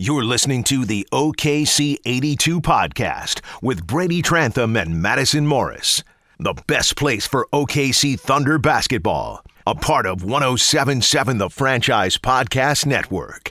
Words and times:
You're 0.00 0.22
listening 0.22 0.62
to 0.64 0.84
the 0.84 1.08
OKC 1.10 1.96
82 2.04 2.60
podcast 2.60 3.40
with 3.60 3.84
Brady 3.84 4.22
Trantham 4.22 4.76
and 4.76 5.02
Madison 5.02 5.44
Morris. 5.44 6.04
The 6.38 6.54
best 6.68 6.96
place 6.96 7.26
for 7.26 7.48
OKC 7.52 8.18
Thunder 8.18 8.58
basketball. 8.60 9.44
A 9.66 9.74
part 9.74 10.06
of 10.06 10.22
1077 10.22 11.38
The 11.38 11.50
Franchise 11.50 12.16
Podcast 12.16 12.86
Network. 12.86 13.50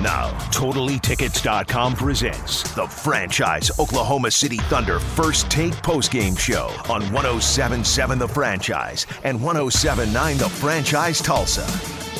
Now, 0.00 0.30
TotallyTickets.com 0.50 1.94
presents 1.94 2.62
the 2.74 2.86
franchise 2.86 3.70
Oklahoma 3.78 4.30
City 4.30 4.56
Thunder 4.56 4.98
First 4.98 5.50
Take 5.50 5.74
Postgame 5.74 6.38
Show 6.38 6.68
on 6.90 7.02
1077 7.12 8.18
The 8.18 8.28
Franchise 8.28 9.06
and 9.24 9.42
1079 9.42 10.38
The 10.38 10.48
Franchise 10.48 11.20
Tulsa. 11.20 12.13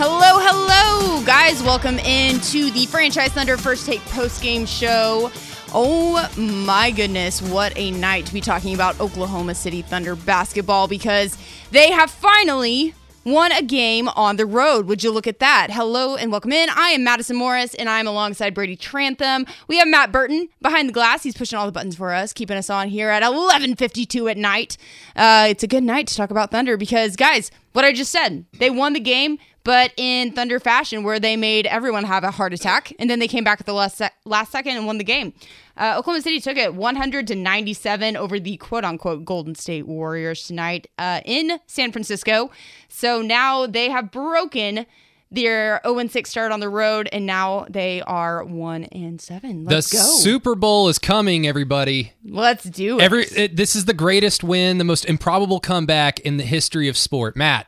Hello, 0.00 0.38
hello, 0.38 1.24
guys. 1.24 1.60
Welcome 1.60 1.98
into 1.98 2.70
the 2.70 2.86
Franchise 2.86 3.32
Thunder 3.32 3.56
First 3.56 3.84
Take 3.84 4.00
Post 4.02 4.40
Game 4.40 4.64
Show. 4.64 5.32
Oh 5.74 6.30
my 6.38 6.92
goodness, 6.92 7.42
what 7.42 7.76
a 7.76 7.90
night 7.90 8.24
to 8.26 8.32
be 8.32 8.40
talking 8.40 8.76
about 8.76 9.00
Oklahoma 9.00 9.56
City 9.56 9.82
Thunder 9.82 10.14
basketball 10.14 10.86
because 10.86 11.36
they 11.72 11.90
have 11.90 12.12
finally 12.12 12.94
won 13.24 13.50
a 13.50 13.60
game 13.60 14.08
on 14.10 14.36
the 14.36 14.46
road. 14.46 14.86
Would 14.86 15.02
you 15.02 15.10
look 15.10 15.26
at 15.26 15.40
that? 15.40 15.72
Hello 15.72 16.14
and 16.14 16.30
welcome 16.30 16.52
in. 16.52 16.70
I 16.70 16.90
am 16.90 17.02
Madison 17.02 17.34
Morris 17.36 17.74
and 17.74 17.88
I'm 17.88 18.06
alongside 18.06 18.54
Brady 18.54 18.76
Trantham. 18.76 19.46
We 19.66 19.78
have 19.78 19.88
Matt 19.88 20.12
Burton 20.12 20.48
behind 20.62 20.88
the 20.88 20.92
glass. 20.92 21.24
He's 21.24 21.36
pushing 21.36 21.58
all 21.58 21.66
the 21.66 21.72
buttons 21.72 21.96
for 21.96 22.14
us, 22.14 22.32
keeping 22.32 22.56
us 22.56 22.70
on 22.70 22.88
here 22.88 23.10
at 23.10 23.24
11:52 23.24 24.30
at 24.30 24.36
night. 24.36 24.76
Uh, 25.16 25.48
it's 25.50 25.64
a 25.64 25.68
good 25.68 25.82
night 25.82 26.06
to 26.06 26.14
talk 26.14 26.30
about 26.30 26.52
Thunder 26.52 26.76
because, 26.76 27.16
guys, 27.16 27.50
what 27.72 27.84
I 27.84 27.92
just 27.92 28.12
said, 28.12 28.46
they 28.58 28.70
won 28.70 28.92
the 28.92 29.00
game 29.00 29.38
but 29.68 29.92
in 29.98 30.32
Thunder 30.32 30.58
fashion, 30.58 31.02
where 31.02 31.20
they 31.20 31.36
made 31.36 31.66
everyone 31.66 32.04
have 32.04 32.24
a 32.24 32.30
heart 32.30 32.54
attack, 32.54 32.90
and 32.98 33.10
then 33.10 33.18
they 33.18 33.28
came 33.28 33.44
back 33.44 33.60
at 33.60 33.66
the 33.66 33.74
last 33.74 33.98
sec- 33.98 34.14
last 34.24 34.50
second 34.50 34.78
and 34.78 34.86
won 34.86 34.96
the 34.96 35.04
game. 35.04 35.34
Uh, 35.76 35.96
Oklahoma 35.98 36.22
City 36.22 36.40
took 36.40 36.56
it 36.56 36.74
100 36.74 37.26
to 37.26 37.34
97 37.34 38.16
over 38.16 38.40
the 38.40 38.56
quote 38.56 38.82
unquote 38.82 39.26
Golden 39.26 39.54
State 39.54 39.86
Warriors 39.86 40.46
tonight 40.46 40.86
uh, 40.96 41.20
in 41.26 41.60
San 41.66 41.92
Francisco. 41.92 42.50
So 42.88 43.20
now 43.20 43.66
they 43.66 43.90
have 43.90 44.10
broken 44.10 44.86
their 45.30 45.82
0 45.84 46.08
6 46.08 46.30
start 46.30 46.50
on 46.50 46.60
the 46.60 46.70
road, 46.70 47.06
and 47.12 47.26
now 47.26 47.66
they 47.68 48.00
are 48.00 48.42
1 48.42 48.84
and 48.84 49.20
7. 49.20 49.66
Let's 49.66 49.90
the 49.90 49.98
go. 49.98 50.02
Super 50.02 50.54
Bowl 50.54 50.88
is 50.88 50.98
coming, 50.98 51.46
everybody. 51.46 52.14
Let's 52.24 52.64
do 52.64 52.98
it. 52.98 53.02
Every 53.02 53.24
it, 53.24 53.56
this 53.56 53.76
is 53.76 53.84
the 53.84 53.92
greatest 53.92 54.42
win, 54.42 54.78
the 54.78 54.84
most 54.84 55.04
improbable 55.04 55.60
comeback 55.60 56.20
in 56.20 56.38
the 56.38 56.44
history 56.44 56.88
of 56.88 56.96
sport. 56.96 57.36
Matt, 57.36 57.66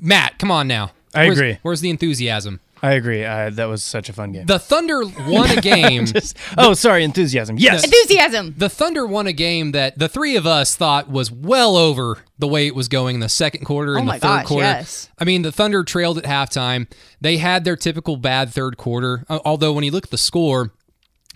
Matt, 0.00 0.38
come 0.38 0.50
on 0.50 0.66
now. 0.66 0.90
I 1.14 1.24
Where's- 1.24 1.38
agree. 1.38 1.58
Where's 1.62 1.80
the 1.80 1.90
enthusiasm? 1.90 2.60
I 2.84 2.94
agree. 2.94 3.24
Uh, 3.24 3.50
that 3.50 3.66
was 3.66 3.80
such 3.84 4.08
a 4.08 4.12
fun 4.12 4.32
game. 4.32 4.46
The 4.46 4.58
Thunder 4.58 5.02
won 5.28 5.56
a 5.56 5.60
game. 5.60 6.04
Just- 6.06 6.36
oh, 6.58 6.74
sorry, 6.74 7.04
enthusiasm. 7.04 7.56
Yes. 7.56 7.84
Enthusiasm. 7.84 8.54
the 8.58 8.68
Thunder 8.68 9.06
won 9.06 9.28
a 9.28 9.32
game 9.32 9.70
that 9.70 9.96
the 10.00 10.08
three 10.08 10.34
of 10.34 10.48
us 10.48 10.74
thought 10.74 11.08
was 11.08 11.30
well 11.30 11.76
over 11.76 12.18
the 12.40 12.48
way 12.48 12.66
it 12.66 12.74
was 12.74 12.88
going 12.88 13.14
in 13.14 13.20
the 13.20 13.28
second 13.28 13.64
quarter 13.66 13.96
and 13.96 14.08
Oh 14.08 14.12
the 14.14 14.18
third 14.18 14.26
gosh, 14.26 14.46
quarter. 14.46 14.64
yes. 14.66 15.08
I 15.16 15.22
mean, 15.24 15.42
the 15.42 15.52
Thunder 15.52 15.84
trailed 15.84 16.18
at 16.18 16.24
halftime. 16.24 16.88
They 17.20 17.36
had 17.36 17.62
their 17.62 17.76
typical 17.76 18.16
bad 18.16 18.50
third 18.50 18.76
quarter. 18.76 19.24
uh, 19.28 19.38
Although 19.44 19.74
when 19.74 19.84
you 19.84 19.92
look 19.92 20.06
at 20.06 20.10
the 20.10 20.18
score 20.18 20.72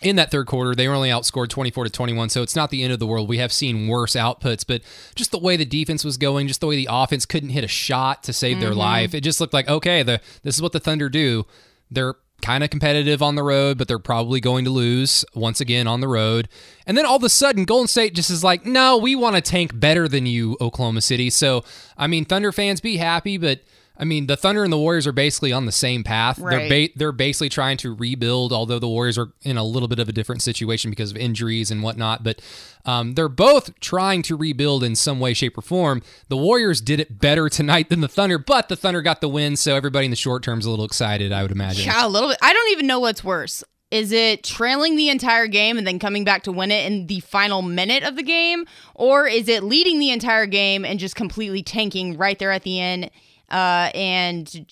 in 0.03 0.17
that 0.17 0.31
third 0.31 0.47
quarter, 0.47 0.75
they 0.75 0.89
were 0.89 0.95
only 0.95 1.09
outscored 1.09 1.49
24 1.49 1.85
to 1.85 1.91
21, 1.91 2.29
so 2.29 2.43
it's 2.43 2.55
not 2.57 2.71
the 2.71 2.83
end 2.83 2.93
of 2.93 2.99
the 2.99 3.07
world. 3.07 3.29
We 3.29 3.39
have 3.39 3.53
seen 3.53 3.89
worse 3.89 4.13
outputs, 4.15 4.65
but 4.67 4.83
just 5.15 5.31
the 5.31 5.39
way 5.39 5.57
the 5.57 5.65
defense 5.65 6.05
was 6.05 6.17
going, 6.17 6.49
just 6.49 6.61
the 6.61 6.67
way 6.67 6.77
the 6.77 6.89
offense 6.91 7.25
couldn't 7.27 7.51
hit 7.51 7.65
a 7.65 7.69
shot 7.69 8.23
to 8.25 8.33
save 8.33 8.57
Mm-hmm. 8.57 8.61
their 8.61 8.75
life, 8.75 9.15
it 9.15 9.23
just 9.23 9.41
looked 9.41 9.55
like 9.55 9.69
okay, 9.69 10.03
the 10.03 10.21
this 10.43 10.55
is 10.55 10.63
what 10.63 10.73
the 10.73 10.81
Thunder 10.81 11.09
do. 11.09 11.45
They're 11.91 12.15
kind 12.43 12.63
of 12.63 12.69
competitive 12.69 13.23
on 13.23 13.35
the 13.35 13.43
road, 13.43 13.79
but 13.79 13.89
they're 13.89 13.99
probably 13.99 14.41
going 14.41 14.65
to 14.67 14.71
lose 14.71 15.25
once 15.35 15.61
again 15.61 15.87
on 15.87 16.01
the 16.01 16.09
road. 16.09 16.49
And 16.87 16.97
then 16.97 17.07
all 17.07 17.17
of 17.17 17.25
a 17.25 17.31
sudden, 17.31 17.65
Golden 17.65 17.89
State 17.89 18.15
just 18.15 18.29
is 18.31 18.45
like, 18.45 18.67
no, 18.67 18.99
we 18.99 19.17
want 19.17 19.37
to 19.37 19.41
tank 19.43 19.79
better 19.81 20.07
than 20.07 20.27
you, 20.27 20.57
Oklahoma 20.61 21.01
City. 21.01 21.31
So, 21.31 21.65
I 21.97 22.07
mean, 22.07 22.27
Thunder 22.27 22.53
fans 22.53 22.83
be 22.83 22.99
happy, 22.99 23.39
but 23.39 23.61
I 23.99 24.05
mean, 24.05 24.27
the 24.27 24.37
Thunder 24.37 24.63
and 24.63 24.73
the 24.73 24.79
Warriors 24.79 25.07
are 25.07 25.13
basically 25.13 25.53
on 25.53 25.67
the 25.67 25.73
same 25.73 26.05
path. 26.05 26.39
Right. 26.39 26.69
They're 26.69 26.89
ba- 26.89 26.93
they're 26.97 27.13
basically 27.13 27.49
trying 27.49 27.77
to 27.79 27.95
rebuild, 27.95 28.53
although 28.53 28.79
the 28.79 28.89
Warriors 28.89 29.17
are 29.17 29.33
in 29.43 29.57
a 29.57 29.65
little 29.65 29.89
bit 29.89 29.99
of 29.99 30.09
a 30.09 30.13
different 30.13 30.43
situation 30.43 30.91
because 30.91 31.11
of 31.11 31.17
injuries 31.17 31.71
and 31.71 31.83
whatnot. 31.83 32.23
But 32.23 32.41
um, 32.85 33.15
they're 33.15 33.29
both 33.29 33.79
trying 33.81 34.23
to 34.23 34.37
rebuild 34.37 34.85
in 34.85 34.95
some 34.95 35.19
way, 35.19 35.33
shape, 35.35 35.57
or 35.57 35.63
form. 35.63 36.03
The 36.29 36.37
Warriors 36.37 36.81
did 36.81 37.01
it 37.01 37.19
better 37.19 37.49
tonight 37.57 37.89
than 37.89 38.01
the 38.01 38.09
Thunder, 38.09 38.39
but 38.39 38.69
the 38.69 38.77
Thunder 38.77 39.03
got 39.03 39.21
the 39.21 39.29
win, 39.29 39.57
so 39.57 39.75
everybody 39.75 40.05
in 40.07 40.11
the 40.11 40.17
short 40.17 40.43
term 40.43 40.59
is 40.59 40.67
a 40.67 40.71
little 40.71 40.85
excited, 40.85 41.33
I 41.33 41.43
would 41.43 41.53
imagine. 41.53 41.87
Yeah, 41.87 42.07
a 42.07 42.09
little 42.09 42.29
bit. 42.29 42.39
I 42.43 42.53
don't 42.53 42.73
even 42.73 42.87
know 42.87 43.01
what's 43.01 43.25
worse. 43.25 43.65
Is 43.93 44.11
it 44.11 44.43
trailing 44.43 44.97
the 44.97 45.11
entire 45.11 45.47
game 45.47 45.79
and 45.79 45.87
then 45.87 46.01
coming 46.01 46.25
back 46.25 46.43
to 46.43 46.53
win 46.53 46.73
it 46.73 46.91
in 46.91 47.07
the 47.07 47.21
final 47.21 47.63
minute 47.63 48.03
of 48.03 48.17
the 48.17 48.25
game? 48.25 48.67
Or 48.97 49.29
is 49.29 49.49
it 49.49 49.63
leading 49.63 50.01
the 50.01 50.11
entire 50.11 50.47
game 50.47 50.85
and 50.85 50.99
just 50.99 51.15
completely 51.15 51.63
tanking 51.63 52.17
right 52.17 52.37
there 52.37 52.51
at 52.51 52.65
the 52.65 52.81
end 52.81 53.11
uh, 53.51 53.91
and 53.95 54.67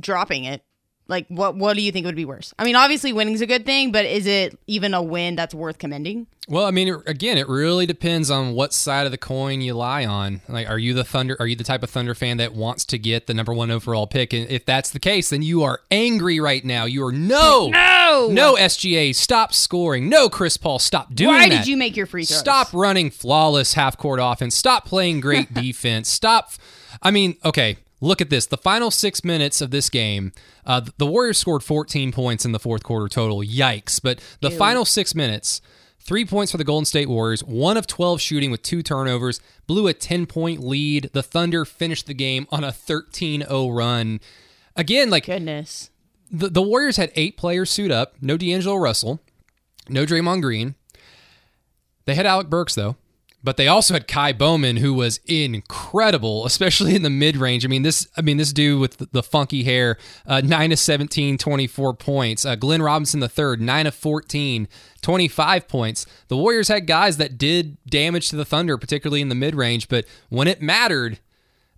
dropping 0.00 0.44
it? 0.44 0.62
Like, 1.08 1.26
what, 1.28 1.56
what 1.56 1.76
do 1.76 1.82
you 1.82 1.90
think 1.92 2.06
would 2.06 2.14
be 2.16 2.24
worse? 2.24 2.54
I 2.58 2.64
mean, 2.64 2.76
obviously, 2.76 3.12
winning's 3.12 3.40
a 3.42 3.46
good 3.46 3.66
thing, 3.66 3.90
but 3.92 4.06
is 4.06 4.24
it 4.24 4.56
even 4.68 4.94
a 4.94 5.02
win 5.02 5.34
that's 5.34 5.52
worth 5.52 5.76
commending? 5.78 6.26
Well, 6.48 6.64
I 6.64 6.70
mean, 6.70 6.88
it- 6.88 7.02
again, 7.06 7.36
it 7.38 7.48
really 7.48 7.86
depends 7.86 8.30
on 8.30 8.54
what 8.54 8.72
side 8.72 9.04
of 9.04 9.12
the 9.12 9.18
coin 9.18 9.60
you 9.60 9.74
lie 9.74 10.06
on. 10.06 10.40
Like, 10.48 10.70
are 10.70 10.78
you 10.78 10.94
the 10.94 11.04
Thunder? 11.04 11.36
Are 11.40 11.46
you 11.46 11.56
the 11.56 11.64
type 11.64 11.82
of 11.82 11.90
Thunder 11.90 12.14
fan 12.14 12.36
that 12.38 12.54
wants 12.54 12.84
to 12.86 12.98
get 12.98 13.26
the 13.26 13.34
number 13.34 13.52
one 13.52 13.70
overall 13.70 14.06
pick? 14.06 14.32
And 14.32 14.48
if 14.48 14.64
that's 14.64 14.90
the 14.90 15.00
case, 15.00 15.30
then 15.30 15.42
you 15.42 15.64
are 15.64 15.80
angry 15.90 16.38
right 16.40 16.64
now. 16.64 16.84
You 16.84 17.04
are 17.04 17.12
no, 17.12 17.68
No! 17.68 18.28
no 18.30 18.54
SGA. 18.54 19.14
Stop 19.14 19.52
scoring. 19.52 20.08
No, 20.08 20.28
Chris 20.30 20.56
Paul. 20.56 20.78
Stop 20.78 21.14
doing 21.14 21.34
Why 21.34 21.48
that. 21.48 21.58
did 21.58 21.66
you 21.66 21.76
make 21.76 21.96
your 21.96 22.06
free 22.06 22.24
throws? 22.24 22.38
Stop 22.38 22.72
running 22.72 23.10
flawless 23.10 23.74
half 23.74 23.98
court 23.98 24.20
offense. 24.22 24.56
Stop 24.56 24.86
playing 24.86 25.20
great 25.20 25.52
defense. 25.54 26.08
Stop. 26.08 26.52
I 27.02 27.10
mean, 27.10 27.36
okay, 27.44 27.76
look 28.02 28.20
at 28.20 28.28
this. 28.28 28.44
The 28.44 28.58
final 28.58 28.90
six 28.90 29.24
minutes 29.24 29.62
of 29.62 29.70
this 29.70 29.88
game, 29.88 30.32
uh, 30.66 30.82
the 30.98 31.06
Warriors 31.06 31.38
scored 31.38 31.62
14 31.62 32.12
points 32.12 32.44
in 32.44 32.52
the 32.52 32.58
fourth 32.58 32.82
quarter 32.82 33.08
total. 33.08 33.38
Yikes. 33.38 34.02
But 34.02 34.20
the 34.40 34.50
final 34.50 34.84
six 34.84 35.14
minutes, 35.14 35.62
three 35.98 36.26
points 36.26 36.52
for 36.52 36.58
the 36.58 36.64
Golden 36.64 36.84
State 36.84 37.08
Warriors, 37.08 37.42
one 37.44 37.78
of 37.78 37.86
12 37.86 38.20
shooting 38.20 38.50
with 38.50 38.62
two 38.62 38.82
turnovers, 38.82 39.40
blew 39.66 39.86
a 39.86 39.94
10 39.94 40.26
point 40.26 40.60
lead. 40.62 41.10
The 41.14 41.22
Thunder 41.22 41.64
finished 41.64 42.06
the 42.06 42.14
game 42.14 42.46
on 42.50 42.64
a 42.64 42.72
13 42.72 43.42
0 43.42 43.68
run. 43.70 44.20
Again, 44.76 45.08
like 45.08 45.26
Goodness. 45.26 45.90
the, 46.30 46.48
the 46.48 46.62
Warriors 46.62 46.96
had 46.96 47.12
eight 47.14 47.36
players 47.36 47.70
suit 47.70 47.90
up. 47.90 48.14
No 48.20 48.36
D'Angelo 48.36 48.76
Russell, 48.76 49.20
no 49.88 50.04
Draymond 50.04 50.42
Green. 50.42 50.74
They 52.04 52.16
had 52.16 52.26
Alec 52.26 52.48
Burks 52.48 52.74
though, 52.74 52.96
but 53.44 53.56
they 53.56 53.68
also 53.68 53.94
had 53.94 54.06
Ky 54.06 54.32
Bowman, 54.32 54.76
who 54.76 54.94
was 54.94 55.18
incredible, 55.26 56.46
especially 56.46 56.94
in 56.94 57.02
the 57.02 57.10
mid 57.10 57.36
range. 57.36 57.64
I 57.64 57.68
mean 57.68 57.82
this. 57.82 58.06
I 58.16 58.22
mean 58.22 58.36
this 58.36 58.52
dude 58.52 58.80
with 58.80 59.10
the, 59.12 59.22
funky 59.22 59.64
hair, 59.64 59.96
uh, 60.26 60.40
nine 60.42 60.72
of 60.72 60.78
17, 60.78 61.38
24 61.38 61.94
points. 61.94 62.44
Uh, 62.44 62.54
Glenn 62.54 62.82
Robinson 62.82 63.20
the 63.20 63.28
third, 63.28 63.60
nine 63.60 63.86
of 63.86 63.94
14, 63.94 64.68
25 65.00 65.68
points. 65.68 66.06
The 66.28 66.36
Warriors 66.36 66.68
had 66.68 66.86
guys 66.86 67.16
that 67.16 67.38
did 67.38 67.78
damage 67.86 68.28
to 68.30 68.36
the 68.36 68.44
Thunder, 68.44 68.76
particularly 68.76 69.20
in 69.20 69.28
the 69.28 69.34
mid 69.34 69.54
range, 69.54 69.88
but 69.88 70.04
when 70.28 70.48
it 70.48 70.62
mattered. 70.62 71.18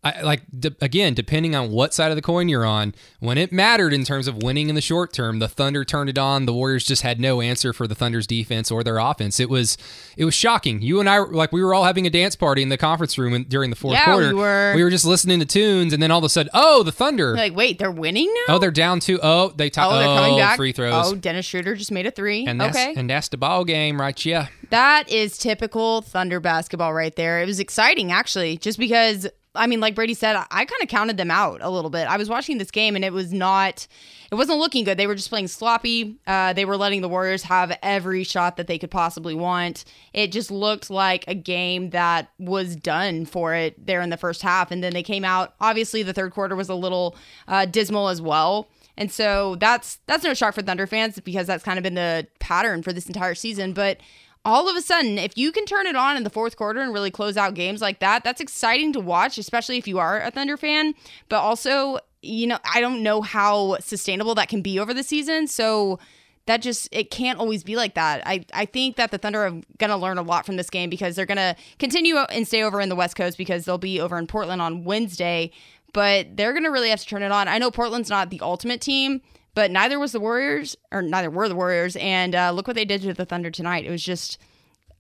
I, 0.05 0.21
like 0.23 0.43
de- 0.59 0.77
again, 0.81 1.15
depending 1.15 1.55
on 1.57 1.71
what 1.71 1.95
side 1.95 2.11
of 2.11 2.17
the 2.17 2.23
coin 2.23 2.49
you're 2.49 2.67
on, 2.67 2.95
when 3.21 3.39
it 3.39 3.53
mattered 3.53 3.93
in 3.95 4.05
terms 4.05 4.29
of 4.29 4.43
winning 4.43 4.69
in 4.69 4.75
the 4.75 4.81
short 4.81 5.13
term, 5.13 5.39
the 5.39 5.49
Thunder 5.49 5.85
turned 5.85 6.11
it 6.11 6.19
on. 6.19 6.45
The 6.47 6.53
Warriors 6.53 6.85
just 6.85 7.03
had 7.03 7.19
no 7.19 7.41
answer 7.41 7.73
for 7.73 7.87
the 7.87 7.95
Thunder's 7.95 8.27
defense 8.27 8.71
or 8.71 8.85
their 8.85 8.99
offense. 8.99 9.41
It 9.41 9.49
was 9.49 9.79
it 10.17 10.25
was 10.25 10.35
shocking. 10.35 10.83
You 10.83 11.01
and 11.01 11.09
I 11.09 11.21
were- 11.21 11.33
like 11.33 11.53
we 11.53 11.63
were 11.65 11.73
all 11.75 11.85
having 11.85 12.07
a 12.07 12.11
dance 12.11 12.37
party 12.37 12.63
in 12.63 12.69
the 12.69 12.77
conference 12.77 13.17
room 13.17 13.33
in, 13.35 13.45
during 13.45 13.71
the 13.71 13.77
fourth 13.77 13.95
Yeah, 13.95 14.05
quarter. 14.05 14.29
we 14.29 14.35
were. 14.35 14.73
We 14.77 14.85
were 14.85 14.91
just 14.91 15.05
listening 15.05 15.41
to 15.41 15.47
tunes, 15.47 15.93
and 15.93 16.03
then 16.03 16.11
all 16.11 16.19
of 16.19 16.25
a 16.25 16.29
sudden, 16.29 16.51
oh, 16.53 16.83
the 16.83 16.93
Thunder. 16.93 17.35
Like, 17.35 17.57
wait, 17.57 17.79
they're 17.79 17.91
winning 17.91 18.33
now? 18.47 18.57
oh, 18.57 18.59
they're 18.59 18.71
down 18.71 19.01
two. 19.01 19.19
Oh, 19.23 19.49
they 19.57 19.71
t- 19.71 19.81
Oh, 19.81 19.99
they're 19.99 20.07
coming 20.07 20.35
oh, 20.35 20.39
back. 20.39 20.57
free 20.57 20.73
throws. 20.73 21.13
Oh, 21.13 21.15
Dennis 21.15 21.47
Schroeder 21.47 21.75
just 21.77 21.91
made 21.93 22.07
a 22.07 22.11
three. 22.11 22.47
and 22.47 22.61
that's 22.61 22.77
okay. 22.77 22.95
and 22.97 23.09
that's 23.09 23.29
the 23.29 23.37
ball 23.39 23.65
game, 23.65 24.01
right? 24.01 24.25
Yeah. 24.25 24.49
That 24.71 25.09
is 25.11 25.39
typical 25.39 26.03
Thunder 26.03 26.41
basketball 26.41 26.93
right 26.93 27.15
there. 27.17 27.41
It 27.43 27.47
was 27.47 27.61
exciting, 27.61 28.11
actually, 28.13 28.57
just 28.59 28.79
because, 28.79 29.27
I 29.55 29.67
mean, 29.67 29.81
like 29.81 29.95
Brady 29.95 30.15
said, 30.15 30.37
I 30.37 30.65
kind 30.65 30.83
of 30.83 30.89
counted 30.89 31.17
them 31.17 31.31
out 31.31 31.61
a 31.63 31.71
little 31.71 31.91
bit. 31.91 32.07
I 32.09 32.17
was 32.17 32.29
watching 32.29 32.59
this 32.59 32.71
game 32.71 32.97
and 32.97 33.05
it 33.05 33.13
was 33.13 33.33
not, 33.33 33.87
it 34.31 34.35
wasn't 34.35 34.59
looking 34.59 34.85
good. 34.85 34.99
They 34.99 35.07
were 35.07 35.15
just 35.15 35.29
playing 35.29 35.49
sloppy. 35.49 36.17
Uh, 36.27 36.53
they 36.53 36.65
were 36.65 36.77
letting 36.77 37.03
the 37.03 37.09
Warriors 37.09 37.45
have 37.45 37.77
every 37.83 38.25
shot 38.25 38.57
that 38.57 38.67
they 38.67 38.79
could 38.79 38.91
possibly 38.91 39.35
want. 39.35 39.85
It 40.13 40.33
just 40.33 40.51
looked 40.51 40.91
like 40.91 41.25
a 41.29 41.35
game 41.35 41.91
that 41.91 42.31
was 42.39 42.75
done 42.77 43.27
for 43.27 43.55
it 43.55 43.87
there 43.87 44.01
in 44.01 44.11
the 44.11 44.17
first 44.17 44.43
half. 44.43 44.71
And 44.71 44.83
then 44.83 44.93
they 44.93 45.03
came 45.03 45.25
out. 45.25 45.55
Obviously, 45.61 46.03
the 46.03 46.13
third 46.13 46.33
quarter 46.33 46.57
was 46.57 46.69
a 46.69 46.75
little 46.75 47.17
uh, 47.47 47.67
dismal 47.67 48.09
as 48.09 48.21
well. 48.21 48.69
And 48.97 49.11
so 49.11 49.57
that's 49.57 49.99
that's 50.07 50.23
no 50.23 50.35
shock 50.35 50.55
for 50.55 50.63
Thunder 50.63 50.87
fans 50.87 51.19
because 51.21 51.47
that's 51.47 51.65
kind 51.65 51.79
of 51.79 51.83
been 51.83 51.95
the 51.95 52.29
pattern 52.39 52.83
for 52.83 52.93
this 52.93 53.07
entire 53.07 53.35
season. 53.35 53.73
But 53.73 53.99
all 54.45 54.69
of 54.69 54.77
a 54.77 54.83
sudden, 54.83 55.19
if 55.19 55.37
you 55.39 55.53
can 55.53 55.65
turn 55.65 55.87
it 55.87 55.97
on 55.97 56.17
in 56.17 56.25
the 56.25 56.31
fourth 56.31 56.57
quarter 56.57 56.81
and 56.81 56.93
really 56.93 57.11
close 57.11 57.37
out 57.37 57.55
games 57.55 57.81
like 57.81 58.01
that, 58.01 58.25
that's 58.25 58.41
exciting 58.41 58.93
to 58.93 59.01
watch, 59.01 59.39
especially 59.39 59.79
if 59.79 59.89
you 59.89 59.99
are 59.99 60.21
a 60.21 60.31
Thunder 60.31 60.57
fan. 60.57 60.95
But 61.29 61.39
also, 61.39 61.99
you 62.23 62.47
know, 62.47 62.59
I 62.73 62.81
don't 62.81 63.03
know 63.03 63.23
how 63.23 63.79
sustainable 63.81 64.35
that 64.35 64.49
can 64.49 64.61
be 64.61 64.79
over 64.79 64.93
the 64.93 65.03
season. 65.03 65.47
So 65.47 65.99
that 66.47 66.61
just 66.61 66.89
it 66.93 67.11
can't 67.11 67.39
always 67.39 67.65
be 67.65 67.75
like 67.77 67.95
that. 67.95 68.23
I 68.27 68.45
I 68.53 68.67
think 68.67 68.97
that 68.97 69.11
the 69.11 69.19
Thunder 69.19 69.47
are 69.47 69.51
going 69.79 69.91
to 69.91 69.97
learn 69.97 70.19
a 70.19 70.23
lot 70.23 70.45
from 70.45 70.57
this 70.57 70.69
game 70.69 70.91
because 70.91 71.17
they're 71.17 71.27
going 71.27 71.37
to 71.39 71.57
continue 71.79 72.17
and 72.19 72.47
stay 72.47 72.63
over 72.63 72.81
in 72.81 72.89
the 72.89 72.97
West 72.97 73.17
Coast 73.17 73.39
because 73.39 73.65
they'll 73.65 73.79
be 73.79 74.01
over 74.01 74.19
in 74.19 74.27
Portland 74.27 74.61
on 74.61 74.85
Wednesday, 74.85 75.51
but 75.93 76.37
they're 76.37 76.53
going 76.53 76.65
to 76.65 76.71
really 76.71 76.91
have 76.91 77.01
to 77.01 77.07
turn 77.07 77.23
it 77.23 77.33
on. 77.33 77.49
I 77.49 77.59
know 77.59 77.71
Portland's 77.71 78.11
not 78.11 78.29
the 78.29 78.41
ultimate 78.43 78.83
team, 78.83 79.23
but 79.55 79.71
neither 79.71 79.99
was 79.99 80.13
the 80.13 80.21
Warriors 80.21 80.77
or 80.93 81.03
neither 81.03 81.31
were 81.31 81.49
the 81.49 81.55
Warriors 81.55 81.97
and 81.97 82.35
uh, 82.35 82.51
look 82.51 82.67
what 82.67 82.77
they 82.77 82.85
did 82.85 83.03
to 83.03 83.15
the 83.15 83.25
Thunder 83.25 83.51
tonight. 83.51 83.85
It 83.85 83.91
was 83.91 84.03
just 84.03 84.39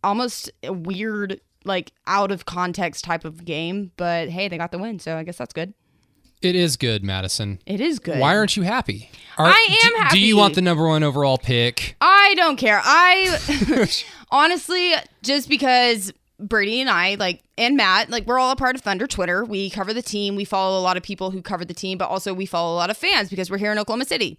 almost 0.03 0.51
a 0.62 0.73
weird 0.73 1.41
like 1.65 1.93
out 2.06 2.31
of 2.31 2.45
context 2.45 3.05
type 3.05 3.25
of 3.25 3.45
game, 3.45 3.91
but 3.97 4.29
hey, 4.29 4.49
they 4.49 4.59
got 4.59 4.71
the 4.71 4.79
win, 4.79 4.99
so 4.99 5.17
I 5.17 5.25
guess 5.25 5.39
that's 5.39 5.55
good. 5.55 5.75
It 6.43 6.55
is 6.55 6.77
good, 6.77 7.03
Madison. 7.03 7.59
It 7.65 7.81
is 7.81 7.99
good. 7.99 8.19
Why 8.19 8.37
aren't 8.37 8.55
you 8.55 8.65
happy? 8.65 9.11
Are- 9.39 9.47
I 9.47 9.79
am 9.83 9.91
do, 9.91 9.97
happy. 9.99 10.19
Do 10.21 10.27
you 10.27 10.37
want 10.37 10.55
the 10.55 10.61
number 10.61 10.87
one 10.87 11.03
overall 11.03 11.39
pick? 11.39 11.97
I 12.03 12.35
don't 12.37 12.56
care. 12.56 12.83
I 12.85 13.89
honestly 14.31 14.93
just 15.23 15.49
because 15.49 16.12
Brady 16.49 16.81
and 16.81 16.91
I 16.91 17.14
like 17.14 17.43
and 17.56 17.76
Matt 17.76 18.11
like 18.11 18.26
we're 18.26 18.38
all 18.38 18.50
a 18.50 18.56
part 18.56 18.76
of 18.76 18.82
Thunder 18.82 19.06
Twitter. 19.06 19.44
We 19.44 19.70
cover 19.70 19.93
the 19.93 20.02
team. 20.02 20.37
We 20.37 20.44
follow 20.44 20.79
a 20.79 20.82
lot 20.82 20.96
of 20.96 21.02
people 21.02 21.31
who 21.31 21.43
cover 21.43 21.64
the 21.64 21.75
team, 21.75 21.99
but 21.99 22.08
also 22.08 22.35
we 22.35 22.46
follow 22.46 22.75
a 22.75 22.76
lot 22.76 22.91
of 22.91 22.96
fans 22.96 23.31
because 23.31 23.50
we're 23.50 23.58
here 23.58 23.73
in 23.73 23.79
Oklahoma 23.79 24.05
City. 24.05 24.38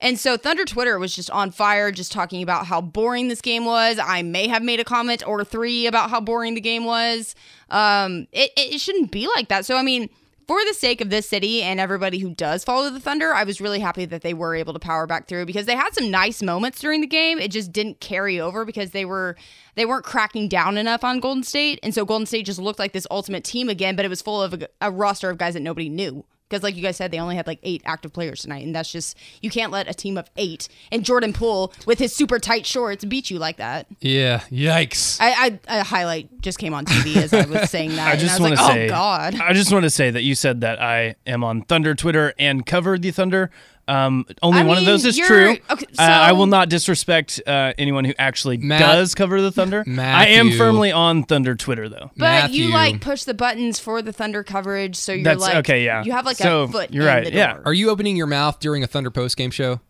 And 0.00 0.18
so 0.18 0.36
Thunder 0.36 0.64
Twitter 0.64 0.98
was 0.98 1.14
just 1.14 1.30
on 1.30 1.52
fire, 1.52 1.92
just 1.92 2.10
talking 2.10 2.42
about 2.42 2.66
how 2.66 2.80
boring 2.80 3.28
this 3.28 3.40
game 3.40 3.64
was. 3.64 4.00
I 4.02 4.22
may 4.22 4.48
have 4.48 4.62
made 4.62 4.80
a 4.80 4.84
comment 4.84 5.22
or 5.26 5.44
three 5.44 5.86
about 5.86 6.10
how 6.10 6.20
boring 6.20 6.54
the 6.54 6.60
game 6.60 6.84
was. 6.84 7.36
Um, 7.70 8.26
it, 8.32 8.50
it 8.56 8.80
shouldn't 8.80 9.12
be 9.12 9.28
like 9.28 9.48
that. 9.48 9.64
So 9.64 9.76
I 9.76 9.82
mean, 9.82 10.10
for 10.52 10.62
the 10.66 10.74
sake 10.74 11.00
of 11.00 11.08
this 11.08 11.26
city 11.26 11.62
and 11.62 11.80
everybody 11.80 12.18
who 12.18 12.34
does 12.34 12.62
follow 12.62 12.90
the 12.90 13.00
Thunder, 13.00 13.32
I 13.32 13.44
was 13.44 13.58
really 13.58 13.80
happy 13.80 14.04
that 14.04 14.20
they 14.20 14.34
were 14.34 14.54
able 14.54 14.74
to 14.74 14.78
power 14.78 15.06
back 15.06 15.26
through 15.26 15.46
because 15.46 15.64
they 15.64 15.74
had 15.74 15.94
some 15.94 16.10
nice 16.10 16.42
moments 16.42 16.78
during 16.78 17.00
the 17.00 17.06
game. 17.06 17.38
It 17.38 17.50
just 17.50 17.72
didn't 17.72 18.00
carry 18.00 18.38
over 18.38 18.66
because 18.66 18.90
they 18.90 19.06
were 19.06 19.34
they 19.76 19.86
weren't 19.86 20.04
cracking 20.04 20.48
down 20.48 20.76
enough 20.76 21.04
on 21.04 21.20
Golden 21.20 21.42
State, 21.42 21.80
and 21.82 21.94
so 21.94 22.04
Golden 22.04 22.26
State 22.26 22.44
just 22.44 22.58
looked 22.58 22.78
like 22.78 22.92
this 22.92 23.06
ultimate 23.10 23.44
team 23.44 23.70
again. 23.70 23.96
But 23.96 24.04
it 24.04 24.08
was 24.08 24.20
full 24.20 24.42
of 24.42 24.52
a, 24.52 24.68
a 24.82 24.90
roster 24.90 25.30
of 25.30 25.38
guys 25.38 25.54
that 25.54 25.60
nobody 25.60 25.88
knew 25.88 26.22
because, 26.52 26.62
like 26.62 26.76
you 26.76 26.82
guys 26.82 26.98
said, 26.98 27.10
they 27.10 27.18
only 27.18 27.34
had 27.34 27.46
like 27.46 27.60
eight 27.62 27.80
active 27.86 28.12
players 28.12 28.42
tonight, 28.42 28.62
and 28.62 28.74
that's 28.74 28.92
just 28.92 29.16
you 29.40 29.48
can't 29.48 29.72
let 29.72 29.88
a 29.88 29.94
team 29.94 30.18
of 30.18 30.30
eight 30.36 30.68
and 30.90 31.02
Jordan 31.02 31.32
Poole 31.32 31.72
with 31.86 31.98
his 31.98 32.14
super 32.14 32.38
tight 32.38 32.66
shorts 32.66 33.06
beat 33.06 33.30
you 33.30 33.38
like 33.38 33.56
that. 33.56 33.86
Yeah. 34.00 34.40
Yikes. 34.50 35.16
I, 35.18 35.58
I 35.66 35.78
a 35.80 35.82
highlight 35.82 36.42
just 36.42 36.58
came 36.58 36.74
on 36.74 36.84
TV 36.84 37.16
as 37.16 37.32
I 37.32 37.46
was 37.46 37.70
saying 37.70 37.90
that. 37.96 38.06
I 38.06 38.16
just 38.16 38.38
want 38.38 38.56
like, 38.56 38.66
to 38.66 38.66
say, 38.66 38.86
oh 38.86 38.88
god. 38.90 39.40
I 39.40 39.54
just 39.54 39.72
want 39.72 39.84
to 39.84 39.90
say 39.90 40.10
that 40.10 40.22
you 40.22 40.34
said 40.34 40.60
that 40.60 40.82
I 40.82 41.14
am 41.26 41.42
on 41.42 41.62
Thunder 41.62 41.94
Twitter 41.94 42.34
and 42.38 42.66
cover 42.66 42.98
the 42.98 43.12
Thunder. 43.12 43.50
Um, 43.88 44.26
only 44.42 44.60
I 44.60 44.64
one 44.64 44.78
of 44.78 44.84
those 44.84 45.04
is 45.04 45.18
true. 45.18 45.56
okay, 45.70 45.86
uh, 45.98 46.02
I 46.02 46.32
will 46.32 46.46
not 46.46 46.68
disrespect 46.68 47.42
uh, 47.46 47.72
anyone 47.76 48.04
who 48.04 48.14
actually 48.16 48.56
Matt- 48.56 48.78
does 48.80 49.14
cover 49.14 49.40
the 49.40 49.50
Thunder. 49.50 49.84
I 49.98 50.28
am 50.28 50.52
firmly 50.52 50.92
on 50.92 51.24
Thunder 51.24 51.54
Twitter 51.56 51.88
though. 51.88 52.10
But 52.16 52.52
you 52.52 52.70
like 52.72 53.00
push 53.00 53.24
the 53.24 53.34
buttons 53.34 53.80
for 53.80 54.00
the 54.00 54.12
Thunder 54.12 54.44
coverage, 54.44 54.94
so 54.96 55.12
you're 55.12 55.24
That's 55.24 55.40
like 55.40 55.56
okay. 55.56 55.84
Yeah, 55.84 56.04
You 56.04 56.12
have 56.12 56.24
like 56.26 56.36
so, 56.36 56.62
a 56.62 56.68
foot. 56.68 56.92
You're 56.92 57.02
in 57.08 57.14
right. 57.14 57.24
The 57.24 57.32
Yeah. 57.32 57.54
door. 57.54 57.62
Are 57.66 57.74
you 57.74 57.90
opening 57.90 58.16
your 58.16 58.28
mouth 58.28 58.60
during 58.60 58.84
a 58.84 58.86
Thunder 58.86 59.10
post 59.10 59.36
game 59.36 59.50
show? 59.50 59.80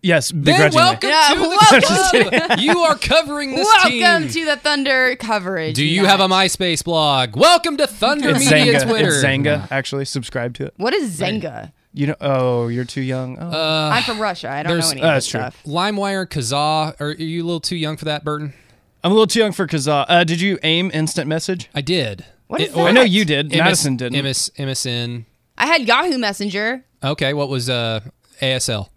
Yes, 0.00 0.30
Then 0.34 0.70
welcome 0.74 1.08
Yeah, 1.08 1.28
to 1.32 1.40
the 1.40 1.48
welcome. 2.28 2.46
club. 2.48 2.58
you 2.60 2.78
are 2.80 2.94
covering 2.94 3.56
this 3.56 3.66
Welcome 3.66 4.24
team. 4.24 4.28
to 4.28 4.44
the 4.44 4.56
Thunder 4.56 5.16
coverage. 5.16 5.74
Do 5.76 5.84
you 5.84 6.04
have 6.04 6.20
a 6.20 6.28
MySpace 6.28 6.84
blog? 6.84 7.34
Welcome 7.36 7.78
to 7.78 7.86
Thunder 7.86 8.28
It's 8.30 8.40
Media 8.50 8.80
Xanga. 8.80 8.86
Twitter. 8.88 9.08
It's 9.08 9.24
Xanga. 9.24 9.66
Actually, 9.72 10.04
subscribe 10.04 10.52
to 10.56 10.66
it. 10.66 10.74
What 10.76 10.92
is 10.92 11.18
Xanga? 11.18 11.72
You 11.96 12.08
know? 12.08 12.16
Oh, 12.20 12.66
you're 12.68 12.84
too 12.84 13.00
young. 13.02 13.38
Oh. 13.40 13.50
Uh, 13.50 13.90
I'm 13.94 14.02
from 14.02 14.20
Russia. 14.20 14.50
I 14.50 14.64
don't 14.64 14.70
know 14.70 14.74
there's- 14.74 14.90
any 14.92 15.00
uh, 15.00 15.06
of 15.06 15.14
that's 15.14 15.28
true. 15.28 15.40
stuff. 15.40 15.62
LimeWire, 15.64 16.26
Kazaa. 16.26 17.00
Are 17.00 17.12
you 17.12 17.42
a 17.42 17.46
little 17.46 17.60
too 17.60 17.76
young 17.76 17.96
for 17.96 18.06
that, 18.06 18.24
Burton? 18.24 18.52
I'm 19.04 19.12
a 19.12 19.14
little 19.14 19.28
too 19.28 19.38
young 19.38 19.52
for 19.52 19.66
Kazaa. 19.68 20.04
Uh, 20.08 20.24
did 20.24 20.40
you 20.40 20.58
aim 20.64 20.90
instant 20.92 21.28
message? 21.28 21.70
I 21.74 21.82
did. 21.82 22.24
What 22.48 22.60
is 22.60 22.68
It- 22.70 22.74
that? 22.74 22.86
I 22.86 22.90
know 22.90 23.02
you 23.02 23.24
did. 23.24 23.50
MS, 23.50 23.58
Madison 23.58 23.96
didn't. 23.96 24.24
MS, 24.24 24.50
MSN. 24.58 25.24
I 25.56 25.66
had 25.66 25.82
Yahoo 25.86 26.18
Messenger. 26.18 26.84
Okay, 27.04 27.32
what 27.32 27.48
was 27.48 27.70
uh, 27.70 28.00
ASL? 28.42 28.88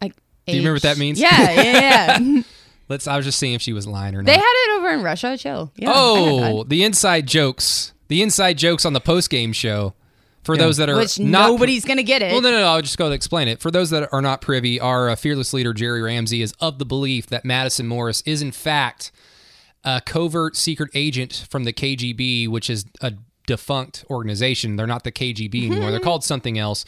Like, 0.00 0.14
Do 0.46 0.52
you 0.52 0.58
remember 0.58 0.74
what 0.76 0.82
that 0.82 0.98
means? 0.98 1.18
Yeah, 1.20 1.50
yeah, 1.50 2.18
yeah. 2.20 2.42
Let's. 2.88 3.08
I 3.08 3.16
was 3.16 3.26
just 3.26 3.38
seeing 3.40 3.54
if 3.54 3.62
she 3.62 3.72
was 3.72 3.86
lying 3.86 4.14
or 4.14 4.18
not. 4.22 4.26
they 4.26 4.34
had 4.34 4.42
it 4.44 4.78
over 4.78 4.90
in 4.90 5.02
Russia. 5.02 5.36
Chill. 5.36 5.72
Yeah, 5.76 5.90
I 5.90 5.92
had 5.92 6.52
oh, 6.52 6.64
the 6.64 6.84
inside 6.84 7.26
jokes. 7.26 7.92
The 8.08 8.22
inside 8.22 8.58
jokes 8.58 8.84
on 8.84 8.92
the 8.92 9.00
post 9.00 9.28
game 9.30 9.52
show. 9.52 9.94
For 10.42 10.56
those 10.56 10.76
that 10.78 10.90
are 10.90 10.96
which 10.96 11.20
not 11.20 11.48
nobody's 11.50 11.84
gonna 11.84 12.02
get 12.02 12.20
it. 12.20 12.32
Well, 12.32 12.40
no, 12.40 12.50
no, 12.50 12.58
no. 12.60 12.66
I'll 12.66 12.82
just 12.82 12.98
go 12.98 13.08
to 13.08 13.14
explain 13.14 13.46
it. 13.48 13.60
For 13.60 13.70
those 13.70 13.90
that 13.90 14.12
are 14.12 14.22
not 14.22 14.40
privy, 14.40 14.80
our 14.80 15.08
uh, 15.10 15.16
fearless 15.16 15.52
leader, 15.52 15.72
Jerry 15.72 16.02
Ramsey, 16.02 16.42
is 16.42 16.52
of 16.60 16.78
the 16.78 16.84
belief 16.84 17.26
that 17.28 17.44
Madison 17.44 17.86
Morris 17.86 18.22
is, 18.26 18.42
in 18.42 18.50
fact, 18.50 19.12
a 19.84 20.00
covert 20.04 20.56
secret 20.56 20.90
agent 20.94 21.46
from 21.48 21.64
the 21.64 21.72
KGB, 21.72 22.48
which 22.48 22.68
is 22.68 22.86
a 23.00 23.14
defunct 23.46 24.04
organization. 24.10 24.76
They're 24.76 24.86
not 24.86 25.04
the 25.04 25.12
KGB 25.12 25.66
anymore. 25.66 25.90
They're 25.90 26.00
called 26.00 26.24
something 26.24 26.58
else. 26.58 26.84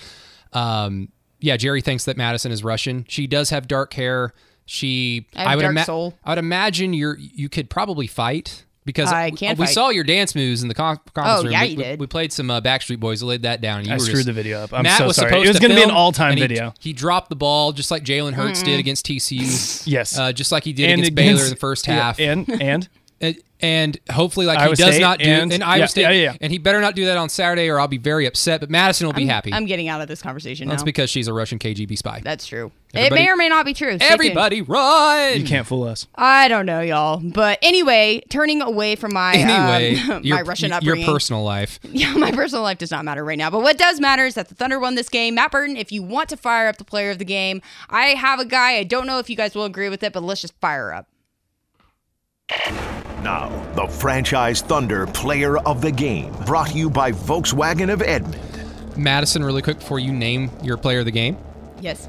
Um, 0.53 1.11
yeah, 1.41 1.56
Jerry 1.56 1.81
thinks 1.81 2.05
that 2.06 2.17
Madison 2.17 2.51
is 2.53 2.65
Russian. 2.65 3.05
She 3.09 3.27
does 3.27 3.51
have 3.51 3.69
dark 3.69 3.93
hair. 3.95 4.33
She, 4.67 5.27
I 5.37 5.51
have 5.51 5.56
would 5.56 5.62
dark. 5.62 6.15
I 6.25 6.31
would 6.31 6.39
imagine 6.39 6.95
you're 6.95 7.19
you 7.19 7.49
could 7.49 7.69
probably 7.69 8.06
fight 8.06 8.65
because 8.85 9.11
I 9.13 9.27
we- 9.31 9.37
can 9.37 9.57
we 9.57 9.67
fight. 9.67 9.75
saw 9.75 9.89
your 9.91 10.05
dance 10.05 10.35
moves 10.35 10.63
in 10.63 10.69
the 10.69 10.75
con- 10.75 10.99
conference 11.15 11.41
Oh, 11.41 11.43
room. 11.45 11.53
yeah, 11.53 11.63
we, 11.63 11.69
you 11.69 11.77
did. 11.77 12.01
We 12.01 12.07
played 12.07 12.33
some 12.33 12.51
uh, 12.51 12.61
Backstreet 12.61 13.01
Boys. 13.01 13.23
We 13.23 13.31
laid 13.31 13.43
that 13.43 13.61
down. 13.61 13.79
And 13.79 13.87
you 13.87 13.93
I 13.93 13.97
were 13.97 14.01
screwed 14.01 14.17
just- 14.17 14.27
the 14.27 14.33
video 14.33 14.61
up. 14.61 14.73
I'm 14.73 14.83
Matt 14.83 14.99
so 14.99 15.07
was 15.07 15.17
sorry. 15.17 15.31
supposed 15.31 15.45
It 15.47 15.49
was 15.49 15.57
to 15.59 15.63
gonna 15.63 15.75
be 15.75 15.83
an 15.83 15.91
all-time 15.91 16.31
and 16.33 16.39
he- 16.39 16.47
video. 16.47 16.75
He, 16.81 16.93
dropped 16.93 17.29
the 17.31 17.37
ball 17.37 17.73
just 17.73 17.91
like 17.91 18.05
Jalen 18.05 18.33
Hurts 18.35 18.63
did 18.63 18.79
against 18.81 19.07
TCU. 19.07 19.87
Yes. 19.87 20.19
uh, 20.19 20.33
just 20.33 20.53
like 20.53 20.65
he 20.65 20.73
did 20.73 20.91
against, 20.93 21.15
Baylor 21.15 21.45
in 21.45 21.51
the 21.51 21.57
first 21.57 21.87
yeah, 21.87 21.95
half. 21.95 22.21
and 22.21 22.49
and 22.63 22.89
And, 23.25 23.37
and 23.61 23.99
hopefully, 24.11 24.44
like 24.44 24.59
Iowa 24.59 24.71
he 24.71 24.75
does 24.76 24.94
State 24.94 25.00
not 25.00 25.19
do 25.21 25.25
and- 25.25 25.50
in 25.53 25.62
Iowa 25.62 25.79
yeah, 25.79 25.87
State, 25.87 26.03
yeah, 26.03 26.11
yeah. 26.11 26.37
and 26.41 26.53
he 26.53 26.59
better 26.59 26.82
not 26.82 26.94
do 26.94 27.06
that 27.06 27.17
on 27.17 27.31
Saturday, 27.31 27.71
or 27.71 27.81
I'll 27.81 27.88
be 27.88 27.97
very 27.97 28.26
upset. 28.26 28.61
But 28.61 28.69
Madison 28.69 29.06
will 29.06 29.15
be 29.15 29.23
I'm, 29.23 29.29
happy. 29.29 29.53
I'm 29.55 29.65
getting 29.65 29.88
out 29.88 30.03
of 30.03 30.09
this 30.09 30.21
conversation 30.21 30.69
That's 30.69 30.82
now. 30.82 30.85
because 30.85 31.09
she's 31.09 31.29
a 31.29 31.32
Russian 31.32 31.59
KGB 31.59 31.97
spy. 31.97 32.21
That's 32.23 32.47
true. 32.47 32.73
Everybody- 32.93 33.23
it 33.23 33.25
may 33.25 33.31
or 33.32 33.37
may 33.37 33.49
not 33.49 33.65
be 33.65 33.73
true. 33.73 33.97
Stay 33.97 34.06
tuned. 34.06 34.12
Everybody 34.12 34.61
run! 34.61 35.38
you 35.38 35.44
can't 35.47 35.67
fool 35.67 35.85
us. 35.85 36.06
I 36.15 36.49
don't 36.49 36.67
know, 36.67 36.81
y'all. 36.81 37.21
But 37.25 37.59
anyway, 37.62 38.23
turning 38.29 38.61
away 38.61 38.97
from 38.97 39.15
my 39.15 39.35
Anyway, 39.35 39.99
um, 40.00 40.09
my 40.09 40.20
your, 40.20 40.44
Russian 40.44 40.73
your 40.82 40.97
personal 40.97 41.43
life. 41.43 41.81
Yeah, 41.91 42.12
my 42.15 42.32
personal 42.32 42.62
life 42.65 42.79
does 42.79 42.91
not 42.91 43.05
matter 43.05 43.25
right 43.25 43.38
now. 43.38 43.50
But 43.50 43.62
what 43.62 43.79
does 43.79 43.99
matter 43.99 44.27
is 44.27 44.35
that 44.35 44.49
the 44.49 44.55
Thunder 44.55 44.79
won 44.79 44.94
this 44.94 45.09
game. 45.09 45.37
Matt 45.37 45.53
Burton, 45.53 45.77
if 45.77 45.91
you 45.91 46.03
want 46.03 46.29
to 46.29 46.37
fire 46.37 46.69
up 46.69 46.77
the 46.77 46.85
player 46.85 47.11
of 47.11 47.19
the 47.19 47.25
game, 47.25 47.62
I 47.88 48.09
have 48.09 48.41
a 48.41 48.44
guy. 48.44 48.73
I 48.73 48.85
don't 48.85 49.06
know 49.06 49.19
if 49.20 49.31
you 49.31 49.37
guys 49.37 49.55
will 49.55 49.65
agree 49.65 49.89
with 49.89 50.03
it, 50.03 50.13
but 50.13 50.22
let's 50.22 50.41
just 50.43 50.55
fire 50.60 50.93
up. 50.93 51.08
Now, 53.25 53.49
the 53.75 53.87
franchise 53.87 54.61
Thunder 54.61 55.07
player 55.07 55.57
of 55.57 55.81
the 55.81 55.91
game, 55.91 56.31
brought 56.45 56.69
to 56.69 56.77
you 56.77 56.91
by 56.91 57.11
Volkswagen 57.11 57.91
of 57.91 58.03
Edmond. 58.03 58.39
Madison, 58.99 59.43
really 59.43 59.63
quick 59.63 59.79
before 59.79 59.99
you 59.99 60.13
name 60.13 60.51
your 60.63 60.77
player 60.77 60.99
of 60.99 61.07
the 61.07 61.11
game. 61.11 61.39
Yes. 61.81 62.07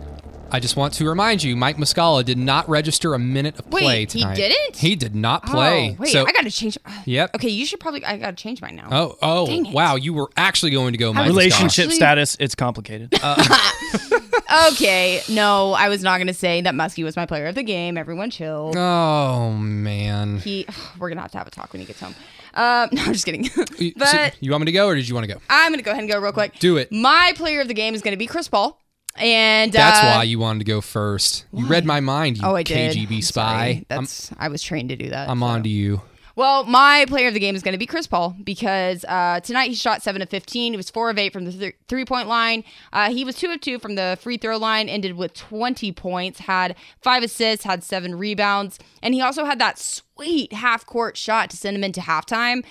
I 0.51 0.59
just 0.59 0.75
want 0.75 0.93
to 0.95 1.07
remind 1.07 1.41
you, 1.41 1.55
Mike 1.55 1.77
Muscala 1.77 2.25
did 2.25 2.37
not 2.37 2.67
register 2.67 3.13
a 3.13 3.19
minute 3.19 3.57
of 3.57 3.69
play 3.69 3.85
Wait, 3.85 4.09
play 4.09 4.29
he 4.29 4.35
didn't? 4.35 4.75
He 4.75 4.97
did 4.97 5.15
not 5.15 5.45
play. 5.45 5.91
Oh, 5.97 6.01
wait, 6.01 6.11
so, 6.11 6.25
I 6.25 6.33
got 6.33 6.43
to 6.43 6.51
change. 6.51 6.77
Yep. 7.05 7.35
Okay, 7.35 7.49
you 7.49 7.65
should 7.65 7.79
probably. 7.79 8.03
I 8.03 8.17
got 8.17 8.35
to 8.35 8.43
change 8.43 8.61
mine 8.61 8.75
now. 8.75 8.89
Oh, 8.91 9.17
oh, 9.21 9.45
Dang 9.47 9.67
it. 9.67 9.73
wow! 9.73 9.95
You 9.95 10.13
were 10.13 10.27
actually 10.35 10.71
going 10.71 10.93
to 10.93 10.97
go 10.97 11.13
Mike 11.13 11.27
Relationship 11.27 11.85
Actually- 11.85 11.95
status. 11.95 12.35
It's 12.39 12.55
complicated. 12.55 13.13
Okay, 14.71 15.21
no, 15.29 15.73
I 15.73 15.89
was 15.89 16.03
not 16.03 16.17
going 16.17 16.27
to 16.27 16.33
say 16.33 16.61
that 16.61 16.73
Muskie 16.73 17.03
was 17.03 17.15
my 17.15 17.25
player 17.25 17.47
of 17.47 17.55
the 17.55 17.63
game. 17.63 17.97
Everyone 17.97 18.29
chill. 18.29 18.73
Oh 18.75 19.51
man! 19.53 20.37
He, 20.39 20.65
we're 20.99 21.09
gonna 21.09 21.21
have 21.21 21.31
to 21.31 21.37
have 21.37 21.47
a 21.47 21.51
talk 21.51 21.73
when 21.73 21.79
he 21.79 21.85
gets 21.85 21.99
home. 21.99 22.15
Um, 22.53 22.89
no, 22.93 23.03
I'm 23.03 23.13
just 23.13 23.25
kidding. 23.25 23.43
You- 23.43 23.51
so- 23.51 23.93
but 23.97 24.35
you 24.41 24.51
want 24.51 24.61
me 24.61 24.65
to 24.65 24.71
go, 24.71 24.87
or 24.87 24.95
did 24.95 25.07
you 25.07 25.15
want 25.15 25.27
to 25.27 25.33
go? 25.33 25.41
I'm 25.49 25.71
gonna 25.71 25.81
go 25.83 25.91
ahead 25.91 26.03
and 26.03 26.11
go 26.11 26.19
real 26.19 26.31
quick. 26.31 26.59
Do 26.59 26.77
it. 26.77 26.91
My 26.91 27.33
player 27.35 27.61
of 27.61 27.67
the 27.67 27.73
game 27.73 27.95
is 27.95 28.01
gonna 28.01 28.17
be 28.17 28.27
Chris 28.27 28.47
Paul, 28.47 28.79
and 29.17 29.71
That's 29.71 29.99
uh, 29.99 30.17
why 30.17 30.23
you 30.23 30.39
wanted 30.39 30.59
to 30.59 30.65
go 30.65 30.79
first. 30.81 31.45
You 31.51 31.65
read 31.65 31.85
my 31.85 31.99
mind, 31.99 32.37
you 32.37 32.43
Oh, 32.45 32.55
I 32.55 32.63
did. 32.63 32.95
KGB 32.95 33.15
I'm 33.15 33.21
spy. 33.21 33.41
sorry. 33.57 33.71
I'm, 33.89 34.03
That's 34.03 34.31
I 34.37 34.47
was 34.49 34.61
trained 34.61 34.89
to 34.89 34.95
do 34.95 35.09
that. 35.09 35.27
I'm 35.29 35.39
so. 35.39 35.45
on 35.45 35.63
to 35.63 35.69
you. 35.69 36.01
Well, 36.37 36.65
my 36.65 37.05
player 37.07 37.29
of 37.29 37.33
the 37.33 37.39
game 37.39 37.55
is 37.55 37.63
going 37.63 37.73
to 37.73 37.79
be 37.79 37.85
Chris 37.85 38.07
Paul 38.07 38.35
because 38.43 39.05
uh, 39.05 39.39
tonight 39.39 39.69
he 39.69 39.75
shot 39.75 40.03
seven 40.03 40.21
of 40.21 40.29
fifteen. 40.29 40.73
He 40.73 40.77
was 40.77 40.89
four 40.89 41.09
of 41.09 41.17
eight 41.17 41.31
from 41.31 41.45
the 41.45 41.51
th- 41.53 41.75
three 41.87 42.03
point 42.03 42.27
line. 42.27 42.65
Uh, 42.91 43.09
he 43.09 43.23
was 43.23 43.35
two 43.35 43.49
of 43.51 43.61
two 43.61 43.79
from 43.79 43.95
the 43.95 44.17
free 44.19 44.35
throw 44.35 44.57
line. 44.57 44.89
Ended 44.89 45.15
with 45.15 45.33
twenty 45.33 45.93
points. 45.93 46.39
Had 46.39 46.75
five 47.01 47.23
assists. 47.23 47.63
Had 47.63 47.85
seven 47.85 48.15
rebounds. 48.15 48.79
And 49.01 49.13
he 49.13 49.21
also 49.21 49.45
had 49.45 49.59
that 49.59 49.79
sweet 49.79 50.51
half 50.51 50.85
court 50.85 51.15
shot 51.15 51.49
to 51.51 51.57
send 51.57 51.77
him 51.77 51.85
into 51.85 52.01
halftime. 52.01 52.65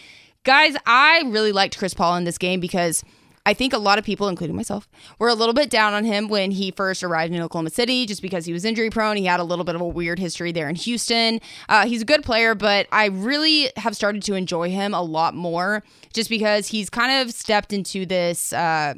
Guys, 0.44 0.76
I 0.84 1.22
really 1.24 1.52
liked 1.52 1.78
Chris 1.78 1.94
Paul 1.94 2.16
in 2.16 2.24
this 2.24 2.38
game 2.38 2.60
because. 2.60 3.02
I 3.46 3.52
think 3.52 3.72
a 3.72 3.78
lot 3.78 3.98
of 3.98 4.04
people, 4.04 4.28
including 4.28 4.56
myself, 4.56 4.88
were 5.18 5.28
a 5.28 5.34
little 5.34 5.52
bit 5.52 5.68
down 5.68 5.92
on 5.92 6.04
him 6.04 6.28
when 6.28 6.50
he 6.50 6.70
first 6.70 7.02
arrived 7.02 7.34
in 7.34 7.42
Oklahoma 7.42 7.70
City 7.70 8.06
just 8.06 8.22
because 8.22 8.46
he 8.46 8.52
was 8.52 8.64
injury 8.64 8.88
prone. 8.88 9.16
He 9.16 9.26
had 9.26 9.40
a 9.40 9.44
little 9.44 9.64
bit 9.64 9.74
of 9.74 9.80
a 9.82 9.86
weird 9.86 10.18
history 10.18 10.50
there 10.50 10.68
in 10.68 10.76
Houston. 10.76 11.40
Uh, 11.68 11.86
he's 11.86 12.02
a 12.02 12.06
good 12.06 12.22
player, 12.22 12.54
but 12.54 12.86
I 12.90 13.06
really 13.06 13.70
have 13.76 13.94
started 13.94 14.22
to 14.24 14.34
enjoy 14.34 14.70
him 14.70 14.94
a 14.94 15.02
lot 15.02 15.34
more 15.34 15.82
just 16.14 16.30
because 16.30 16.68
he's 16.68 16.88
kind 16.88 17.20
of 17.20 17.34
stepped 17.34 17.72
into 17.72 18.06
this. 18.06 18.52
Uh, 18.52 18.94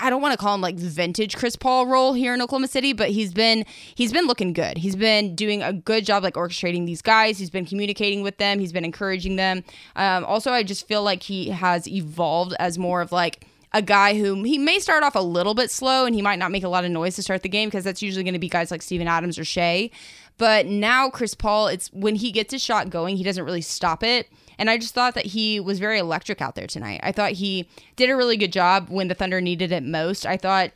I 0.00 0.08
don't 0.08 0.22
want 0.22 0.32
to 0.32 0.38
call 0.38 0.54
him 0.54 0.62
like 0.62 0.76
vintage 0.76 1.36
Chris 1.36 1.56
Paul 1.56 1.86
role 1.86 2.14
here 2.14 2.32
in 2.32 2.40
Oklahoma 2.40 2.68
City, 2.68 2.94
but 2.94 3.10
he's 3.10 3.34
been 3.34 3.66
he's 3.94 4.12
been 4.12 4.26
looking 4.26 4.54
good. 4.54 4.78
He's 4.78 4.96
been 4.96 5.34
doing 5.34 5.62
a 5.62 5.72
good 5.74 6.06
job 6.06 6.22
like 6.22 6.34
orchestrating 6.34 6.86
these 6.86 7.02
guys. 7.02 7.38
He's 7.38 7.50
been 7.50 7.66
communicating 7.66 8.22
with 8.22 8.38
them. 8.38 8.58
He's 8.58 8.72
been 8.72 8.84
encouraging 8.84 9.36
them. 9.36 9.62
Um, 9.96 10.24
also, 10.24 10.52
I 10.52 10.62
just 10.62 10.88
feel 10.88 11.02
like 11.02 11.22
he 11.22 11.50
has 11.50 11.86
evolved 11.86 12.54
as 12.58 12.78
more 12.78 13.02
of 13.02 13.12
like 13.12 13.46
a 13.72 13.82
guy 13.82 14.18
who 14.18 14.42
he 14.42 14.58
may 14.58 14.78
start 14.78 15.04
off 15.04 15.14
a 15.14 15.20
little 15.20 15.54
bit 15.54 15.70
slow 15.70 16.04
and 16.04 16.14
he 16.14 16.22
might 16.22 16.38
not 16.38 16.50
make 16.50 16.64
a 16.64 16.68
lot 16.68 16.84
of 16.84 16.90
noise 16.90 17.16
to 17.16 17.22
start 17.22 17.42
the 17.42 17.48
game 17.48 17.68
because 17.68 17.84
that's 17.84 18.02
usually 18.02 18.24
going 18.24 18.34
to 18.34 18.40
be 18.40 18.48
guys 18.48 18.70
like 18.70 18.82
Steven 18.82 19.06
Adams 19.06 19.38
or 19.38 19.44
Shai. 19.44 19.90
But 20.38 20.66
now 20.66 21.10
Chris 21.10 21.34
Paul, 21.34 21.68
it's 21.68 21.92
when 21.92 22.16
he 22.16 22.32
gets 22.32 22.52
his 22.52 22.62
shot 22.62 22.90
going, 22.90 23.16
he 23.16 23.22
doesn't 23.22 23.44
really 23.44 23.60
stop 23.60 24.02
it. 24.02 24.28
And 24.58 24.68
I 24.68 24.78
just 24.78 24.94
thought 24.94 25.14
that 25.14 25.26
he 25.26 25.60
was 25.60 25.78
very 25.78 25.98
electric 25.98 26.42
out 26.42 26.54
there 26.54 26.66
tonight. 26.66 27.00
I 27.02 27.12
thought 27.12 27.32
he 27.32 27.68
did 27.96 28.10
a 28.10 28.16
really 28.16 28.36
good 28.36 28.52
job 28.52 28.88
when 28.88 29.08
the 29.08 29.14
Thunder 29.14 29.40
needed 29.40 29.70
it 29.70 29.82
most. 29.82 30.26
I 30.26 30.36
thought 30.36 30.72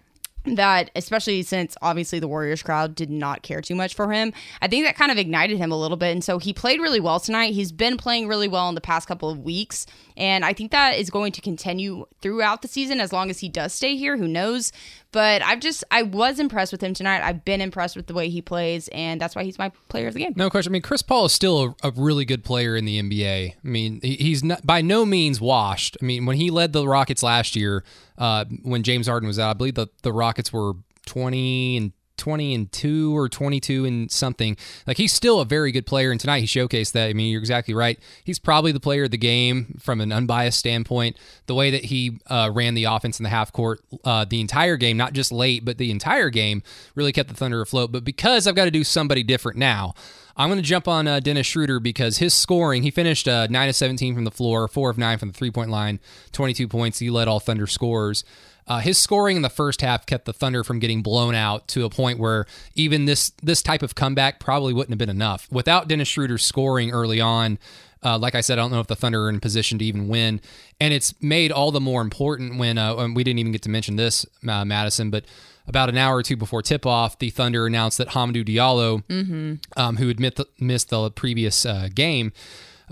that 0.47 0.91
especially 0.95 1.43
since 1.43 1.77
obviously 1.81 2.19
the 2.19 2.29
Warriors 2.29 2.63
crowd 2.63 2.95
did 2.95 3.11
not 3.11 3.43
care 3.43 3.61
too 3.61 3.75
much 3.75 3.95
for 3.95 4.13
him. 4.13 4.33
I 4.61 4.69
think 4.69 4.85
that 4.85 4.97
kind 4.97 5.11
of 5.11 5.19
ignited 5.19 5.59
him 5.59 5.73
a 5.73 5.79
little 5.79 5.97
bit 5.97 6.13
and 6.13 6.23
so 6.23 6.39
he 6.39 6.53
played 6.53 6.81
really 6.81 7.01
well 7.01 7.19
tonight. 7.19 7.55
He's 7.55 7.73
been 7.73 7.97
playing 7.97 8.29
really 8.29 8.49
well 8.49 8.69
in 8.69 8.75
the 8.75 8.81
past 8.81 9.09
couple 9.09 9.31
of 9.31 9.39
weeks 9.39 9.87
and 10.17 10.45
I 10.45 10.53
think 10.53 10.71
that 10.71 10.97
is 10.97 11.11
going 11.11 11.33
to 11.33 11.41
continue 11.41 12.07
throughout 12.21 12.63
the 12.63 12.69
season 12.69 13.01
as 13.01 13.13
long 13.13 13.31
as 13.31 13.41
he 13.41 13.49
does 13.49 13.73
stay 13.73 13.97
here, 13.97 14.17
who 14.17 14.29
knows. 14.29 14.71
But 15.15 15.43
I've 15.43 15.61
just 15.61 15.85
I 15.93 16.03
was 16.03 16.41
impressed 16.41 16.73
with 16.73 16.83
him 16.83 16.93
tonight. 16.93 17.23
I've 17.23 17.45
been 17.45 17.61
impressed 17.61 17.95
with 17.95 18.09
the 18.09 18.15
way 18.15 18.31
he 18.31 18.43
plays 18.43 18.89
and 18.89 19.21
that's 19.21 19.37
why 19.37 19.45
he's 19.45 19.61
my 19.61 19.71
player 19.89 20.09
of 20.09 20.15
the 20.15 20.19
game. 20.19 20.33
No 20.35 20.51
question. 20.51 20.73
I 20.73 20.73
mean, 20.73 20.83
Chris 20.83 21.03
Paul 21.03 21.27
is 21.27 21.33
still 21.33 21.77
a, 21.85 21.89
a 21.89 21.93
really 21.93 22.25
good 22.25 22.43
player 22.43 22.75
in 22.75 22.85
the 22.85 23.01
NBA. 23.01 23.53
I 23.53 23.57
mean, 23.63 24.01
he, 24.03 24.17
he's 24.17 24.43
not, 24.43 24.67
by 24.67 24.81
no 24.81 25.07
means 25.07 25.41
washed. 25.41 25.97
I 26.03 26.05
mean, 26.05 26.27
when 26.27 26.37
he 26.37 26.51
led 26.51 26.73
the 26.73 26.89
Rockets 26.89 27.23
last 27.23 27.55
year, 27.55 27.85
uh, 28.19 28.45
when 28.65 28.83
James 28.83 29.07
Harden 29.07 29.29
was 29.29 29.39
out, 29.39 29.51
I 29.51 29.53
believe 29.53 29.77
the, 29.77 29.87
the 30.03 30.13
Rockets 30.13 30.53
were 30.53 30.73
20 31.07 31.77
and 31.77 31.93
20 32.17 32.55
and 32.55 32.73
2 32.73 33.17
or 33.17 33.29
22 33.29 33.85
and 33.85 34.11
something. 34.11 34.57
Like 34.87 34.97
he's 34.97 35.13
still 35.13 35.41
a 35.41 35.45
very 35.45 35.73
good 35.73 35.87
player 35.87 36.11
and 36.11 36.21
tonight 36.21 36.41
he 36.41 36.47
showcased 36.47 36.93
that. 36.93 37.09
I 37.09 37.13
mean, 37.13 37.31
you're 37.31 37.41
exactly 37.41 37.75
right. 37.75 37.99
He's 38.23 38.39
probably 38.39 38.73
the 38.73 38.81
player 38.81 39.05
of 39.05 39.11
the 39.11 39.19
game 39.19 39.79
from 39.81 40.01
an 40.01 40.13
unbiased 40.13 40.59
standpoint. 40.59 41.17
The 41.47 41.55
way 41.55 41.71
that 41.71 41.87
he 41.87 42.19
uh, 42.29 42.51
ran 42.53 42.75
the 42.75 42.85
offense 42.85 43.19
in 43.19 43.25
the 43.25 43.31
half 43.31 43.53
court 43.53 43.81
uh, 44.05 44.25
the 44.25 44.41
entire 44.41 44.77
game, 44.77 44.97
not 44.97 45.13
just 45.13 45.33
late, 45.33 45.65
but 45.65 45.79
the 45.79 45.91
entire 45.91 46.31
game 46.31 46.63
really 46.95 47.13
kept 47.13 47.29
the 47.29 47.35
Thunder 47.35 47.61
afloat. 47.61 47.93
But 47.93 48.05
because 48.05 48.47
I've 48.47 48.55
got 48.55 48.67
to 48.67 48.71
do 48.71 48.85
somebody 48.85 49.23
different 49.23 49.59
now, 49.59 49.95
I'm 50.37 50.49
going 50.49 50.61
to 50.61 50.67
jump 50.67 50.89
on 50.89 51.07
uh, 51.07 51.21
Dennis 51.21 51.47
Schroeder 51.47 51.79
because 51.79 52.19
his 52.19 52.35
scoring, 52.35 52.83
he 52.83 52.91
finished 52.91 53.29
uh, 53.29 53.47
9 53.49 53.69
of 53.69 53.77
17 53.77 54.15
from 54.15 54.25
the 54.25 54.33
floor, 54.33 54.67
4 54.67 54.91
of 54.91 54.99
9 54.99 55.19
from 55.19 55.29
the 55.29 55.35
three 55.35 55.51
point 55.51 55.71
line, 55.71 56.01
22 56.33 56.67
points. 56.67 56.99
He 56.99 57.11
led 57.11 57.29
all 57.29 57.41
Thunder 57.41 57.67
scores. 57.67 58.25
Uh, 58.67 58.79
his 58.79 58.97
scoring 58.97 59.37
in 59.37 59.43
the 59.43 59.51
first 59.51 59.81
half 59.83 60.07
kept 60.07 60.25
the 60.25 60.33
Thunder 60.33 60.65
from 60.65 60.79
getting 60.79 61.03
blown 61.03 61.35
out 61.35 61.69
to 61.69 61.85
a 61.85 61.91
point 61.91 62.19
where 62.19 62.47
even 62.75 63.05
this 63.05 63.31
this 63.43 63.63
type 63.63 63.83
of 63.83 63.95
comeback 63.95 64.41
probably 64.41 64.73
wouldn't 64.73 64.91
have 64.91 64.99
been 64.99 65.11
enough. 65.11 65.47
Without 65.51 65.89
Dennis 65.89 66.09
Schroeder 66.09 66.39
scoring 66.39 66.91
early 66.91 67.21
on, 67.21 67.59
uh, 68.03 68.19
like 68.19 68.35
I 68.35 68.41
said, 68.41 68.59
I 68.59 68.63
don't 68.63 68.71
know 68.71 68.81
if 68.81 68.87
the 68.87 68.97
Thunder 68.97 69.25
are 69.25 69.29
in 69.29 69.41
position 69.41 69.79
to 69.79 69.85
even 69.85 70.09
win, 70.09 70.41
and 70.81 70.95
it's 70.95 71.15
made 71.23 71.53
all 71.53 71.71
the 71.71 71.81
more 71.81 72.03
important 72.03 72.59
when 72.59 72.79
uh, 72.79 73.09
we 73.15 73.25
didn't 73.25 73.39
even 73.39 73.53
get 73.53 73.63
to 73.63 73.71
mention 73.71 73.97
this, 73.97 74.27
uh, 74.47 74.65
Madison, 74.65 75.11
but 75.11 75.25
about 75.67 75.89
an 75.89 75.97
hour 75.97 76.17
or 76.17 76.23
two 76.23 76.37
before 76.37 76.61
tip 76.63 76.85
off, 76.85 77.19
the 77.19 77.31
Thunder 77.31 77.67
announced 77.67 77.99
that 77.99 78.09
Hamidou 78.09 78.47
Diallo, 78.47 79.03
mm-hmm. 79.05 79.55
um, 79.77 79.97
who 79.97 80.09
had 80.09 80.21
missed 80.21 80.91
the 80.91 81.11
previous 81.11 81.65
uh, 81.65 81.89
game 81.95 82.33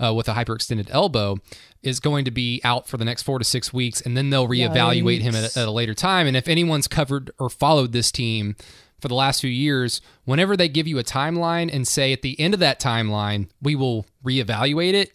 uh, 0.03 0.13
with 0.13 0.27
a 0.27 0.33
hyperextended 0.33 0.87
elbow, 0.89 1.37
is 1.83 1.99
going 1.99 2.25
to 2.25 2.31
be 2.31 2.61
out 2.63 2.87
for 2.87 2.97
the 2.97 3.05
next 3.05 3.23
four 3.23 3.37
to 3.39 3.45
six 3.45 3.73
weeks, 3.73 4.01
and 4.01 4.17
then 4.17 4.29
they'll 4.29 4.47
reevaluate 4.47 5.19
Yikes. 5.19 5.21
him 5.21 5.35
at 5.35 5.55
a, 5.55 5.59
at 5.59 5.67
a 5.67 5.71
later 5.71 5.93
time. 5.93 6.25
And 6.27 6.35
if 6.35 6.47
anyone's 6.47 6.87
covered 6.87 7.31
or 7.39 7.49
followed 7.49 7.91
this 7.91 8.11
team 8.11 8.55
for 8.99 9.09
the 9.09 9.15
last 9.15 9.41
few 9.41 9.49
years, 9.49 10.01
whenever 10.23 10.55
they 10.55 10.69
give 10.69 10.87
you 10.87 10.97
a 10.97 11.03
timeline 11.03 11.69
and 11.73 11.87
say 11.87 12.13
at 12.13 12.21
the 12.21 12.39
end 12.39 12.53
of 12.53 12.61
that 12.61 12.79
timeline, 12.79 13.49
we 13.61 13.75
will 13.75 14.05
reevaluate 14.25 14.93
it, 14.93 15.13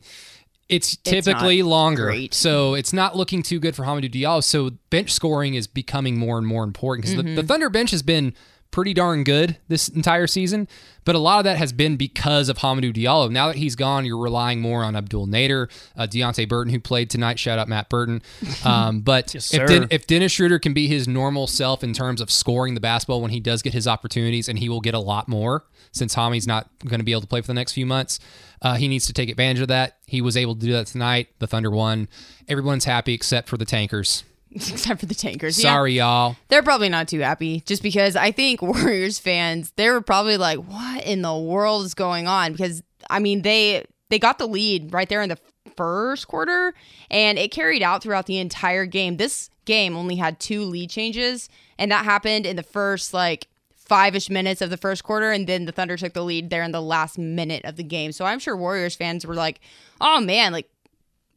it's 0.68 0.96
typically 0.96 1.60
it's 1.60 1.66
longer. 1.66 2.04
Great. 2.04 2.34
So 2.34 2.74
it's 2.74 2.92
not 2.92 3.16
looking 3.16 3.42
too 3.42 3.58
good 3.58 3.74
for 3.74 3.84
Hamidou 3.84 4.10
Diallo. 4.10 4.44
So 4.44 4.70
bench 4.90 5.12
scoring 5.12 5.54
is 5.54 5.66
becoming 5.66 6.18
more 6.18 6.36
and 6.36 6.46
more 6.46 6.64
important 6.64 7.06
because 7.06 7.18
mm-hmm. 7.18 7.36
the, 7.36 7.42
the 7.42 7.48
Thunder 7.48 7.70
bench 7.70 7.90
has 7.90 8.02
been 8.02 8.34
pretty 8.70 8.94
darn 8.94 9.24
good 9.24 9.56
this 9.68 9.88
entire 9.88 10.26
season, 10.26 10.68
but 11.04 11.14
a 11.14 11.18
lot 11.18 11.38
of 11.38 11.44
that 11.44 11.56
has 11.56 11.72
been 11.72 11.96
because 11.96 12.48
of 12.48 12.58
Hamidou 12.58 12.94
Diallo. 12.94 13.30
Now 13.30 13.48
that 13.48 13.56
he's 13.56 13.76
gone, 13.76 14.04
you're 14.04 14.18
relying 14.18 14.60
more 14.60 14.84
on 14.84 14.94
Abdel 14.94 15.26
Nader, 15.26 15.70
uh, 15.96 16.06
Deonte 16.06 16.48
Burton, 16.48 16.72
who 16.72 16.78
played 16.80 17.10
tonight. 17.10 17.38
Shout 17.38 17.58
out 17.58 17.68
Matt 17.68 17.88
Burton. 17.88 18.22
Um, 18.64 19.00
but 19.00 19.34
yes, 19.34 19.54
if, 19.54 19.66
Den- 19.66 19.86
if 19.90 20.06
Dennis 20.06 20.32
Schroeder 20.32 20.58
can 20.58 20.74
be 20.74 20.88
his 20.88 21.06
normal 21.06 21.46
self 21.46 21.84
in 21.84 21.92
terms 21.92 22.20
of 22.20 22.30
scoring 22.30 22.74
the 22.74 22.80
basketball 22.80 23.22
when 23.22 23.30
he 23.30 23.40
does 23.40 23.62
get 23.62 23.72
his 23.72 23.86
opportunities, 23.86 24.48
and 24.48 24.58
he 24.58 24.68
will 24.68 24.80
get 24.80 24.94
a 24.94 24.98
lot 24.98 25.28
more 25.28 25.64
since 25.92 26.14
Hami's 26.14 26.46
not 26.46 26.68
going 26.84 27.00
to 27.00 27.04
be 27.04 27.12
able 27.12 27.22
to 27.22 27.26
play 27.26 27.40
for 27.40 27.46
the 27.46 27.54
next 27.54 27.72
few 27.72 27.86
months, 27.86 28.18
uh, 28.62 28.74
he 28.74 28.88
needs 28.88 29.06
to 29.06 29.12
take 29.12 29.28
advantage 29.28 29.62
of 29.62 29.68
that. 29.68 29.98
He 30.06 30.20
was 30.20 30.36
able 30.36 30.54
to 30.54 30.60
do 30.60 30.72
that 30.72 30.86
tonight. 30.88 31.28
The 31.38 31.46
Thunder 31.46 31.70
won. 31.70 32.08
Everyone's 32.48 32.84
happy 32.84 33.14
except 33.14 33.48
for 33.48 33.56
the 33.56 33.64
Tankers. 33.64 34.24
except 34.52 35.00
for 35.00 35.06
the 35.06 35.14
tankers. 35.14 35.60
Sorry, 35.60 35.94
yeah. 35.94 36.04
y'all. 36.04 36.36
They're 36.48 36.62
probably 36.62 36.88
not 36.88 37.08
too 37.08 37.20
happy 37.20 37.60
just 37.66 37.82
because 37.82 38.16
I 38.16 38.32
think 38.32 38.62
Warriors 38.62 39.18
fans, 39.18 39.72
they 39.76 39.90
were 39.90 40.00
probably 40.00 40.36
like, 40.36 40.58
what 40.58 41.04
in 41.04 41.22
the 41.22 41.36
world 41.36 41.84
is 41.84 41.94
going 41.94 42.26
on? 42.26 42.52
Because, 42.52 42.82
I 43.10 43.18
mean, 43.18 43.42
they 43.42 43.84
they 44.10 44.18
got 44.18 44.38
the 44.38 44.46
lead 44.46 44.92
right 44.92 45.08
there 45.08 45.20
in 45.20 45.28
the 45.28 45.38
first 45.76 46.28
quarter 46.28 46.72
and 47.10 47.38
it 47.38 47.50
carried 47.50 47.82
out 47.82 48.02
throughout 48.02 48.26
the 48.26 48.38
entire 48.38 48.86
game. 48.86 49.18
This 49.18 49.50
game 49.64 49.96
only 49.96 50.16
had 50.16 50.40
two 50.40 50.62
lead 50.62 50.88
changes 50.88 51.50
and 51.78 51.92
that 51.92 52.04
happened 52.04 52.46
in 52.46 52.56
the 52.56 52.62
first 52.62 53.12
like 53.12 53.48
five-ish 53.76 54.28
minutes 54.28 54.60
of 54.60 54.70
the 54.70 54.76
first 54.76 55.04
quarter 55.04 55.30
and 55.30 55.46
then 55.46 55.66
the 55.66 55.72
thunder 55.72 55.96
took 55.96 56.12
the 56.14 56.22
lead 56.22 56.50
there 56.50 56.62
in 56.62 56.72
the 56.72 56.80
last 56.80 57.18
minute 57.18 57.64
of 57.64 57.76
the 57.76 57.82
game 57.82 58.12
so 58.12 58.24
i'm 58.24 58.38
sure 58.38 58.56
warriors 58.56 58.94
fans 58.94 59.26
were 59.26 59.34
like 59.34 59.60
oh 60.00 60.20
man 60.20 60.52
like 60.52 60.68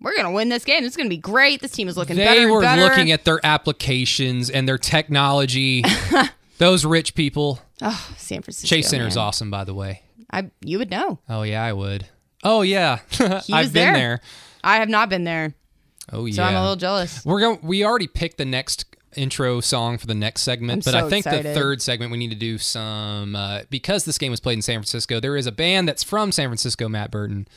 we're 0.02 0.16
gonna 0.16 0.32
win 0.32 0.50
this 0.50 0.66
game. 0.66 0.82
This 0.82 0.92
is 0.94 0.98
gonna 0.98 1.10
be 1.10 1.18
great. 1.18 1.62
This 1.62 1.72
team 1.72 1.88
is 1.88 1.96
looking 1.96 2.16
they 2.16 2.26
better. 2.26 2.40
They 2.42 2.46
were 2.48 2.62
better. 2.62 2.82
looking 2.82 3.12
at 3.12 3.24
their 3.24 3.40
applications 3.46 4.50
and 4.50 4.68
their 4.68 4.78
technology. 4.78 5.84
Those 6.58 6.86
rich 6.86 7.16
people. 7.16 7.60
Oh, 7.82 8.08
San 8.18 8.42
Francisco. 8.42 8.76
Chase 8.76 8.90
Center 8.90 9.08
is 9.08 9.18
awesome, 9.18 9.50
by 9.50 9.64
the 9.64 9.74
way. 9.74 10.04
I 10.32 10.50
you 10.62 10.78
would 10.80 10.90
know. 10.92 11.20
Oh 11.30 11.44
yeah, 11.44 11.64
I 11.64 11.74
would. 11.74 12.08
Oh 12.44 12.62
yeah, 12.62 13.00
I've 13.20 13.48
been 13.48 13.74
there. 13.74 13.94
there. 13.94 14.22
I 14.64 14.78
have 14.78 14.90
not 14.90 15.10
been 15.10 15.24
there. 15.24 15.54
Oh 16.12 16.26
yeah. 16.26 16.36
So 16.36 16.44
I'm 16.44 16.56
a 16.56 16.62
little 16.62 16.76
jealous. 16.76 17.24
We're 17.26 17.40
going. 17.40 17.60
We 17.62 17.86
already 17.86 18.08
picked 18.08 18.38
the 18.38 18.46
next 18.46 18.86
intro 19.16 19.60
song 19.60 19.98
for 19.98 20.08
the 20.08 20.16
next 20.16 20.42
segment, 20.42 20.88
I'm 20.88 20.92
but 20.94 21.00
so 21.00 21.06
I 21.06 21.10
think 21.10 21.26
excited. 21.26 21.46
the 21.46 21.54
third 21.54 21.82
segment 21.82 22.12
we 22.12 22.18
need 22.18 22.30
to 22.30 22.36
do 22.36 22.58
some 22.58 23.36
uh, 23.36 23.62
because 23.70 24.06
this 24.06 24.18
game 24.18 24.32
was 24.32 24.40
played 24.40 24.54
in 24.56 24.62
San 24.62 24.78
Francisco. 24.78 25.20
There 25.20 25.36
is 25.36 25.48
a 25.48 25.52
band 25.52 25.88
that's 25.88 26.04
from 26.04 26.32
San 26.32 26.48
Francisco, 26.48 26.88
Matt 26.88 27.12
Burton. 27.12 27.48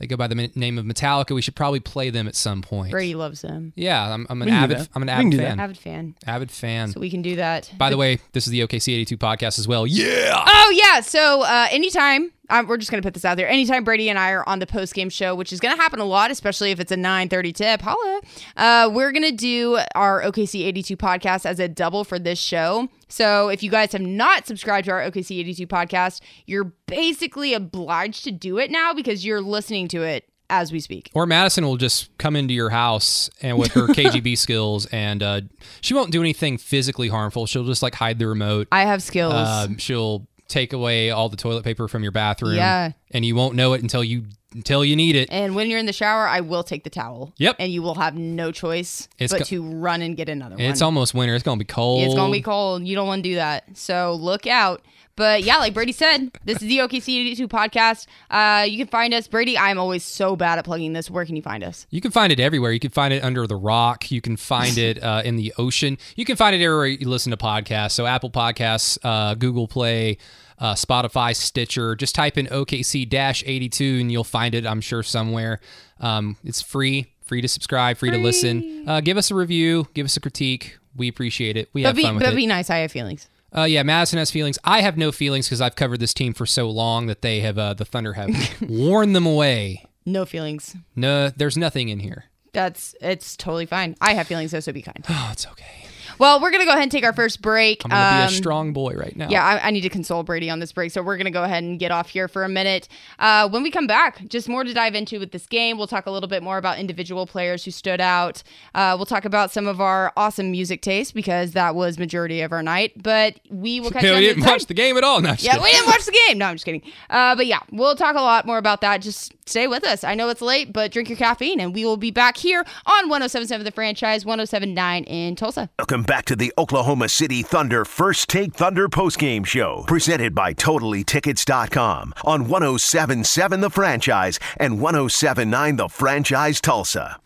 They 0.00 0.06
go 0.06 0.16
by 0.16 0.28
the 0.28 0.50
name 0.54 0.78
of 0.78 0.86
Metallica. 0.86 1.34
We 1.34 1.42
should 1.42 1.54
probably 1.54 1.78
play 1.78 2.08
them 2.08 2.26
at 2.26 2.34
some 2.34 2.62
point. 2.62 2.90
Brady 2.90 3.14
loves 3.14 3.42
them. 3.42 3.74
Yeah, 3.76 4.14
I'm, 4.14 4.26
I'm 4.30 4.40
an 4.40 4.48
avid. 4.48 4.88
I'm 4.94 5.02
an 5.02 5.10
avid 5.10 5.36
fan. 5.36 5.60
Avid 5.60 5.76
fan. 5.78 6.14
Avid 6.26 6.50
fan. 6.50 6.88
So 6.92 7.00
we 7.00 7.10
can 7.10 7.20
do 7.20 7.36
that. 7.36 7.70
By 7.76 7.90
the 7.90 7.98
way, 7.98 8.18
this 8.32 8.46
is 8.46 8.50
the 8.50 8.60
OKC 8.60 8.94
82 8.94 9.18
podcast 9.18 9.58
as 9.58 9.68
well. 9.68 9.86
Yeah. 9.86 10.42
Oh 10.46 10.72
yeah. 10.74 11.00
So 11.00 11.42
uh, 11.42 11.68
anytime 11.70 12.32
um, 12.50 12.66
we're 12.66 12.76
just 12.76 12.90
gonna 12.90 13.02
put 13.02 13.14
this 13.14 13.24
out 13.24 13.36
there. 13.36 13.48
Anytime 13.48 13.84
Brady 13.84 14.10
and 14.10 14.18
I 14.18 14.30
are 14.32 14.46
on 14.48 14.58
the 14.58 14.66
post 14.66 14.94
game 14.94 15.08
show, 15.08 15.34
which 15.34 15.52
is 15.52 15.60
gonna 15.60 15.76
happen 15.76 16.00
a 16.00 16.04
lot, 16.04 16.30
especially 16.30 16.70
if 16.70 16.80
it's 16.80 16.92
a 16.92 16.96
nine 16.96 17.28
thirty 17.28 17.52
tip, 17.52 17.80
holla. 17.80 18.20
Uh, 18.56 18.90
we're 18.92 19.12
gonna 19.12 19.32
do 19.32 19.78
our 19.94 20.22
OKC 20.22 20.64
eighty 20.64 20.82
two 20.82 20.96
podcast 20.96 21.46
as 21.46 21.58
a 21.60 21.68
double 21.68 22.04
for 22.04 22.18
this 22.18 22.38
show. 22.38 22.88
So 23.08 23.48
if 23.48 23.62
you 23.62 23.70
guys 23.70 23.92
have 23.92 24.02
not 24.02 24.46
subscribed 24.46 24.86
to 24.86 24.92
our 24.92 25.10
OKC 25.10 25.38
eighty 25.38 25.54
two 25.54 25.66
podcast, 25.66 26.20
you're 26.46 26.72
basically 26.86 27.54
obliged 27.54 28.24
to 28.24 28.30
do 28.32 28.58
it 28.58 28.70
now 28.70 28.92
because 28.92 29.24
you're 29.24 29.40
listening 29.40 29.88
to 29.88 30.02
it 30.02 30.26
as 30.50 30.72
we 30.72 30.80
speak. 30.80 31.10
Or 31.14 31.24
Madison 31.26 31.64
will 31.64 31.76
just 31.76 32.16
come 32.18 32.36
into 32.36 32.52
your 32.52 32.70
house 32.70 33.30
and 33.40 33.56
with 33.56 33.72
her 33.72 33.86
KGB 33.86 34.36
skills, 34.36 34.86
and 34.86 35.22
uh, 35.22 35.40
she 35.80 35.94
won't 35.94 36.10
do 36.10 36.20
anything 36.20 36.58
physically 36.58 37.08
harmful. 37.08 37.46
She'll 37.46 37.64
just 37.64 37.82
like 37.82 37.94
hide 37.94 38.18
the 38.18 38.26
remote. 38.26 38.68
I 38.72 38.82
have 38.82 39.02
skills. 39.02 39.32
Um, 39.34 39.78
she'll 39.78 40.26
take 40.50 40.72
away 40.72 41.10
all 41.10 41.28
the 41.28 41.36
toilet 41.36 41.64
paper 41.64 41.88
from 41.88 42.02
your 42.02 42.12
bathroom. 42.12 42.56
Yeah. 42.56 42.92
And 43.10 43.24
you 43.24 43.34
won't 43.34 43.54
know 43.54 43.72
it 43.72 43.82
until 43.82 44.04
you 44.04 44.24
until 44.52 44.84
you 44.84 44.96
need 44.96 45.16
it. 45.16 45.28
And 45.30 45.54
when 45.54 45.70
you're 45.70 45.78
in 45.78 45.86
the 45.86 45.92
shower, 45.92 46.26
I 46.26 46.40
will 46.40 46.62
take 46.62 46.84
the 46.84 46.90
towel. 46.90 47.32
Yep. 47.38 47.56
And 47.58 47.72
you 47.72 47.82
will 47.82 47.94
have 47.94 48.16
no 48.16 48.52
choice 48.52 49.08
it's 49.18 49.32
but 49.32 49.46
to 49.46 49.62
run 49.62 50.02
and 50.02 50.16
get 50.16 50.28
another 50.28 50.56
one. 50.56 50.64
It's 50.64 50.82
almost 50.82 51.14
winter. 51.14 51.34
It's 51.34 51.44
gonna 51.44 51.58
be 51.58 51.64
cold. 51.64 52.02
It's 52.04 52.14
gonna 52.14 52.32
be 52.32 52.42
cold. 52.42 52.86
You 52.86 52.94
don't 52.94 53.06
want 53.06 53.22
to 53.22 53.28
do 53.28 53.34
that. 53.36 53.76
So 53.76 54.14
look 54.14 54.46
out. 54.46 54.82
But 55.16 55.42
yeah, 55.42 55.58
like 55.58 55.74
Brady 55.74 55.92
said, 55.92 56.30
this 56.46 56.62
is 56.62 56.68
the 56.68 56.78
OKC 56.78 57.20
82 57.20 57.46
podcast. 57.46 58.06
Uh, 58.30 58.64
you 58.64 58.78
can 58.78 58.86
find 58.86 59.12
us. 59.12 59.28
Brady, 59.28 59.58
I'm 59.58 59.78
always 59.78 60.02
so 60.02 60.34
bad 60.34 60.58
at 60.58 60.64
plugging 60.64 60.94
this. 60.94 61.10
Where 61.10 61.26
can 61.26 61.36
you 61.36 61.42
find 61.42 61.62
us? 61.62 61.86
You 61.90 62.00
can 62.00 62.10
find 62.10 62.32
it 62.32 62.40
everywhere. 62.40 62.72
You 62.72 62.80
can 62.80 62.90
find 62.90 63.12
it 63.12 63.22
under 63.22 63.46
the 63.46 63.56
rock. 63.56 64.10
You 64.10 64.22
can 64.22 64.38
find 64.38 64.78
it 64.78 65.02
uh, 65.02 65.20
in 65.22 65.36
the 65.36 65.52
ocean. 65.58 65.98
You 66.16 66.24
can 66.24 66.36
find 66.36 66.56
it 66.56 66.64
everywhere 66.64 66.86
you 66.86 67.06
listen 67.06 67.32
to 67.32 67.36
podcasts. 67.36 67.92
So 67.92 68.06
Apple 68.06 68.30
Podcasts, 68.30 68.96
uh, 69.02 69.34
Google 69.34 69.68
Play, 69.68 70.16
uh, 70.60 70.74
Spotify, 70.74 71.34
Stitcher. 71.34 71.96
Just 71.96 72.14
type 72.14 72.36
in 72.38 72.46
OKC 72.46 73.12
82 73.46 73.98
and 74.00 74.12
you'll 74.12 74.24
find 74.24 74.54
it, 74.54 74.66
I'm 74.66 74.80
sure, 74.80 75.02
somewhere. 75.02 75.60
Um, 76.00 76.36
it's 76.44 76.62
free, 76.62 77.12
free 77.22 77.40
to 77.40 77.48
subscribe, 77.48 77.96
free, 77.96 78.10
free. 78.10 78.18
to 78.18 78.22
listen. 78.24 78.84
Uh, 78.88 79.00
give 79.00 79.16
us 79.16 79.30
a 79.30 79.34
review, 79.34 79.88
give 79.94 80.04
us 80.04 80.16
a 80.16 80.20
critique. 80.20 80.78
We 80.96 81.08
appreciate 81.08 81.56
it. 81.56 81.68
We 81.72 81.82
But 81.82 81.88
have 81.88 81.96
be, 81.96 82.02
fun 82.02 82.14
with 82.16 82.24
but 82.24 82.32
it. 82.32 82.36
be 82.36 82.46
nice. 82.46 82.68
I 82.70 82.78
have 82.78 82.92
feelings. 82.92 83.28
Uh, 83.56 83.62
yeah, 83.64 83.82
Madison 83.82 84.18
has 84.18 84.30
feelings. 84.30 84.58
I 84.64 84.80
have 84.82 84.96
no 84.96 85.10
feelings 85.10 85.46
because 85.48 85.60
I've 85.60 85.74
covered 85.76 85.98
this 86.00 86.14
team 86.14 86.34
for 86.34 86.46
so 86.46 86.68
long 86.70 87.06
that 87.06 87.22
they 87.22 87.40
have 87.40 87.58
uh, 87.58 87.74
the 87.74 87.84
Thunder 87.84 88.12
have 88.12 88.30
worn 88.68 89.12
them 89.12 89.26
away. 89.26 89.84
No 90.06 90.24
feelings. 90.24 90.76
No, 90.94 91.30
there's 91.30 91.56
nothing 91.56 91.88
in 91.88 92.00
here. 92.00 92.24
That's 92.52 92.94
it's 93.00 93.36
totally 93.36 93.66
fine. 93.66 93.96
I 94.00 94.14
have 94.14 94.26
feelings, 94.26 94.50
though, 94.52 94.60
so 94.60 94.72
be 94.72 94.82
kind. 94.82 95.04
Oh, 95.08 95.28
it's 95.32 95.46
okay. 95.46 95.86
Well, 96.20 96.38
we're 96.38 96.50
gonna 96.50 96.66
go 96.66 96.72
ahead 96.72 96.82
and 96.82 96.92
take 96.92 97.02
our 97.02 97.14
first 97.14 97.40
break. 97.40 97.80
I'm 97.82 97.90
gonna 97.90 98.18
be 98.18 98.22
Um, 98.24 98.28
a 98.28 98.36
strong 98.36 98.72
boy 98.74 98.92
right 98.92 99.16
now. 99.16 99.28
Yeah, 99.30 99.42
I, 99.42 99.68
I 99.68 99.70
need 99.70 99.80
to 99.80 99.88
console 99.88 100.22
Brady 100.22 100.50
on 100.50 100.58
this 100.60 100.70
break, 100.70 100.92
so 100.92 101.02
we're 101.02 101.16
gonna 101.16 101.30
go 101.30 101.44
ahead 101.44 101.62
and 101.64 101.78
get 101.78 101.90
off 101.90 102.10
here 102.10 102.28
for 102.28 102.44
a 102.44 102.48
minute. 102.48 102.88
Uh, 103.18 103.48
when 103.48 103.62
we 103.62 103.70
come 103.70 103.86
back, 103.86 104.28
just 104.28 104.46
more 104.46 104.62
to 104.62 104.74
dive 104.74 104.94
into 104.94 105.18
with 105.18 105.32
this 105.32 105.46
game. 105.46 105.78
We'll 105.78 105.86
talk 105.86 106.04
a 106.04 106.10
little 106.10 106.28
bit 106.28 106.42
more 106.42 106.58
about 106.58 106.78
individual 106.78 107.26
players 107.26 107.64
who 107.64 107.70
stood 107.70 108.02
out. 108.02 108.42
Uh, 108.74 108.96
we'll 108.98 109.06
talk 109.06 109.24
about 109.24 109.50
some 109.50 109.66
of 109.66 109.80
our 109.80 110.12
awesome 110.14 110.50
music 110.50 110.82
taste 110.82 111.14
because 111.14 111.52
that 111.52 111.74
was 111.74 111.98
majority 111.98 112.42
of 112.42 112.52
our 112.52 112.62
night. 112.62 113.02
But 113.02 113.40
we 113.48 113.80
will 113.80 113.90
catch 113.90 114.02
Hey, 114.02 114.08
you 114.08 114.14
we 114.16 114.20
the 114.28 114.34
didn't 114.34 114.44
watch 114.46 114.66
the 114.66 114.74
game 114.74 114.98
at 114.98 115.04
all. 115.04 115.22
No, 115.22 115.30
Yeah, 115.30 115.52
kidding. 115.52 115.62
we 115.62 115.70
didn't 115.70 115.86
watch 115.86 116.04
the 116.04 116.18
game. 116.28 116.36
No, 116.36 116.44
I'm 116.48 116.56
just 116.56 116.66
kidding. 116.66 116.82
Uh, 117.08 117.34
but 117.34 117.46
yeah, 117.46 117.60
we'll 117.72 117.96
talk 117.96 118.14
a 118.14 118.20
lot 118.20 118.44
more 118.44 118.58
about 118.58 118.82
that. 118.82 119.00
Just 119.00 119.32
stay 119.46 119.66
with 119.66 119.84
us. 119.86 120.04
I 120.04 120.14
know 120.14 120.28
it's 120.28 120.42
late, 120.42 120.70
but 120.70 120.92
drink 120.92 121.08
your 121.08 121.16
caffeine, 121.16 121.60
and 121.60 121.74
we 121.74 121.86
will 121.86 121.96
be 121.96 122.10
back 122.10 122.36
here 122.36 122.60
on 122.84 123.08
1077 123.08 123.64
The 123.64 123.70
Franchise, 123.70 124.26
1079 124.26 125.04
in 125.04 125.34
Tulsa. 125.34 125.70
Welcome 125.78 126.04
back 126.10 126.24
to 126.24 126.34
the 126.34 126.52
Oklahoma 126.58 127.08
City 127.08 127.40
Thunder 127.40 127.84
First 127.84 128.28
Take 128.28 128.52
Thunder 128.52 128.88
postgame 128.88 129.46
show, 129.46 129.84
presented 129.86 130.34
by 130.34 130.52
TotallyTickets.com 130.52 132.14
on 132.24 132.48
1077 132.48 133.60
The 133.60 133.70
Franchise 133.70 134.40
and 134.56 134.80
1079 134.80 135.76
The 135.76 135.88
Franchise 135.88 136.60
Tulsa. 136.60 137.20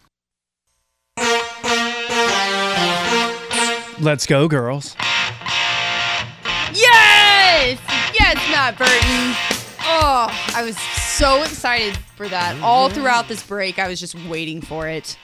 Let's 4.03 4.26
go, 4.26 4.49
girls. 4.49 4.95
Yes! 6.75 7.79
Yes, 8.12 8.37
Matt 8.50 8.76
Burton. 8.76 9.35
Oh, 9.87 10.29
I 10.55 10.62
was 10.62 10.76
so 10.76 11.43
excited 11.43 11.97
for 12.17 12.29
that. 12.29 12.61
All 12.61 12.91
throughout 12.91 13.29
this 13.29 13.43
break, 13.47 13.79
I 13.79 13.88
was 13.88 13.99
just 13.99 14.14
waiting 14.26 14.61
for 14.61 14.87
it. 14.88 15.17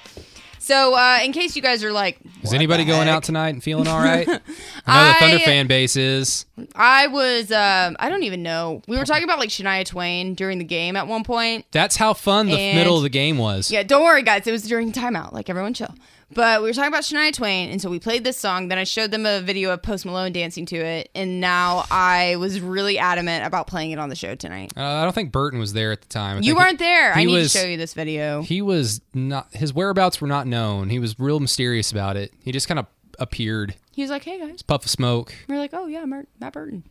So, 0.71 0.95
uh, 0.95 1.19
in 1.25 1.33
case 1.33 1.57
you 1.57 1.63
guys 1.63 1.83
are 1.83 1.91
like, 1.91 2.21
Is 2.45 2.55
anybody 2.55 2.85
going 2.85 3.09
out 3.09 3.25
tonight 3.25 3.49
and 3.49 3.61
feeling 3.61 3.89
all 3.89 3.99
right? 3.99 4.29
I 4.87 5.03
know 5.05 5.13
the 5.13 5.19
Thunder 5.19 5.39
fan 5.41 5.67
base 5.67 5.97
is. 5.97 6.47
I 6.77 7.09
was, 7.09 7.51
um, 7.51 7.97
I 7.99 8.09
don't 8.09 8.23
even 8.23 8.45
know. 8.45 8.81
We 8.87 8.97
were 8.97 9.05
talking 9.05 9.25
about 9.25 9.41
like 9.41 9.49
Shania 9.49 9.85
Twain 9.85 10.35
during 10.35 10.59
the 10.59 10.65
game 10.65 10.95
at 10.95 11.09
one 11.09 11.25
point. 11.25 11.67
That's 11.73 11.97
how 11.97 12.15
fun 12.15 12.47
the 12.47 12.53
And- 12.57 12.79
middle 12.79 12.97
of 12.97 13.03
the 13.03 13.09
game 13.09 13.37
was. 13.37 13.73
Yeah, 13.73 13.83
don't 13.83 14.05
worry, 14.05 14.23
guys. 14.23 14.47
It 14.47 14.53
was 14.53 14.63
during 14.63 14.93
timeout. 14.93 15.33
Like 15.33 15.51
everyone, 15.51 15.75
chill. 15.75 15.93
But 16.33 16.63
we 16.63 16.69
were 16.69 16.73
talking 16.73 16.89
about 16.89 17.03
Shania 17.03 17.33
Twain, 17.33 17.71
and 17.71 17.83
so 17.83 17.91
we 17.91 17.99
played 17.99 18.23
this 18.23 18.37
song. 18.37 18.69
Then 18.69 18.79
I 18.79 18.85
showed 18.85 19.11
them 19.11 19.27
a 19.27 19.41
video 19.41 19.73
of 19.73 19.83
Post 19.83 20.07
Malone 20.07 20.33
dancing 20.33 20.65
to 20.67 20.77
it, 20.77 21.11
and 21.15 21.41
now 21.41 21.85
I 21.91 22.37
was 22.37 22.61
really 22.61 22.99
adamant 22.99 23.45
about 23.45 23.67
playing 23.67 23.91
it 23.91 23.99
on 23.99 24.09
the 24.11 24.15
show 24.15 24.37
tonight. 24.37 24.73
Uh, 24.77 24.85
I 24.85 25.03
don't 25.03 25.13
think 25.13 25.33
Burton 25.33 25.59
was 25.59 25.73
there 25.73 25.91
at 25.91 26.03
the 26.03 26.09
time. 26.09 26.37
I 26.37 26.41
You 26.41 26.55
weren't 26.55 26.79
there. 26.79 27.13
I 27.15 27.25
need 27.25 27.33
was- 27.35 27.53
to 27.53 27.59
show 27.59 27.67
you 27.67 27.77
this 27.77 27.95
video. 27.95 28.43
He 28.43 28.63
was 28.63 29.01
not. 29.13 29.49
His 29.53 29.75
whereabouts 29.75 30.21
were 30.21 30.29
not 30.29 30.47
known. 30.47 30.89
He 30.91 31.01
was 31.01 31.19
real 31.19 31.41
mysterious 31.41 31.91
about 31.91 32.17
it. 32.17 32.33
He 32.45 32.53
just 32.53 32.69
kind 32.69 32.79
of 32.79 32.87
appeared. 33.19 33.75
He 33.93 34.03
was 34.03 34.11
like, 34.11 34.23
"Hey 34.25 34.39
guys," 34.39 34.63
Puff 34.63 34.85
of 34.85 34.91
smoke. 34.91 35.35
we're 35.49 35.59
like, 35.59 35.71
"Oh 35.75 35.87
yeah, 35.89 36.05
Mert- 36.05 36.29
Matt 36.41 36.53
Burton." 36.53 36.85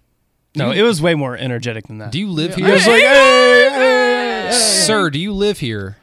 No, 0.55 0.71
it 0.71 0.81
was 0.81 1.01
way 1.01 1.15
more 1.15 1.37
energetic 1.37 1.87
than 1.87 1.99
that. 1.99 2.11
Do 2.11 2.19
you 2.19 2.27
live 2.29 2.51
It 2.51 2.57
here, 2.57 2.73
was 2.73 2.85
like, 2.87 2.99
hey, 3.01 3.69
hey, 3.71 4.47
hey. 4.47 4.51
sir? 4.51 5.09
Do 5.11 5.19
you 5.19 5.31
live 5.31 5.59
here? 5.59 5.95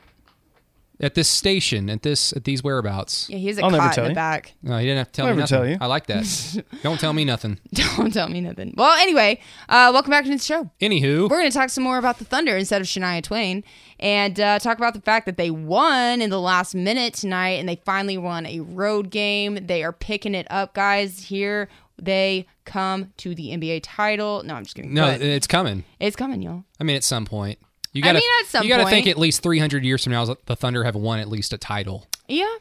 At 0.99 1.15
this 1.15 1.29
station, 1.29 1.91
at 1.91 2.03
this, 2.03 2.33
at 2.33 2.45
these 2.45 2.65
whereabouts. 2.65 3.29
Yeah, 3.29 3.37
he's 3.37 3.57
has 3.57 3.59
a 3.59 3.65
I'll 3.65 3.71
never 3.71 3.83
cot 3.85 3.95
tell 3.95 4.05
in 4.05 4.09
the 4.09 4.13
you. 4.13 4.15
back. 4.15 4.55
No, 4.63 4.79
he 4.79 4.85
didn't 4.87 4.99
have 4.99 5.07
to 5.09 5.13
tell 5.13 5.27
I'll 5.27 5.33
me 5.33 5.37
never 5.41 5.41
nothing. 5.43 5.59
tell 5.59 5.69
you. 5.69 5.79
I 5.81 5.87
like 5.87 6.07
that. 6.07 6.65
Don't 6.83 6.99
tell 6.99 7.13
me 7.13 7.25
nothing. 7.27 7.59
Don't 7.75 8.13
tell 8.15 8.29
me 8.29 8.41
nothing. 8.41 8.73
Well, 8.77 8.97
anyway, 8.99 9.41
uh, 9.69 9.91
welcome 9.93 10.11
back 10.11 10.25
to 10.25 10.31
the 10.31 10.39
show. 10.39 10.71
Anywho, 10.81 11.29
We're 11.29 11.37
going 11.39 11.51
to 11.51 11.55
talk 11.57 11.69
some 11.69 11.85
more 11.85 11.99
about 11.99 12.19
the 12.19 12.25
Thunder 12.25 12.57
instead 12.57 12.81
of 12.81 12.87
Shania 12.87 13.23
Twain 13.23 13.63
and 14.01 14.41
uh, 14.41 14.59
talk 14.59 14.79
about 14.79 14.95
the 14.95 15.03
fact 15.03 15.27
that 15.27 15.37
they 15.37 15.51
won 15.51 16.23
in 16.23 16.31
the 16.31 16.41
last 16.41 16.75
minute 16.75 17.13
tonight 17.13 17.59
and 17.61 17.69
they 17.69 17.77
finally 17.85 18.17
won 18.17 18.47
a 18.47 18.61
road 18.61 19.11
game. 19.11 19.67
They 19.67 19.85
are 19.85 19.93
picking 19.93 20.35
it 20.35 20.47
up, 20.49 20.73
guys. 20.73 21.25
Here 21.25 21.69
they 22.01 22.47
come 22.65 23.13
to 23.19 23.35
the 23.35 23.49
NBA 23.51 23.81
title. 23.83 24.43
No, 24.45 24.55
I'm 24.55 24.65
just 24.65 24.77
kidding. 24.77 24.95
no, 24.95 25.07
But 25.13 25.21
it's 25.21 25.47
coming. 25.47 25.85
it's 26.01 26.17
coming, 26.17 26.41
y'all. 26.43 26.65
I 26.81 26.85
mean, 26.85 26.97
at 26.97 27.05
some 27.05 27.27
point. 27.27 27.59
You 27.97 28.03
I 28.03 28.07
gotta, 28.07 28.19
mean, 28.19 28.29
at 28.41 28.47
some 28.47 28.63
you 28.65 28.69
gotta 28.69 28.89
think 28.89 29.07
at 29.07 29.19
least 29.19 29.43
300 29.43 29.85
years 29.85 30.05
from 30.05 30.13
now, 30.13 30.25
the 30.47 30.55
Thunder 30.57 30.85
have 30.85 30.95
won 30.97 31.19
at 31.19 31.29
least 31.29 31.53
a 31.53 31.59
title. 31.59 32.07
Yeah. 32.29 32.55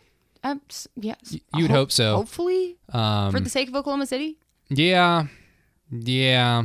Um, 0.43 0.61
yes. 0.95 1.35
you'd 1.55 1.71
hope 1.71 1.91
so. 1.91 2.15
Hopefully, 2.17 2.77
Um, 2.93 3.31
for 3.31 3.39
the 3.39 3.49
sake 3.49 3.67
of 3.67 3.75
Oklahoma 3.75 4.05
City. 4.05 4.37
yeah, 4.69 5.25
yeah, 5.91 6.63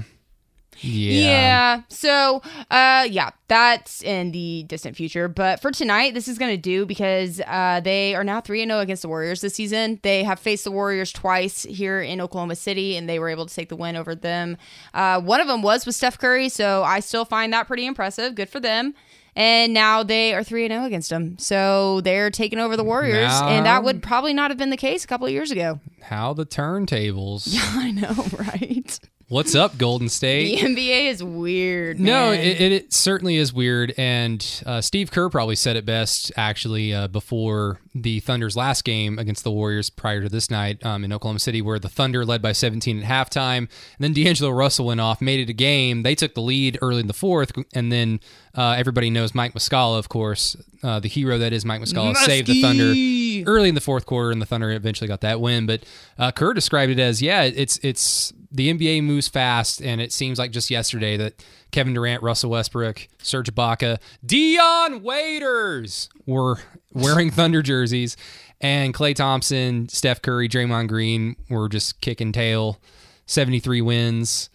yeah. 0.81 1.31
Yeah. 1.31 1.83
So, 1.89 2.43
uh, 2.71 3.07
yeah, 3.11 3.31
that's 3.49 4.03
in 4.03 4.33
the 4.33 4.65
distant 4.65 4.97
future. 4.97 5.29
But 5.29 5.61
for 5.61 5.71
tonight, 5.71 6.15
this 6.15 6.29
is 6.29 6.39
going 6.39 6.53
to 6.53 6.61
do 6.61 6.87
because 6.87 7.41
uh, 7.47 7.81
they 7.83 8.15
are 8.15 8.25
now 8.25 8.41
3 8.41 8.65
0 8.65 8.81
against 8.81 9.03
the 9.03 9.09
Warriors 9.09 9.41
this 9.41 9.55
season. 9.55 10.01
They 10.03 10.25
have 10.25 10.39
faced 10.39 10.65
the 10.65 10.71
Warriors 10.71 11.13
twice 11.13 11.63
here 11.65 12.01
in 12.01 12.21
Oklahoma 12.21 12.57
City, 12.57 12.97
and 12.97 13.09
they 13.09 13.19
were 13.19 13.29
able 13.29 13.47
to 13.47 13.55
take 13.55 13.69
the 13.69 13.77
win 13.77 13.97
over 13.97 14.15
them. 14.15 14.57
Uh, 14.95 15.21
one 15.21 15.41
of 15.41 15.47
them 15.49 15.63
was 15.63 15.87
with 15.87 15.95
Steph 15.95 16.19
Curry, 16.19 16.49
so 16.49 16.83
I 16.83 17.01
still 17.01 17.25
find 17.25 17.53
that 17.53 17.67
pretty 17.67 17.87
impressive. 17.87 18.35
Good 18.35 18.49
for 18.49 18.61
them. 18.61 18.95
And 19.37 19.73
now 19.73 20.03
they 20.03 20.35
are 20.35 20.43
3 20.43 20.69
0 20.69 20.85
against 20.85 21.11
them. 21.11 21.39
So 21.39 22.01
they're 22.01 22.31
taking 22.31 22.59
over 22.59 22.77
the 22.77 22.85
Warriors. 22.85 23.31
And 23.33 23.65
that 23.65 23.85
would 23.85 24.03
probably 24.03 24.35
not 24.35 24.51
have 24.51 24.59
been 24.59 24.71
the 24.71 24.77
case 24.77 25.05
a 25.05 25.07
couple 25.07 25.27
of 25.27 25.33
years 25.33 25.51
ago. 25.51 25.79
How 26.03 26.33
the 26.33 26.45
turntables. 26.45 27.45
Yeah, 27.47 27.63
I 27.65 27.91
know, 27.93 28.27
right? 28.39 28.99
What's 29.31 29.55
up, 29.55 29.79
Golden 29.79 30.09
State? 30.09 30.61
The 30.61 30.75
NBA 30.75 31.07
is 31.07 31.23
weird. 31.23 32.01
No, 32.01 32.33
it, 32.33 32.41
it, 32.41 32.73
it 32.73 32.93
certainly 32.93 33.37
is 33.37 33.53
weird. 33.53 33.95
And 33.97 34.45
uh, 34.67 34.81
Steve 34.81 35.13
Kerr 35.13 35.29
probably 35.29 35.55
said 35.55 35.77
it 35.77 35.87
best, 35.87 36.33
actually, 36.37 36.93
uh, 36.93 37.07
before 37.07 37.79
the 37.95 38.19
Thunder's 38.19 38.57
last 38.57 38.83
game 38.83 39.21
against 39.21 39.45
the 39.45 39.53
Warriors 39.53 39.89
prior 39.89 40.21
to 40.21 40.29
this 40.29 40.51
night 40.51 40.85
um, 40.85 41.05
in 41.05 41.13
Oklahoma 41.13 41.39
City, 41.39 41.63
where 41.63 41.79
the 41.79 41.89
Thunder 41.89 42.27
led 42.27 42.43
by 42.43 42.51
17 42.51 43.05
at 43.05 43.05
halftime. 43.05 43.59
And 43.59 43.69
then 44.01 44.13
D'Angelo 44.15 44.51
Russell 44.51 44.87
went 44.87 45.01
off, 45.01 45.21
made 45.21 45.39
it 45.39 45.49
a 45.49 45.53
game. 45.55 46.03
They 46.03 46.17
took 46.17 46.35
the 46.35 46.43
lead 46.43 46.77
early 46.83 46.99
in 46.99 47.07
the 47.07 47.13
fourth. 47.13 47.53
And 47.73 47.93
then 47.93 48.19
uh, 48.57 48.75
everybody 48.77 49.11
knows 49.11 49.33
Mike 49.33 49.55
Muscala, 49.55 50.01
of 50.01 50.09
course, 50.09 50.57
uh, 50.83 50.99
the 50.99 51.09
hero 51.09 51.39
that 51.39 51.53
is 51.53 51.65
Mike 51.65 51.81
Muscala, 51.81 52.17
saved 52.17 52.49
the 52.49 52.61
Thunder 52.61 53.49
early 53.49 53.69
in 53.69 53.77
the 53.77 53.81
fourth 53.81 54.07
quarter, 54.07 54.33
and 54.33 54.43
the 54.43 54.47
Thunder 54.47 54.73
eventually 54.73 55.07
got 55.07 55.21
that 55.21 55.41
win. 55.41 55.67
But 55.67 55.85
uh, 56.19 56.33
Kerr 56.33 56.53
described 56.53 56.91
it 56.91 56.99
as, 56.99 57.23
yeah, 57.23 57.45
it's 57.45 57.79
it's 57.85 58.33
the 58.51 58.73
NBA 58.73 59.03
moves 59.05 59.29
fast, 59.29 59.81
and 59.81 60.01
it 60.01 60.13
seems 60.13 60.39
like 60.39 60.51
just 60.51 60.71
yesterday 60.71 61.17
that 61.17 61.45
Kevin 61.71 61.95
Durant, 61.95 62.23
Russell 62.23 62.51
Westbrook, 62.51 63.09
Serge 63.23 63.53
Ibaka, 63.55 63.99
Dion 64.25 65.03
Waiters 65.03 66.09
were 66.27 66.59
wearing 66.93 67.31
Thunder 67.33 67.63
jerseys, 67.63 68.17
and 68.61 68.93
Klay 68.93 69.15
Thompson, 69.15 69.89
Steph 69.89 70.23
Curry, 70.23 70.49
Draymond 70.49 70.89
Green 70.89 71.37
were 71.49 71.69
just 71.69 72.01
kicking 72.01 72.33
tail, 72.33 72.79
seventy 73.27 73.61
three 73.61 73.81
wins. 73.81 74.51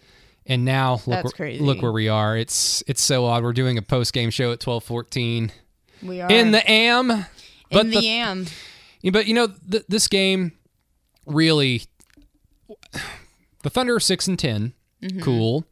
And 0.48 0.64
now 0.64 1.00
look 1.06 1.36
where, 1.38 1.52
look 1.54 1.82
where 1.82 1.90
we 1.90 2.08
are. 2.08 2.36
It's 2.36 2.82
it's 2.86 3.02
so 3.02 3.24
odd. 3.24 3.42
We're 3.42 3.52
doing 3.52 3.78
a 3.78 3.82
post 3.82 4.12
game 4.12 4.30
show 4.30 4.52
at 4.52 4.60
twelve 4.60 4.84
fourteen 4.84 5.50
we 6.02 6.20
are 6.20 6.30
in 6.30 6.52
the 6.52 6.68
AM. 6.70 7.08
But 7.70 7.86
in 7.86 7.90
the 7.90 8.00
the 8.00 8.06
am. 8.08 8.46
But 9.12 9.26
you 9.26 9.34
know, 9.34 9.48
th- 9.48 9.84
this 9.88 10.06
game 10.06 10.52
really, 11.26 11.82
the 13.66 13.70
Thunder 13.70 13.96
are 13.96 14.00
six 14.00 14.28
and 14.28 14.38
10 14.38 14.72
Cool. 15.20 15.64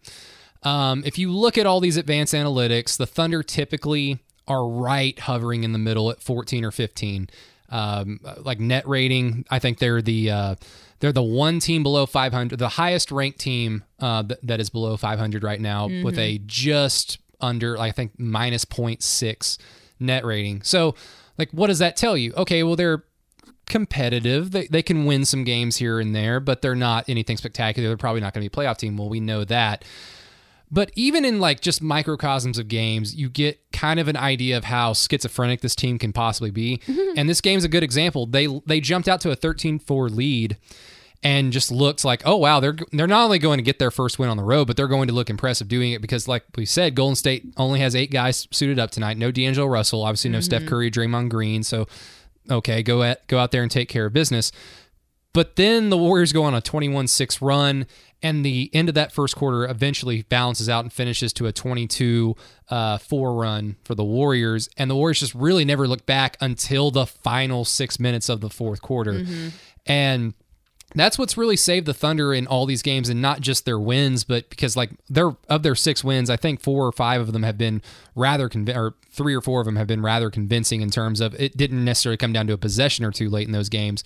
Um, 0.65 1.03
if 1.07 1.17
you 1.19 1.31
look 1.31 1.57
at 1.57 1.65
all 1.67 1.79
these 1.81 1.97
advanced 1.97 2.35
analytics, 2.35 2.97
the 2.97 3.07
Thunder 3.07 3.43
typically 3.43 4.19
are 4.49 4.67
right 4.69 5.19
hovering 5.19 5.63
in 5.65 5.73
the 5.73 5.79
middle 5.79 6.11
at 6.11 6.21
14 6.21 6.65
or 6.65 6.71
15. 6.71 7.29
Um, 7.71 8.21
like 8.41 8.61
net 8.61 8.87
rating, 8.87 9.45
I 9.51 9.59
think 9.61 9.79
they're 9.79 10.03
the 10.03 10.31
uh, 10.31 10.55
they're 11.01 11.13
the 11.13 11.23
one 11.23 11.59
team 11.61 11.83
below 11.83 12.05
500, 12.07 12.59
the 12.59 12.69
highest 12.69 13.11
ranked 13.13 13.39
team 13.41 13.85
uh, 14.01 14.23
th- 14.23 14.41
that 14.43 14.61
is 14.61 14.71
below 14.71 14.97
500 14.97 15.43
right 15.43 15.61
now, 15.61 15.89
with 16.05 16.19
a 16.19 16.39
just 16.47 17.19
under, 17.41 17.79
I 17.79 17.91
think, 17.93 18.13
minus 18.19 18.65
0.6 18.65 19.59
net 20.01 20.25
rating. 20.25 20.63
So, 20.63 20.95
like, 21.39 21.51
what 21.53 21.67
does 21.69 21.79
that 21.79 21.97
tell 21.97 22.17
you? 22.17 22.33
Okay, 22.37 22.63
well, 22.63 22.77
they're 22.77 23.05
competitive. 23.67 24.51
They, 24.51 24.67
they 24.67 24.83
can 24.83 25.05
win 25.05 25.25
some 25.25 25.45
games 25.45 25.77
here 25.77 26.01
and 26.01 26.15
there, 26.15 26.41
but 26.41 26.63
they're 26.63 26.75
not 26.75 27.09
anything 27.09 27.37
spectacular. 27.37 27.89
They're 27.89 27.97
probably 27.97 28.21
not 28.21 28.35
going 28.35 28.45
to 28.45 28.51
be 28.51 28.63
a 28.63 28.65
playoff 28.65 28.79
team. 28.79 28.97
Well, 28.97 29.09
we 29.09 29.21
know 29.21 29.45
that. 29.45 29.85
But 30.71 30.91
even 30.97 31.25
in 31.25 31.39
like 31.39 31.61
just 31.61 31.83
microcosms 31.83 32.59
of 32.59 32.69
games, 32.69 33.15
you 33.15 33.29
get 33.29 33.61
kind 33.73 34.01
of 34.01 34.09
an 34.09 34.17
idea 34.17 34.57
of 34.57 34.65
how 34.65 34.93
schizophrenic 34.93 35.61
this 35.61 35.77
team 35.77 35.99
can 35.99 36.13
possibly 36.13 36.51
be. 36.51 36.79
Mm-hmm. 36.87 37.19
And 37.19 37.29
this 37.29 37.41
game's 37.41 37.65
a 37.65 37.69
good 37.69 37.85
example. 37.85 38.27
They 38.27 38.49
they 38.67 38.81
jumped 38.81 39.09
out 39.09 39.21
to 39.21 39.31
a 39.31 39.37
13-4 39.37 40.11
lead 40.15 40.57
and 41.23 41.53
just 41.53 41.71
looks 41.71 42.05
like, 42.05 42.23
oh 42.27 42.37
wow, 42.37 42.61
they're 42.61 42.77
they're 42.93 43.07
not 43.07 43.25
only 43.25 43.39
going 43.39 43.59
to 43.59 43.63
get 43.63 43.79
their 43.79 43.91
first 43.91 44.19
win 44.19 44.29
on 44.29 44.37
the 44.37 44.43
road, 44.43 44.67
but 44.67 44.77
they're 44.77 44.89
going 44.89 45.09
to 45.09 45.15
look 45.15 45.31
impressive 45.31 45.69
doing 45.69 45.93
it 45.93 46.03
because, 46.03 46.29
like 46.29 46.45
we 46.57 46.67
said, 46.67 46.95
Golden 46.95 47.15
State 47.15 47.47
only 47.57 47.81
has 47.81 47.95
eight 47.95 48.11
guys 48.11 48.49
suited 48.51 48.79
up 48.79 48.91
tonight. 48.91 49.17
No 49.17 49.31
D'Angelo 49.31 49.67
Russell, 49.67 50.03
obviously 50.03 50.31
no 50.31 50.41
Steph 50.41 50.63
mm-hmm. 50.63 50.69
Curry, 50.69 50.91
Draymond 50.91 51.31
Green. 51.31 51.63
So 51.63 51.87
okay, 52.51 52.83
go 52.83 53.03
at 53.03 53.27
go 53.27 53.39
out 53.39 53.51
there 53.51 53.63
and 53.63 53.71
take 53.71 53.89
care 53.89 54.07
of 54.07 54.13
business. 54.13 54.53
But 55.33 55.57
then 55.57 55.91
the 55.91 55.99
Warriors 55.99 56.33
go 56.33 56.45
on 56.45 56.55
a 56.55 56.61
21 56.61 57.09
6 57.09 57.43
run, 57.43 57.87
and 58.23 58.47
the 58.47 58.71
end 58.73 58.89
of 58.89 58.95
that 58.95 59.13
first 59.13 59.35
quarter 59.35 59.69
eventually 59.69 60.23
balances 60.23 60.69
out 60.69 60.85
and 60.85 60.93
finishes 60.93 61.33
to 61.35 61.47
a 61.47 61.53
22 61.53 62.37
uh, 62.71 62.99
4 62.99 63.35
run 63.35 63.77
for 63.85 63.97
the 63.97 64.05
Warriors. 64.05 64.69
And 64.77 64.89
the 64.89 64.95
Warriors 64.95 65.21
just 65.21 65.35
really 65.35 65.65
never 65.65 65.89
look 65.89 66.07
back 66.07 66.37
until 66.41 66.93
the 66.93 67.05
final 67.05 67.65
six 67.65 67.99
minutes 67.99 68.29
of 68.29 68.41
the 68.41 68.49
fourth 68.49 68.81
quarter. 68.81 69.25
And 69.87 70.35
that's 70.95 71.19
what's 71.19 71.37
really 71.37 71.57
saved 71.57 71.87
the 71.87 71.95
Thunder 71.95 72.33
in 72.33 72.47
all 72.47 72.67
these 72.67 72.83
games, 72.83 73.09
and 73.09 73.21
not 73.21 73.41
just 73.41 73.65
their 73.65 73.79
wins, 73.79 74.25
but 74.25 74.49
because 74.51 74.77
like 74.77 74.91
they're 75.09 75.37
of 75.49 75.63
their 75.63 75.75
six 75.75 76.05
wins, 76.05 76.31
I 76.31 76.37
think 76.37 76.61
four 76.61 76.87
or 76.87 76.93
five 76.93 77.21
of 77.21 77.33
them 77.33 77.43
have 77.43 77.59
been 77.59 77.83
rather 78.15 78.49
conv- 78.49 78.75
or 78.75 78.95
three 79.11 79.35
or 79.35 79.41
four 79.41 79.61
of 79.61 79.67
them 79.67 79.77
have 79.77 79.87
been 79.87 80.03
rather 80.03 80.31
convincing 80.31 80.81
in 80.81 80.91
terms 80.91 81.21
of 81.21 81.35
it 81.35 81.57
didn't 81.57 81.85
necessarily 81.85 82.17
come 82.17 82.33
down 82.33 82.47
to 82.47 82.53
a 82.53 82.59
possession 82.59 83.05
or 83.05 83.11
two 83.11 83.29
late 83.29 83.47
in 83.47 83.53
those 83.53 83.69
games, 83.69 84.05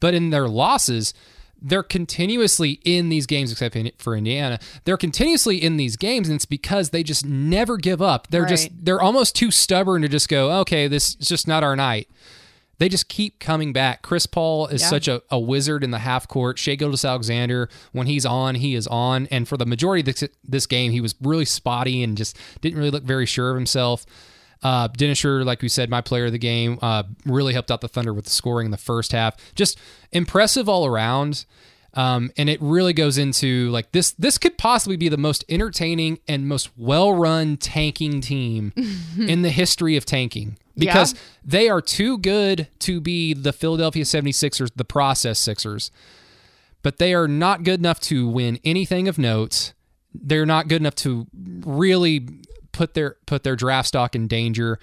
but 0.00 0.14
in 0.14 0.30
their 0.30 0.48
losses. 0.48 1.12
They're 1.60 1.82
continuously 1.82 2.80
in 2.84 3.08
these 3.08 3.26
games, 3.26 3.50
except 3.50 3.76
for 4.00 4.14
Indiana. 4.14 4.60
They're 4.84 4.96
continuously 4.96 5.60
in 5.60 5.76
these 5.76 5.96
games, 5.96 6.28
and 6.28 6.36
it's 6.36 6.44
because 6.44 6.90
they 6.90 7.02
just 7.02 7.26
never 7.26 7.76
give 7.78 8.00
up. 8.00 8.28
They're 8.28 8.46
just 8.46 8.68
they're 8.84 9.00
almost 9.00 9.34
too 9.34 9.50
stubborn 9.50 10.02
to 10.02 10.08
just 10.08 10.28
go, 10.28 10.52
okay, 10.60 10.86
this 10.86 11.16
is 11.16 11.26
just 11.26 11.48
not 11.48 11.64
our 11.64 11.74
night 11.74 12.08
they 12.78 12.88
just 12.88 13.08
keep 13.08 13.38
coming 13.40 13.72
back. 13.72 14.02
Chris 14.02 14.26
Paul 14.26 14.66
is 14.68 14.80
Yeah. 14.82 14.88
such 14.88 15.08
a, 15.08 15.22
a 15.30 15.38
wizard 15.38 15.82
in 15.84 15.90
the 15.90 15.98
half 15.98 16.28
court. 16.28 16.58
Shai 16.58 16.74
Gilgeous-Alexander, 16.76 17.68
when 17.92 18.06
he's 18.06 18.24
on, 18.24 18.54
he 18.56 18.74
is 18.74 18.86
on. 18.86 19.26
And 19.30 19.48
for 19.48 19.56
the 19.56 19.66
majority 19.66 20.00
of 20.00 20.06
this, 20.16 20.28
this 20.44 20.66
game, 20.66 20.92
he 20.92 21.00
was 21.00 21.14
really 21.20 21.44
spotty 21.44 22.02
and 22.02 22.16
just 22.16 22.36
didn't 22.60 22.78
really 22.78 22.90
look 22.90 23.04
very 23.04 23.26
sure 23.26 23.50
of 23.50 23.56
himself. 23.56 24.06
Uh, 24.62 24.88
Dennis 24.88 25.18
Schroeder, 25.18 25.44
like 25.44 25.62
we 25.62 25.68
said, 25.68 25.88
my 25.88 26.00
player 26.00 26.26
of 26.26 26.32
the 26.32 26.38
game, 26.38 26.78
uh, 26.82 27.04
really 27.24 27.52
helped 27.52 27.70
out 27.70 27.80
the 27.80 27.88
Thunder 27.88 28.12
with 28.12 28.24
the 28.24 28.30
scoring 28.32 28.64
in 28.66 28.70
the 28.72 28.76
first 28.76 29.12
half. 29.12 29.36
Just 29.54 29.78
impressive 30.10 30.68
all 30.68 30.84
around. 30.84 31.44
Um, 31.98 32.30
and 32.36 32.48
it 32.48 32.62
really 32.62 32.92
goes 32.92 33.18
into 33.18 33.70
like 33.70 33.90
this. 33.90 34.12
This 34.12 34.38
could 34.38 34.56
possibly 34.56 34.96
be 34.96 35.08
the 35.08 35.16
most 35.16 35.44
entertaining 35.48 36.20
and 36.28 36.46
most 36.46 36.70
well-run 36.76 37.56
tanking 37.56 38.20
team 38.20 38.72
in 39.18 39.42
the 39.42 39.50
history 39.50 39.96
of 39.96 40.04
tanking 40.04 40.58
because 40.76 41.12
Yeah. 41.14 41.18
they 41.44 41.68
are 41.68 41.80
too 41.80 42.18
good 42.18 42.68
to 42.80 43.00
be 43.00 43.34
the 43.34 43.52
Philadelphia 43.52 44.04
76ers, 44.04 44.70
the 44.76 44.84
process 44.84 45.40
Sixers. 45.40 45.90
But 46.84 46.98
they 46.98 47.14
are 47.14 47.26
not 47.26 47.64
good 47.64 47.80
enough 47.80 47.98
to 48.02 48.28
win 48.28 48.60
anything 48.64 49.08
of 49.08 49.18
note. 49.18 49.72
They're 50.14 50.46
not 50.46 50.68
good 50.68 50.80
enough 50.80 50.94
to 50.96 51.26
really 51.34 52.28
put 52.70 52.94
their 52.94 53.16
put 53.26 53.42
their 53.42 53.56
draft 53.56 53.88
stock 53.88 54.14
in 54.14 54.28
danger. 54.28 54.78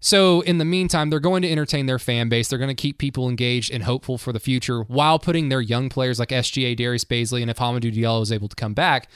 So 0.00 0.40
in 0.40 0.58
the 0.58 0.64
meantime, 0.64 1.10
they're 1.10 1.20
going 1.20 1.42
to 1.42 1.50
entertain 1.50 1.86
their 1.86 1.98
fan 1.98 2.28
base. 2.30 2.48
They're 2.48 2.58
going 2.58 2.68
to 2.68 2.74
keep 2.74 2.98
people 2.98 3.28
engaged 3.28 3.70
and 3.70 3.84
hopeful 3.84 4.16
for 4.16 4.32
the 4.32 4.40
future 4.40 4.82
while 4.82 5.18
putting 5.18 5.50
their 5.50 5.60
young 5.60 5.90
players 5.90 6.18
like 6.18 6.30
SGA, 6.30 6.74
Darius 6.76 7.04
Bazley, 7.04 7.42
and 7.42 7.50
if 7.50 7.58
Hamidou 7.58 7.94
Diallo 7.94 8.22
is 8.22 8.32
able 8.32 8.48
to 8.48 8.56
come 8.56 8.72
back, 8.72 9.08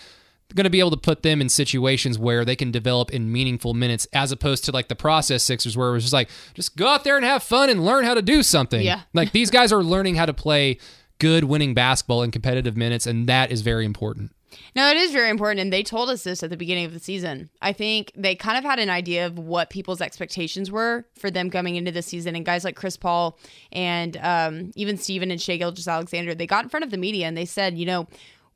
they're 0.48 0.56
going 0.56 0.64
to 0.64 0.70
be 0.70 0.80
able 0.80 0.90
to 0.90 0.98
put 0.98 1.22
them 1.22 1.40
in 1.40 1.48
situations 1.48 2.18
where 2.18 2.44
they 2.44 2.54
can 2.54 2.70
develop 2.70 3.10
in 3.10 3.32
meaningful 3.32 3.72
minutes 3.72 4.06
as 4.12 4.30
opposed 4.30 4.64
to 4.66 4.72
like 4.72 4.88
the 4.88 4.94
process 4.94 5.42
Sixers 5.42 5.74
where 5.74 5.88
it 5.88 5.92
was 5.92 6.04
just 6.04 6.12
like, 6.12 6.28
just 6.52 6.76
go 6.76 6.86
out 6.86 7.02
there 7.02 7.16
and 7.16 7.24
have 7.24 7.42
fun 7.42 7.70
and 7.70 7.84
learn 7.84 8.04
how 8.04 8.12
to 8.12 8.22
do 8.22 8.42
something. 8.42 8.82
Yeah. 8.82 9.00
Like 9.14 9.32
these 9.32 9.50
guys 9.50 9.72
are 9.72 9.82
learning 9.82 10.16
how 10.16 10.26
to 10.26 10.34
play 10.34 10.78
good 11.18 11.44
winning 11.44 11.72
basketball 11.72 12.22
in 12.22 12.30
competitive 12.30 12.76
minutes, 12.76 13.06
and 13.06 13.26
that 13.26 13.50
is 13.50 13.62
very 13.62 13.86
important. 13.86 14.32
No, 14.76 14.88
it 14.90 14.96
is 14.96 15.12
very 15.12 15.30
important. 15.30 15.60
And 15.60 15.72
they 15.72 15.82
told 15.82 16.10
us 16.10 16.24
this 16.24 16.42
at 16.42 16.50
the 16.50 16.56
beginning 16.56 16.84
of 16.84 16.92
the 16.92 17.00
season. 17.00 17.50
I 17.62 17.72
think 17.72 18.12
they 18.16 18.34
kind 18.34 18.58
of 18.58 18.64
had 18.64 18.78
an 18.78 18.90
idea 18.90 19.26
of 19.26 19.38
what 19.38 19.70
people's 19.70 20.00
expectations 20.00 20.70
were 20.70 21.04
for 21.18 21.30
them 21.30 21.50
coming 21.50 21.76
into 21.76 21.92
the 21.92 22.02
season. 22.02 22.36
And 22.36 22.44
guys 22.44 22.64
like 22.64 22.76
Chris 22.76 22.96
Paul 22.96 23.38
and 23.72 24.16
um, 24.18 24.70
even 24.74 24.96
Steven 24.96 25.30
and 25.30 25.40
Shai 25.40 25.56
Gilgeous-Alexander, 25.56 26.34
they 26.34 26.46
got 26.46 26.64
in 26.64 26.70
front 26.70 26.84
of 26.84 26.90
the 26.90 26.98
media 26.98 27.26
and 27.26 27.36
they 27.36 27.44
said, 27.44 27.78
you 27.78 27.86
know, 27.86 28.06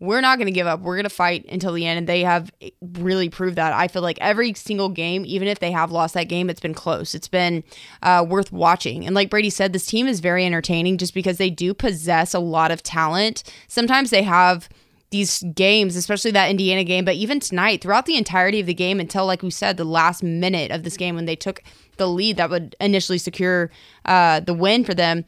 we're 0.01 0.21
not 0.21 0.39
going 0.39 0.47
to 0.47 0.53
give 0.53 0.69
up. 0.69 0.79
We're 0.79 0.95
going 0.95 1.05
to 1.05 1.11
fight 1.11 1.45
until 1.51 1.73
the 1.73 1.85
end. 1.85 1.99
And 1.99 2.09
they 2.09 2.23
have 2.23 2.53
really 3.01 3.29
proved 3.29 3.57
that. 3.57 3.73
I 3.73 3.89
feel 3.89 4.01
like 4.01 4.17
every 4.21 4.55
single 4.55 4.89
game, 4.89 5.25
even 5.27 5.49
if 5.49 5.59
they 5.59 5.73
have 5.73 5.91
lost 5.91 6.15
that 6.15 6.29
game, 6.29 6.49
it's 6.49 6.61
been 6.61 6.73
close. 6.73 7.17
It's 7.17 7.27
been 7.27 7.65
uh, 8.03 8.25
worth 8.29 8.53
watching. 8.53 9.05
And 9.05 9.17
like 9.17 9.29
Brady 9.29 9.51
said, 9.51 9.73
this 9.73 9.87
team 9.87 10.07
is 10.07 10.21
very 10.21 10.47
entertaining 10.47 10.99
just 10.99 11.15
because 11.15 11.39
they 11.39 11.51
do 11.51 11.75
possess 11.75 12.33
a 12.33 12.39
lot 12.39 12.71
of 12.71 12.85
talent. 12.85 13.43
Sometimes 13.67 14.11
they 14.11 14.23
have 14.23 14.69
these 15.11 15.43
games, 15.55 15.97
especially 15.97 16.31
that 16.33 16.51
Indiana 16.51 16.85
game, 16.85 17.05
but 17.05 17.15
even 17.15 17.41
tonight, 17.41 17.81
throughout 17.81 18.07
the 18.07 18.17
entirety 18.17 18.61
of 18.61 18.67
the 18.67 18.75
game 18.75 19.01
until, 19.01 19.27
like 19.27 19.43
we 19.43 19.51
said, 19.51 19.77
the 19.77 19.85
last 19.85 20.23
minute 20.23 20.71
of 20.71 20.83
this 20.83 20.97
game 20.97 21.15
when 21.15 21.25
they 21.25 21.37
took 21.37 21.63
the 21.97 22.07
lead 22.07 22.37
that 22.37 22.51
would 22.51 22.77
initially 22.81 23.19
secure 23.19 23.71
uh, 24.05 24.41
the 24.41 24.55
win 24.55 24.85
for 24.85 24.95
them, 24.95 25.25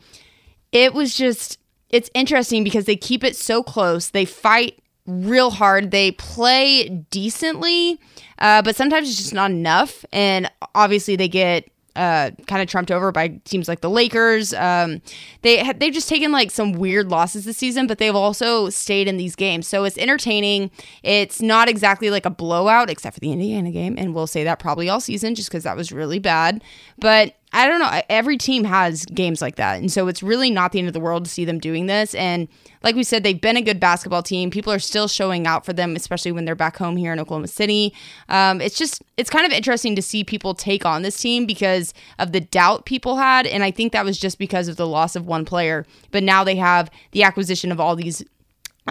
it 0.72 0.92
was 0.92 1.14
just, 1.14 1.58
it's 1.88 2.10
interesting 2.14 2.62
because 2.62 2.84
they 2.84 2.96
keep 2.96 3.24
it 3.24 3.36
so 3.36 3.62
close. 3.62 4.10
They 4.10 4.24
fight 4.24 4.80
real 5.06 5.50
hard. 5.50 5.90
They 5.90 6.12
play 6.12 6.88
decently, 7.10 7.98
uh, 8.38 8.62
but 8.62 8.76
sometimes 8.76 9.08
it's 9.08 9.18
just 9.18 9.34
not 9.34 9.50
enough. 9.50 10.04
And 10.12 10.50
obviously, 10.74 11.16
they 11.16 11.28
get 11.28 11.68
uh, 12.00 12.30
kind 12.46 12.62
of 12.62 12.68
trumped 12.68 12.90
over 12.90 13.12
by 13.12 13.28
teams 13.44 13.68
like 13.68 13.82
the 13.82 13.90
Lakers. 13.90 14.54
Um, 14.54 15.02
they 15.42 15.62
ha- 15.62 15.74
they've 15.76 15.92
just 15.92 16.08
taken 16.08 16.32
like 16.32 16.50
some 16.50 16.72
weird 16.72 17.10
losses 17.10 17.44
this 17.44 17.58
season, 17.58 17.86
but 17.86 17.98
they've 17.98 18.16
also 18.16 18.70
stayed 18.70 19.06
in 19.06 19.18
these 19.18 19.36
games. 19.36 19.66
So 19.66 19.84
it's 19.84 19.98
entertaining. 19.98 20.70
It's 21.02 21.42
not 21.42 21.68
exactly 21.68 22.08
like 22.08 22.24
a 22.24 22.30
blowout, 22.30 22.88
except 22.88 23.14
for 23.14 23.20
the 23.20 23.32
Indiana 23.32 23.70
game, 23.70 23.96
and 23.98 24.14
we'll 24.14 24.26
say 24.26 24.44
that 24.44 24.58
probably 24.58 24.88
all 24.88 25.00
season, 25.00 25.34
just 25.34 25.50
because 25.50 25.64
that 25.64 25.76
was 25.76 25.92
really 25.92 26.18
bad. 26.18 26.64
But 26.98 27.34
I 27.52 27.66
don't 27.66 27.80
know. 27.80 28.00
Every 28.08 28.36
team 28.36 28.62
has 28.62 29.04
games 29.06 29.42
like 29.42 29.56
that, 29.56 29.80
and 29.80 29.90
so 29.90 30.06
it's 30.06 30.22
really 30.22 30.50
not 30.50 30.70
the 30.70 30.78
end 30.78 30.86
of 30.86 30.94
the 30.94 31.00
world 31.00 31.24
to 31.24 31.30
see 31.30 31.44
them 31.44 31.58
doing 31.58 31.86
this. 31.86 32.14
And 32.14 32.46
like 32.84 32.94
we 32.94 33.02
said, 33.02 33.24
they've 33.24 33.40
been 33.40 33.56
a 33.56 33.62
good 33.62 33.80
basketball 33.80 34.22
team. 34.22 34.50
People 34.50 34.72
are 34.72 34.78
still 34.78 35.08
showing 35.08 35.48
out 35.48 35.66
for 35.66 35.72
them, 35.72 35.96
especially 35.96 36.30
when 36.30 36.44
they're 36.44 36.54
back 36.54 36.76
home 36.76 36.96
here 36.96 37.12
in 37.12 37.18
Oklahoma 37.18 37.48
City. 37.48 37.92
Um, 38.28 38.60
it's 38.60 38.78
just 38.78 39.02
it's 39.16 39.30
kind 39.30 39.46
of 39.46 39.52
interesting 39.52 39.96
to 39.96 40.02
see 40.02 40.22
people 40.22 40.54
take 40.54 40.86
on 40.86 41.02
this 41.02 41.20
team 41.20 41.44
because 41.44 41.92
of 42.20 42.30
the 42.30 42.40
doubt 42.40 42.84
people 42.84 43.16
had, 43.16 43.48
and 43.48 43.64
I 43.64 43.72
think 43.72 43.92
that 43.92 44.04
was 44.04 44.16
just 44.16 44.38
because 44.38 44.68
of 44.68 44.76
the 44.76 44.86
loss 44.86 45.16
of 45.16 45.26
one 45.26 45.44
player. 45.44 45.84
But 46.12 46.22
now 46.22 46.44
they 46.44 46.56
have 46.56 46.88
the 47.10 47.24
acquisition 47.24 47.72
of 47.72 47.80
all 47.80 47.96
these 47.96 48.22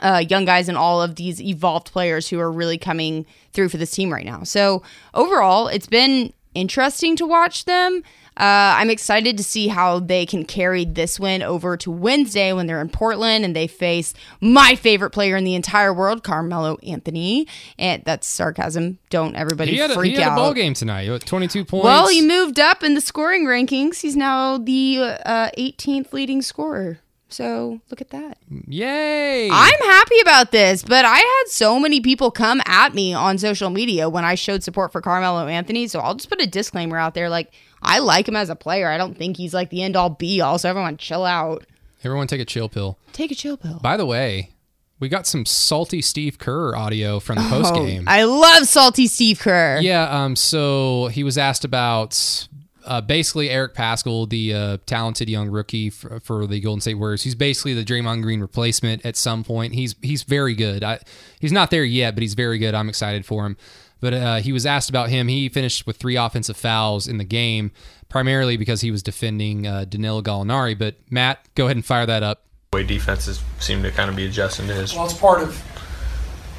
uh, 0.02 0.24
young 0.28 0.43
guys 0.43 0.67
and 0.67 0.78
all 0.78 1.02
of 1.02 1.15
these 1.15 1.41
evolved 1.41 1.91
players 1.91 2.28
who 2.28 2.39
are 2.39 2.52
really 2.52 2.78
coming 2.78 3.26
through 3.54 3.69
for 3.69 3.78
this 3.78 3.91
team 3.91 4.12
right 4.12 4.26
now. 4.26 4.43
So 4.43 4.84
overall, 5.13 5.67
it's 5.67 5.88
been 5.88 6.34
interesting 6.56 7.15
to 7.17 7.26
watch 7.26 7.65
them. 7.65 8.04
Uh, 8.39 8.78
I'm 8.80 8.89
excited 8.89 9.36
to 9.38 9.43
see 9.43 9.67
how 9.67 9.99
they 9.99 10.25
can 10.25 10.45
carry 10.45 10.86
this 10.86 11.19
win 11.19 11.43
over 11.43 11.75
to 11.78 11.91
Wednesday 11.91 12.54
when 12.54 12.67
they're 12.67 12.80
in 12.80 12.88
Portland 12.88 13.43
and 13.43 13.54
they 13.54 13.67
face 13.67 14.13
my 14.39 14.75
favorite 14.75 15.10
player 15.10 15.36
in 15.36 15.43
the 15.43 15.56
entire 15.56 15.93
world, 15.93 16.23
Carmelo 16.23 16.78
Anthony. 16.78 17.47
And 17.78 18.02
that's 18.06 18.28
sarcasm. 18.28 18.99
Don't 19.10 19.36
everybody 19.36 19.71
He 19.71 19.78
had, 19.78 19.91
a, 19.91 19.93
freak 19.93 20.13
he 20.15 20.21
had 20.21 20.30
out. 20.30 20.38
a 20.38 20.41
ball 20.41 20.54
game 20.54 20.73
tonight. 20.73 21.10
What, 21.10 21.25
22 21.25 21.65
points. 21.65 21.84
Well, 21.84 22.08
he 22.08 22.21
moved 22.25 22.60
up 22.60 22.82
in 22.82 22.93
the 22.93 23.02
scoring 23.02 23.45
rankings. 23.45 23.99
He's 24.02 24.15
now 24.15 24.58
the 24.58 25.17
uh, 25.25 25.49
18th 25.58 26.13
leading 26.13 26.41
scorer. 26.41 26.99
So 27.32 27.80
look 27.91 28.02
at 28.02 28.10
that. 28.10 28.38
Yay. 28.67 29.49
I'm 29.52 29.80
happy 29.82 30.19
about 30.21 30.52
this, 30.52 30.82
but 30.82 31.06
I 31.06 31.17
had 31.17 31.43
so 31.47 31.80
many 31.80 32.02
people 32.02 32.32
come 32.32 32.62
at 32.65 32.95
me 32.95 33.13
on 33.13 33.38
social 33.38 33.69
media 33.69 34.10
when 34.10 34.25
I 34.25 34.34
showed 34.36 34.63
support 34.63 34.91
for 34.91 35.02
Carmelo 35.02 35.45
Anthony. 35.45 35.88
So 35.88 35.99
I'll 35.99 36.15
just 36.15 36.30
put 36.30 36.41
a 36.41 36.47
disclaimer 36.47 36.97
out 36.97 37.13
there 37.13 37.30
like, 37.30 37.54
I 37.82 38.00
like 38.00 38.28
him 38.28 38.36
as 38.36 38.50
a 38.50 38.56
player. 38.56 38.89
I 38.89 38.98
don't 38.98 39.18
think 39.18 39.38
he's 39.38 39.54
like 39.54 39.70
the 39.70 39.82
end 39.82 39.96
all 39.96 40.10
be 40.10 40.42
all. 40.42 40.58
So 40.60 40.70
everyone 40.70 40.98
chill 40.98 41.26
out. 41.26 41.65
Everyone 42.04 42.28
take 42.28 42.42
a 42.42 42.46
chill 42.46 42.70
pill. 42.70 42.98
Take 43.13 43.32
a 43.32 43.36
chill 43.36 43.58
pill. 43.58 43.80
By 43.82 43.98
the 43.98 44.06
way, 44.06 44.52
we 45.00 45.10
got 45.10 45.28
some 45.28 45.46
salty 45.46 46.02
Steve 46.02 46.38
Kerr 46.38 46.76
audio 46.76 47.20
from 47.20 47.36
the 47.36 47.50
post 47.50 47.74
game. 47.74 48.06
I 48.08 48.24
love 48.24 48.68
salty 48.68 49.08
Steve 49.08 49.39
Kerr. 49.39 49.80
Yeah, 49.82 50.04
um, 50.04 50.36
so 50.36 51.08
he 51.08 51.24
was 51.24 51.38
asked 51.38 51.63
about 51.63 52.48
uh, 52.86 53.02
basically 53.02 53.50
Eric 53.50 53.76
Paschall, 53.76 54.28
the 54.30 54.54
uh, 54.54 54.78
talented 54.86 55.30
young 55.30 55.50
rookie 55.50 55.89
for, 55.89 56.20
for 56.20 56.48
the 56.48 56.60
Golden 56.60 56.82
State 56.82 56.96
Warriors. 56.96 57.24
He's 57.24 57.36
basically 57.36 57.74
the 57.74 57.86
Draymond 57.86 58.22
Green 58.24 58.42
replacement 58.42 59.06
at 59.06 59.15
some 59.15 59.44
point. 59.44 59.74
He's 59.74 59.96
he's 60.02 60.24
very 60.24 60.54
good. 60.54 60.84
I, 60.84 61.00
he's 61.39 61.52
not 61.52 61.72
there 61.72 61.84
yet, 61.84 62.15
but 62.15 62.22
he's 62.22 62.34
very 62.34 62.58
good. 62.58 62.76
I'm 62.76 62.89
excited 62.89 63.26
for 63.26 63.46
him. 63.46 63.58
But 64.02 64.14
uh, 64.14 64.36
he 64.38 64.54
was 64.54 64.66
asked 64.66 64.90
about 64.90 65.10
him. 65.10 65.28
He 65.28 65.50
finished 65.50 65.86
with 65.86 65.98
three 65.98 66.16
offensive 66.16 66.56
fouls 66.58 67.08
in 67.08 67.18
the 67.18 67.24
game, 67.26 67.72
primarily 68.08 68.58
because 68.58 68.82
he 68.82 68.92
was 68.92 69.04
defending 69.04 69.68
uh, 69.68 69.86
Danilo 69.86 70.22
Gallinari. 70.22 70.78
But 70.78 70.96
Matt, 71.10 71.48
go 71.56 71.66
ahead 71.66 71.76
and 71.78 71.86
fire 71.86 72.06
that 72.06 72.24
up. 72.24 72.46
way 72.74 72.84
defenses 72.84 73.44
seem 73.60 73.84
to 73.84 73.92
kind 73.92 74.10
of 74.10 74.16
be 74.16 74.26
adjusting 74.26 74.68
to 74.68 74.74
his 74.74 74.94
Well, 74.96 75.06
it's 75.06 75.14
part 75.14 75.42
of 75.42 75.62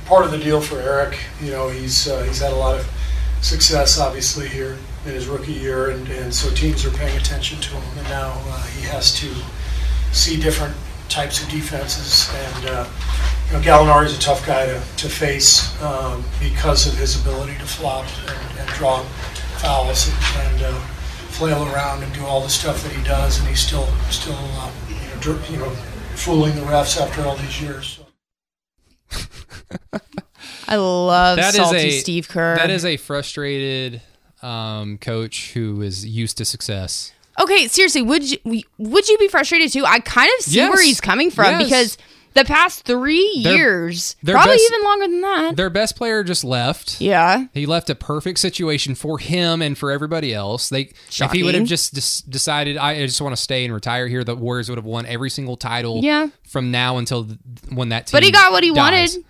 part 0.07 0.25
of 0.25 0.33
the 0.33 0.39
deal 0.39 0.61
for 0.61 0.79
Eric. 0.79 1.19
You 1.41 1.51
know, 1.53 1.69
he's 1.69 2.09
uh, 2.09 2.23
he's 2.25 2.41
had 2.41 2.53
a 2.53 2.57
lot 2.57 2.79
of 2.79 2.91
success, 3.41 3.99
obviously, 3.99 4.49
here 4.49 4.77
in 5.07 5.13
his 5.13 5.27
rookie 5.27 5.53
year, 5.53 5.91
and, 5.91 6.07
and 6.09 6.35
so 6.35 6.53
teams 6.55 6.85
are 6.85 6.91
paying 6.91 7.17
attention 7.17 7.59
to 7.61 7.71
him. 7.71 7.99
And 7.99 8.09
now 8.09 8.33
uh, 8.47 8.63
he 8.67 8.83
has 8.87 9.19
to 9.21 9.33
see 10.13 10.39
different 10.39 10.75
types 11.11 11.43
of 11.43 11.49
defenses. 11.51 12.33
And 12.35 12.67
uh, 12.67 12.89
you 13.47 13.53
know, 13.55 13.63
Gallinari 13.63 14.07
is 14.07 14.17
a 14.17 14.21
tough 14.21 14.47
guy 14.47 14.67
to, 14.67 14.81
to 14.97 15.09
face 15.09 15.81
um, 15.83 16.25
because 16.41 16.87
of 16.87 16.95
his 16.97 17.21
ability 17.21 17.55
to 17.59 17.67
flop 17.67 18.07
and, 18.29 18.59
and 18.61 18.69
draw 18.71 19.03
fouls 19.59 20.09
and, 20.09 20.47
and 20.47 20.63
uh, 20.63 20.81
flail 21.29 21.63
around 21.75 22.03
and 22.03 22.13
do 22.15 22.25
all 22.25 22.41
the 22.41 22.49
stuff 22.49 22.83
that 22.83 22.93
he 22.93 23.03
does. 23.05 23.39
And 23.39 23.49
he's 23.49 23.61
still 23.61 23.87
still 24.11 24.39
uh, 24.39 24.71
you 24.89 24.95
know, 24.95 25.21
dr- 25.21 25.51
you 25.51 25.59
know 25.59 25.71
fooling 26.15 26.55
the 26.55 26.63
refs 26.63 27.01
after 27.01 27.23
all 27.23 27.37
these 27.37 27.61
years. 27.61 27.99
So. 27.99 28.07
I 30.69 30.77
love 30.77 31.37
That 31.37 31.49
is 31.49 31.57
salty 31.57 31.79
a 31.79 31.91
Steve 31.91 32.29
Kerr. 32.29 32.57
That 32.57 32.71
is 32.71 32.85
a 32.85 32.97
frustrated 32.97 34.03
um, 34.41 34.99
coach 34.99 35.53
who 35.53 35.83
is 35.83 36.07
used 36.07 36.39
to 36.39 36.45
success. 36.45 37.13
Okay, 37.41 37.67
seriously, 37.69 38.03
would 38.03 38.31
you 38.31 38.39
would 38.79 39.09
you 39.09 39.19
be 39.19 39.29
frustrated 39.29 39.73
too? 39.73 39.85
I 39.87 40.01
kind 40.01 40.31
of 40.39 40.45
see 40.45 40.57
Yes. 40.57 40.73
where 40.73 40.83
he's 40.85 41.01
coming 41.01 41.31
from 41.31 41.59
Yes. 41.61 41.65
because 41.65 41.99
the 42.35 42.45
past 42.45 42.85
three 42.85 43.41
Their- 43.43 43.57
years, 43.57 44.15
their 44.23 44.37
probably 44.37 44.55
best- 44.55 44.71
even 44.71 44.85
longer 44.85 45.07
than 45.09 45.21
that. 45.23 45.57
Their 45.57 45.71
best 45.71 45.97
player 45.97 46.23
just 46.23 46.45
left. 46.45 47.01
Yeah, 47.01 47.47
He 47.55 47.67
left 47.67 47.91
a 47.91 47.97
perfect 47.97 48.39
situation 48.39 48.95
for 48.95 49.19
him 49.19 49.61
and 49.63 49.77
for 49.77 49.91
everybody 49.91 50.33
else. 50.33 50.69
They, 50.69 50.93
if 51.19 51.33
he 51.33 51.43
would 51.43 51.57
have 51.57 51.65
just 51.67 51.93
des- 51.95 52.31
decided, 52.31 52.77
I 52.77 53.05
just 53.05 53.21
want 53.21 53.35
to 53.35 53.43
stay 53.43 53.65
and 53.65 53.75
retire 53.75 54.07
here, 54.07 54.23
the 54.23 54.37
Warriors 54.37 54.69
would 54.69 54.79
have 54.79 54.85
won 54.85 55.07
every 55.07 55.31
single 55.31 55.57
title. 55.57 56.01
Yeah. 56.05 56.29
from 56.47 56.71
now 56.73 56.99
until 56.99 57.29
when 57.73 57.89
that 57.91 58.07
team. 58.09 58.13
but 58.17 58.23
he 58.25 58.31
got 58.33 58.51
what 58.53 58.63
he 58.65 58.71
dies. 58.71 58.77
wanted, 58.77 59.25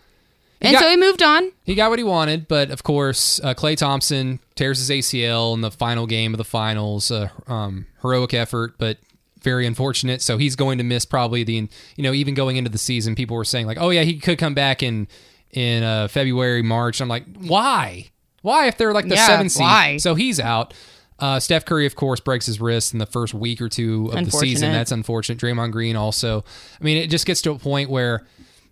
and 0.61 0.73
got- 0.73 0.83
so 0.83 0.90
he 0.90 0.96
moved 0.96 1.23
on. 1.23 1.53
He 1.64 1.75
got 1.75 1.90
what 1.90 1.99
he 1.99 2.05
wanted, 2.05 2.49
but 2.49 2.70
of 2.70 2.83
course, 2.83 3.40
uh, 3.42 3.55
Klay 3.55 3.77
Thompson 3.77 4.40
tears 4.57 4.79
his 4.79 4.90
ACL 4.90 5.55
in 5.55 5.61
the 5.61 5.70
final 5.70 6.07
game 6.07 6.35
of 6.35 6.38
the 6.38 6.44
finals. 6.44 7.11
Uh, 7.11 7.29
um, 7.46 7.87
heroic 8.03 8.35
effort, 8.35 8.75
but 8.79 8.99
very 9.42 9.66
unfortunate. 9.66 10.20
So 10.20 10.37
he's 10.37 10.55
going 10.57 10.79
to 10.79 10.85
miss 10.85 11.05
probably 11.07 11.44
the, 11.44 11.68
you 11.96 12.03
know, 12.03 12.12
even 12.12 12.35
going 12.35 12.57
into 12.57 12.68
the 12.70 12.77
season, 12.79 13.14
people 13.14 13.37
were 13.37 13.44
saying 13.44 13.66
like, 13.66 13.79
oh 13.81 13.90
yeah, 13.90 14.03
he 14.03 14.18
could 14.18 14.38
come 14.38 14.55
back 14.55 14.83
in 14.83 15.09
in 15.53 15.83
uh, 15.83 16.09
February, 16.09 16.62
March. 16.62 17.01
I'm 17.01 17.09
like, 17.09 17.25
why? 17.38 18.11
Why 18.42 18.68
if 18.68 18.77
they're 18.79 18.92
like 18.92 19.09
the 19.09 19.14
Yeah, 19.16 19.27
seventh 19.27 19.53
seed? 19.53 19.62
why? 19.62 19.96
So 19.96 20.14
he's 20.14 20.38
out. 20.40 20.75
Uh, 21.18 21.38
Steph 21.40 21.64
Curry, 21.66 21.85
of 21.87 21.96
course, 21.96 22.20
breaks 22.20 22.46
his 22.46 22.61
wrist 22.61 22.92
in 22.94 22.99
the 22.99 23.05
first 23.07 23.35
week 23.35 23.61
or 23.61 23.68
two 23.68 24.11
of 24.12 24.25
the 24.25 24.31
season. 24.31 24.73
That's 24.73 24.92
unfortunate. 24.92 25.38
Draymond 25.38 25.73
Green 25.73 25.94
also. 25.96 26.44
I 26.81 26.85
mean, 26.85 26.96
it 26.96 27.09
just 27.09 27.27
gets 27.27 27.42
to 27.42 27.51
a 27.51 27.59
point 27.59 27.90
where, 27.90 28.27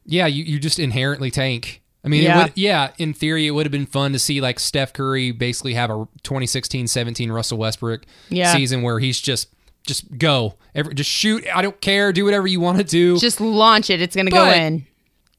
yeah, 0.09 0.27
you, 0.27 0.43
you 0.43 0.59
just 0.59 0.79
inherently 0.81 1.31
tank. 1.31 1.83
I 2.05 2.09
mean, 2.09 2.23
Yeah. 2.25 2.41
it 2.41 2.43
would, 2.45 2.53
yeah, 2.57 2.91
in 2.99 3.13
theory, 3.13 3.47
it 3.47 3.51
would 3.51 3.67
have 3.67 3.73
been 3.73 3.87
fun 3.87 4.13
to 4.13 4.19
see 4.19 4.41
like 4.41 4.59
Steph 4.59 4.93
Curry 4.93 5.31
basically 5.31 5.75
have 5.75 5.91
a 5.91 6.07
2016-17 6.25 7.31
Russell 7.33 7.59
Westbrook 7.59 8.03
Yeah. 8.31 8.53
season 8.55 8.83
where 8.83 8.99
he's 8.99 9.21
just 9.21 9.49
just 9.87 10.19
go, 10.19 10.57
Every, 10.75 10.93
just 10.93 11.09
shoot. 11.09 11.47
I 11.55 11.63
don't 11.63 11.81
care. 11.81 12.13
Do 12.13 12.25
whatever 12.27 12.47
you 12.47 12.61
want 12.61 12.77
to 12.77 12.85
do. 12.85 13.17
Just 13.19 13.41
launch 13.41 13.89
it; 13.89 14.03
it's 14.03 14.15
going 14.15 14.27
to 14.27 14.33
go 14.33 14.51
in. 14.51 14.87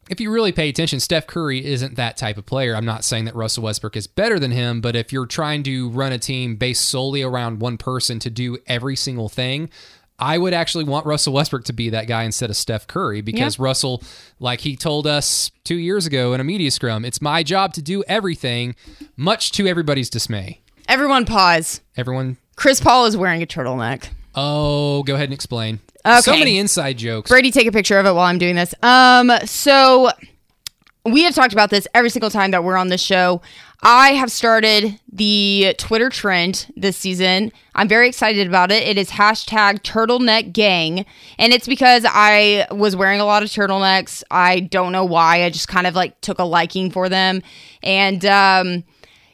if 0.09 0.19
you 0.19 0.31
really 0.31 0.51
pay 0.51 0.69
attention, 0.69 0.99
Steph 0.99 1.27
Curry 1.27 1.63
isn't 1.63 1.97
that 1.97 2.17
type 2.17 2.35
of 2.35 2.47
player. 2.47 2.75
I'm 2.75 2.85
not 2.85 3.03
saying 3.03 3.25
that 3.25 3.35
Russell 3.35 3.61
Westbrook 3.63 3.95
is 3.95 4.07
better 4.07 4.39
than 4.39 4.49
him, 4.49 4.81
but 4.81 4.95
if 4.95 5.13
you're 5.13 5.27
trying 5.27 5.61
to 5.63 5.89
run 5.89 6.11
a 6.11 6.17
team 6.17 6.55
based 6.55 6.85
solely 6.89 7.21
around 7.21 7.59
one 7.59 7.77
person 7.77 8.17
to 8.19 8.31
do 8.31 8.57
every 8.65 8.95
single 8.95 9.29
thing, 9.29 9.69
I 10.19 10.37
would 10.37 10.53
actually 10.53 10.83
want 10.83 11.05
Russell 11.05 11.33
Westbrook 11.33 11.63
to 11.65 11.73
be 11.73 11.89
that 11.91 12.07
guy 12.07 12.23
instead 12.23 12.49
of 12.49 12.57
Steph 12.57 12.87
Curry 12.87 13.21
because 13.21 13.57
Russell, 13.57 14.03
like 14.39 14.59
he 14.61 14.75
told 14.75 15.07
us 15.07 15.49
two 15.63 15.77
years 15.77 16.05
ago 16.05 16.33
in 16.33 16.41
a 16.41 16.43
media 16.43 16.71
scrum, 16.71 17.05
it's 17.05 17.21
my 17.21 17.41
job 17.41 17.73
to 17.73 17.81
do 17.81 18.03
everything, 18.07 18.75
much 19.15 19.51
to 19.53 19.67
everybody's 19.67 20.09
dismay. 20.09 20.59
Everyone, 20.87 21.25
pause. 21.25 21.81
Everyone, 21.95 22.37
Chris 22.55 22.81
Paul 22.81 23.05
is 23.05 23.15
wearing 23.15 23.41
a 23.41 23.45
turtleneck. 23.47 24.09
oh, 24.35 25.03
go 25.03 25.15
ahead 25.15 25.25
and 25.25 25.33
explain. 25.33 25.79
So 26.21 26.31
many 26.31 26.57
inside 26.57 26.97
jokes. 26.97 27.29
Brady, 27.29 27.51
take 27.51 27.67
a 27.67 27.71
picture 27.71 27.97
of 27.99 28.05
it 28.05 28.11
while 28.13 28.25
I'm 28.25 28.37
doing 28.39 28.55
this. 28.55 28.73
Um, 28.81 29.31
so 29.45 30.09
we 31.05 31.23
have 31.23 31.35
talked 31.35 31.53
about 31.53 31.69
this 31.69 31.87
every 31.93 32.09
single 32.09 32.29
time 32.29 32.51
that 32.51 32.63
we're 32.63 32.77
on 32.77 32.87
this 32.87 33.01
show. 33.01 33.41
I 33.81 34.09
have 34.13 34.29
started 34.29 34.99
the 35.11 35.73
Twitter 35.77 36.09
trend 36.09 36.71
this 36.75 36.97
season. 36.97 37.53
I'm 37.73 37.87
very 37.87 38.09
excited 38.09 38.45
about 38.45 38.71
it. 38.71 38.83
It 38.83 38.97
is 38.97 39.11
hashtag 39.11 39.79
turtleneck 39.83 40.51
gang. 40.51 41.05
And 41.37 41.53
it's 41.53 41.67
because 41.67 42.05
I 42.07 42.67
was 42.71 42.95
wearing 42.95 43.21
a 43.21 43.25
lot 43.25 43.41
of 43.41 43.49
turtlenecks. 43.49 44.21
I 44.29 44.59
don't 44.59 44.91
know 44.91 45.05
why. 45.05 45.43
I 45.43 45.49
just 45.49 45.69
kind 45.69 45.87
of 45.87 45.95
like 45.95 46.19
took 46.19 46.39
a 46.39 46.43
liking 46.43 46.91
for 46.91 47.07
them. 47.07 47.41
And 47.81 48.25
um, 48.25 48.83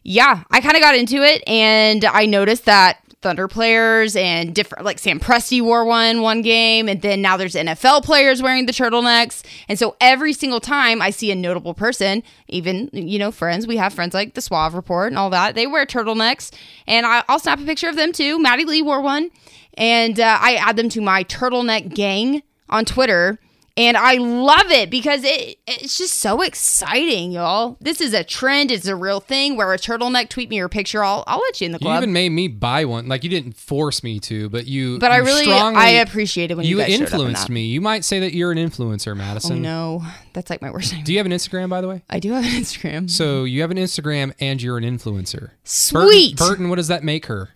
yeah, 0.03 0.43
I 0.51 0.61
kind 0.61 0.75
of 0.75 0.81
got 0.81 0.95
into 0.95 1.23
it 1.23 1.43
and 1.47 2.05
I 2.05 2.27
noticed 2.27 2.65
that 2.65 2.99
Thunder 3.25 3.47
players 3.47 4.15
and 4.15 4.53
different, 4.53 4.85
like 4.85 4.99
Sam 4.99 5.19
Presti 5.19 5.59
wore 5.59 5.83
one 5.83 6.21
one 6.21 6.43
game, 6.43 6.87
and 6.87 7.01
then 7.01 7.23
now 7.23 7.37
there's 7.37 7.55
NFL 7.55 8.03
players 8.03 8.39
wearing 8.39 8.67
the 8.67 8.71
turtlenecks. 8.71 9.43
And 9.67 9.79
so 9.79 9.95
every 9.99 10.31
single 10.31 10.59
time 10.59 11.01
I 11.01 11.09
see 11.09 11.31
a 11.31 11.35
notable 11.35 11.73
person, 11.73 12.21
even, 12.49 12.87
you 12.93 13.17
know, 13.17 13.31
friends, 13.31 13.65
we 13.65 13.77
have 13.77 13.95
friends 13.95 14.13
like 14.13 14.35
the 14.35 14.41
Suave 14.41 14.75
Report 14.75 15.07
and 15.07 15.17
all 15.17 15.31
that, 15.31 15.55
they 15.55 15.65
wear 15.65 15.87
turtlenecks. 15.87 16.51
And 16.85 17.03
I, 17.07 17.23
I'll 17.27 17.39
snap 17.39 17.59
a 17.59 17.63
picture 17.63 17.89
of 17.89 17.95
them 17.95 18.11
too. 18.11 18.37
Maddie 18.37 18.65
Lee 18.65 18.83
wore 18.83 19.01
one. 19.01 19.31
And 19.73 20.19
uh, 20.19 20.37
I 20.39 20.53
add 20.57 20.75
them 20.75 20.89
to 20.89 21.01
my 21.01 21.23
turtleneck 21.23 21.95
gang 21.95 22.43
on 22.69 22.85
Twitter. 22.85 23.39
And 23.77 23.97
I 23.97 24.13
love 24.13 24.71
it 24.71 24.89
because 24.89 25.25
it 25.25 25.57
it's 25.67 25.97
just 25.97 26.13
so 26.19 26.41
exciting, 26.41 27.33
y'all. 27.33 27.75
This 27.81 27.99
is 27.99 28.13
a 28.13 28.23
trend. 28.23 28.71
It's 28.71 28.87
a 28.87 28.95
real 28.95 29.19
thing. 29.19 29.57
Wear 29.57 29.73
a 29.73 29.77
turtleneck. 29.77 30.29
Tweet 30.29 30.49
me 30.49 30.55
your 30.55 30.69
picture. 30.69 31.03
I'll 31.03 31.25
I'll 31.27 31.39
let 31.39 31.59
you 31.59 31.65
in 31.65 31.71
the 31.73 31.79
club. 31.79 31.91
You 31.95 31.97
even 31.97 32.13
made 32.13 32.29
me 32.29 32.47
buy 32.47 32.85
one. 32.85 33.09
Like 33.09 33.25
you 33.25 33.29
didn't 33.29 33.57
force 33.57 34.01
me 34.01 34.21
to, 34.21 34.47
but 34.47 34.65
you. 34.65 34.97
but 34.99 35.11
I 35.11 35.17
really 35.17 35.43
strongly, 35.43 35.81
I 35.81 35.89
appreciate 35.89 36.51
it 36.51 36.55
when 36.55 36.65
you, 36.65 36.77
you 36.77 36.83
guys 36.83 36.93
showed 36.93 37.01
up 37.01 37.07
in 37.09 37.13
influenced 37.15 37.47
that. 37.47 37.53
me. 37.53 37.65
You 37.65 37.81
might 37.81 38.05
say 38.05 38.21
that 38.21 38.33
you're 38.33 38.53
an 38.53 38.57
influencer, 38.57 39.11
Oh 39.11 39.15
Madison. 39.15 39.61
no, 39.61 40.01
that's 40.31 40.49
like 40.49 40.61
my 40.61 40.71
worst 40.71 40.93
name. 40.93 41.03
Do 41.03 41.11
you 41.11 41.19
have 41.19 41.25
an 41.25 41.33
Instagram, 41.33 41.69
by 41.69 41.81
the 41.81 41.89
way? 41.89 42.01
I 42.09 42.19
do 42.21 42.31
have 42.31 42.45
an 42.45 42.51
Instagram. 42.51 43.09
So 43.09 43.43
you 43.43 43.59
have 43.59 43.71
an 43.71 43.77
Instagram 43.77 44.33
and 44.39 44.61
you're 44.63 44.77
an 44.77 44.85
influencer. 44.85 45.49
Sweet. 45.65 46.37
Burton, 46.37 46.47
Burton 46.47 46.69
what 46.69 46.77
does 46.77 46.87
that 46.87 47.03
make 47.03 47.25
her? 47.25 47.49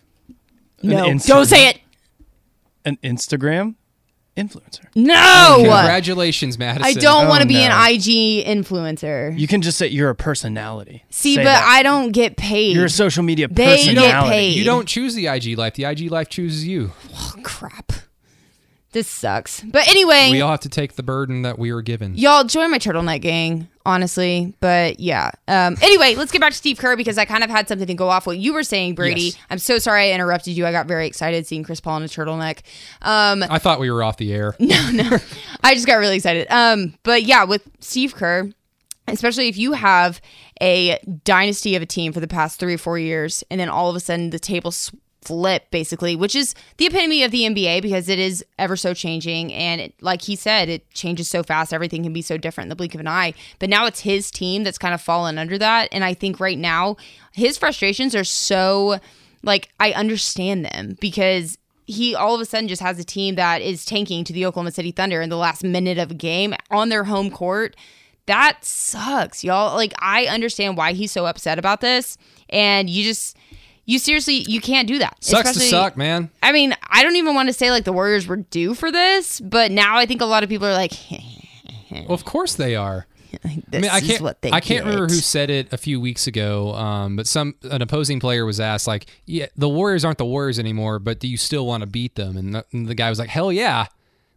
no, 0.82 1.06
Instagram. 1.06 1.26
don't 1.26 1.46
say 1.46 1.68
it. 1.70 1.80
An 2.84 2.98
Instagram 3.02 3.76
influencer. 4.48 4.80
No, 4.94 5.54
Congratulations, 5.58 6.58
Madison. 6.58 6.84
I 6.84 6.92
don't 6.94 7.26
Oh, 7.26 7.28
want 7.28 7.42
to 7.42 7.48
be 7.48 7.54
no. 7.54 7.60
an 7.70 7.90
IG 7.94 8.46
influencer. 8.46 9.38
You 9.38 9.46
can 9.46 9.62
just 9.62 9.78
say 9.78 9.88
you're 9.88 10.10
a 10.10 10.14
personality. 10.14 11.04
See, 11.10 11.34
Say 11.36 11.40
but 11.42 11.44
that. 11.44 11.64
I 11.68 11.82
don't 11.82 12.12
get 12.12 12.36
paid. 12.36 12.74
You're 12.76 12.86
a 12.86 12.90
social 12.90 13.22
media 13.22 13.48
They 13.48 13.54
get 13.76 13.78
personality. 13.96 14.30
paid. 14.30 14.56
You 14.56 14.64
don't 14.64 14.86
choose 14.88 15.14
the 15.14 15.26
IG 15.28 15.56
life. 15.58 15.74
The 15.74 15.84
IG 15.84 16.10
life 16.10 16.28
chooses 16.28 16.66
you. 16.66 16.92
oh, 17.14 17.34
crap. 17.42 17.92
This 18.92 19.06
sucks. 19.08 19.60
But 19.62 19.86
anyway, 19.88 20.30
We 20.32 20.40
all 20.40 20.50
have 20.50 20.60
to 20.60 20.68
take 20.68 20.94
the 20.96 21.04
burden 21.04 21.42
that 21.42 21.58
we 21.60 21.72
were 21.72 21.82
given. 21.82 22.16
Y'all 22.16 22.42
join 22.42 22.72
my 22.72 22.78
turtleneck 22.78 23.20
gang, 23.20 23.68
honestly. 23.90 24.54
But 24.60 25.00
yeah. 25.00 25.30
Um, 25.48 25.76
anyway, 25.82 26.14
let's 26.14 26.32
get 26.32 26.40
back 26.40 26.52
to 26.52 26.56
Steve 26.56 26.78
Kerr 26.78 26.96
because 26.96 27.18
I 27.18 27.24
kind 27.24 27.44
of 27.44 27.50
had 27.50 27.68
something 27.68 27.86
to 27.86 27.94
go 27.94 28.08
off 28.08 28.26
what 28.26 28.38
you 28.38 28.54
were 28.54 28.62
saying, 28.62 28.94
Brady. 28.94 29.20
Yes. 29.22 29.38
I'm 29.50 29.58
so 29.58 29.78
sorry 29.78 30.10
I 30.10 30.14
interrupted 30.14 30.56
you. 30.56 30.66
I 30.66 30.72
got 30.72 30.86
very 30.86 31.06
excited 31.06 31.46
seeing 31.46 31.64
Chris 31.64 31.80
Paul 31.80 31.98
in 31.98 32.04
a 32.04 32.06
turtleneck. 32.06 32.60
Um, 33.02 33.44
I 33.50 33.58
thought 33.58 33.80
we 33.80 33.90
were 33.90 34.02
off 34.02 34.16
the 34.16 34.32
air. 34.32 34.54
No, 34.70 34.90
no. 34.92 35.18
I 35.64 35.74
just 35.74 35.86
got 35.88 35.96
really 35.96 36.14
excited. 36.14 36.46
Um, 36.48 36.94
but 37.02 37.24
yeah, 37.24 37.42
with 37.42 37.68
Steve 37.80 38.14
Kerr, 38.14 38.48
especially 39.08 39.48
if 39.48 39.58
you 39.58 39.72
have 39.72 40.20
a 40.62 40.98
dynasty 41.24 41.74
of 41.74 41.82
a 41.82 41.86
team 41.86 42.12
for 42.12 42.20
the 42.20 42.28
past 42.28 42.60
three 42.60 42.74
or 42.74 42.78
four 42.78 42.98
years, 42.98 43.42
and 43.50 43.58
then 43.58 43.68
all 43.68 43.90
of 43.90 43.96
a 43.96 44.00
sudden 44.00 44.30
the 44.30 44.38
tables 44.38 44.92
flip, 45.22 45.70
basically, 45.70 46.16
which 46.16 46.34
is 46.34 46.54
the 46.78 46.86
epitome 46.86 47.22
of 47.22 47.30
the 47.30 47.42
NBA 47.42 47.82
because 47.82 48.08
it 48.08 48.18
is 48.18 48.44
ever 48.58 48.76
so 48.76 48.94
changing. 48.94 49.52
And 49.52 49.80
it, 49.80 49.94
like 50.00 50.22
he 50.22 50.36
said, 50.36 50.68
it 50.68 50.90
changes 50.92 51.28
so 51.28 51.42
fast. 51.42 51.72
Everything 51.72 52.02
can 52.02 52.12
be 52.12 52.22
so 52.22 52.36
different 52.36 52.66
in 52.66 52.68
the 52.70 52.76
blink 52.76 52.94
of 52.94 53.00
an 53.00 53.08
eye. 53.08 53.34
But 53.58 53.70
now 53.70 53.86
it's 53.86 54.00
his 54.00 54.30
team 54.30 54.64
that's 54.64 54.78
kind 54.78 54.94
of 54.94 55.00
fallen 55.00 55.38
under 55.38 55.58
that. 55.58 55.88
And 55.92 56.04
I 56.04 56.14
think 56.14 56.40
right 56.40 56.58
now 56.58 56.96
his 57.32 57.58
frustrations 57.58 58.14
are 58.14 58.24
so 58.24 58.98
like 59.42 59.70
I 59.78 59.92
understand 59.92 60.64
them 60.64 60.96
because 61.00 61.58
he 61.86 62.14
all 62.14 62.34
of 62.34 62.40
a 62.40 62.44
sudden 62.44 62.68
just 62.68 62.82
has 62.82 62.98
a 62.98 63.04
team 63.04 63.34
that 63.34 63.62
is 63.62 63.84
tanking 63.84 64.24
to 64.24 64.32
the 64.32 64.46
Oklahoma 64.46 64.70
City 64.70 64.92
Thunder 64.92 65.20
in 65.20 65.28
the 65.28 65.36
last 65.36 65.64
minute 65.64 65.98
of 65.98 66.10
a 66.10 66.14
game 66.14 66.54
on 66.70 66.88
their 66.88 67.04
home 67.04 67.30
court. 67.30 67.76
That 68.26 68.64
sucks, 68.64 69.42
y'all. 69.42 69.74
Like 69.74 69.92
I 69.98 70.26
understand 70.26 70.76
why 70.76 70.92
he's 70.92 71.10
so 71.10 71.26
upset 71.26 71.58
about 71.58 71.80
this, 71.80 72.16
and 72.48 72.88
you 72.88 73.02
just 73.02 73.36
you 73.90 73.98
seriously 73.98 74.44
you 74.48 74.60
can't 74.60 74.86
do 74.86 74.98
that. 74.98 75.16
Sucks 75.20 75.52
to 75.54 75.60
suck, 75.60 75.96
man. 75.96 76.30
I 76.42 76.52
mean, 76.52 76.74
I 76.88 77.02
don't 77.02 77.16
even 77.16 77.34
want 77.34 77.48
to 77.48 77.52
say 77.52 77.70
like 77.70 77.84
the 77.84 77.92
Warriors 77.92 78.26
were 78.26 78.36
due 78.36 78.74
for 78.74 78.92
this, 78.92 79.40
but 79.40 79.72
now 79.72 79.96
I 79.96 80.06
think 80.06 80.20
a 80.20 80.26
lot 80.26 80.42
of 80.42 80.48
people 80.48 80.68
are 80.68 80.72
like, 80.72 80.92
Well, 81.90 82.06
of 82.08 82.24
course 82.24 82.54
they 82.54 82.76
are. 82.76 83.06
this 83.42 83.42
I 83.72 83.78
mean, 83.78 83.90
I 83.90 84.00
can't. 84.00 84.20
what 84.22 84.42
they 84.42 84.50
I 84.50 84.60
can't 84.60 84.84
remember 84.84 85.06
who 85.06 85.14
said 85.20 85.50
it 85.50 85.72
a 85.72 85.76
few 85.76 86.00
weeks 86.00 86.26
ago. 86.26 86.72
Um, 86.74 87.16
but 87.16 87.26
some 87.26 87.54
an 87.62 87.82
opposing 87.82 88.20
player 88.20 88.44
was 88.44 88.60
asked, 88.60 88.86
like, 88.86 89.06
"Yeah, 89.26 89.46
the 89.56 89.68
Warriors 89.68 90.04
aren't 90.04 90.18
the 90.18 90.24
Warriors 90.24 90.58
anymore, 90.58 90.98
but 90.98 91.18
do 91.20 91.28
you 91.28 91.36
still 91.36 91.66
want 91.66 91.82
to 91.82 91.86
beat 91.88 92.14
them?" 92.14 92.36
And 92.36 92.54
the, 92.54 92.64
and 92.72 92.86
the 92.86 92.94
guy 92.94 93.08
was 93.08 93.18
like, 93.18 93.28
"Hell 93.28 93.52
yeah!" 93.52 93.86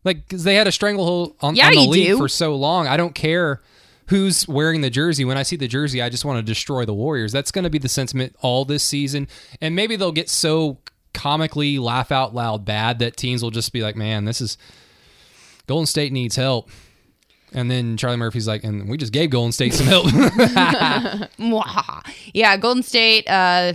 Like, 0.03 0.27
because 0.27 0.43
they 0.43 0.55
had 0.55 0.67
a 0.67 0.71
stranglehold 0.71 1.35
on, 1.41 1.55
Yeah, 1.55 1.67
on 1.67 1.73
the 1.75 1.87
league 1.87 2.07
do. 2.07 2.17
for 2.17 2.27
so 2.27 2.55
long. 2.55 2.87
I 2.87 2.97
don't 2.97 3.15
care 3.15 3.61
who's 4.07 4.47
wearing 4.47 4.81
the 4.81 4.89
jersey. 4.89 5.25
When 5.25 5.37
I 5.37 5.43
see 5.43 5.55
the 5.55 5.67
jersey, 5.67 6.01
I 6.01 6.09
just 6.09 6.25
want 6.25 6.37
to 6.37 6.43
destroy 6.43 6.85
the 6.85 6.93
Warriors. 6.93 7.31
That's 7.31 7.51
going 7.51 7.63
to 7.63 7.69
be 7.69 7.77
the 7.77 7.89
sentiment 7.89 8.35
all 8.41 8.65
this 8.65 8.83
season. 8.83 9.27
And 9.61 9.75
maybe 9.75 9.95
they'll 9.95 10.11
get 10.11 10.29
so 10.29 10.79
comically 11.13 11.79
laugh 11.79 12.11
out 12.11 12.33
loud 12.33 12.65
bad 12.65 12.99
that 12.99 13.17
teams 13.17 13.43
will 13.43 13.51
just 13.51 13.71
be 13.71 13.81
like, 13.81 13.95
"Man, 13.95 14.25
this 14.25 14.41
is 14.41 14.57
Golden 15.67 15.85
State 15.85 16.11
needs 16.11 16.35
help." 16.35 16.69
And 17.53 17.69
then 17.69 17.97
Charlie 17.97 18.17
Murphy's 18.17 18.47
like, 18.47 18.63
and 18.63 18.89
we 18.89 18.97
just 18.97 19.13
gave 19.13 19.29
Golden 19.29 19.51
State 19.51 19.75
some 19.75 19.85
help. 19.85 20.07
Yeah, 22.33 22.57
Golden 22.57 22.81
State, 22.81 23.29
uh, 23.29 23.73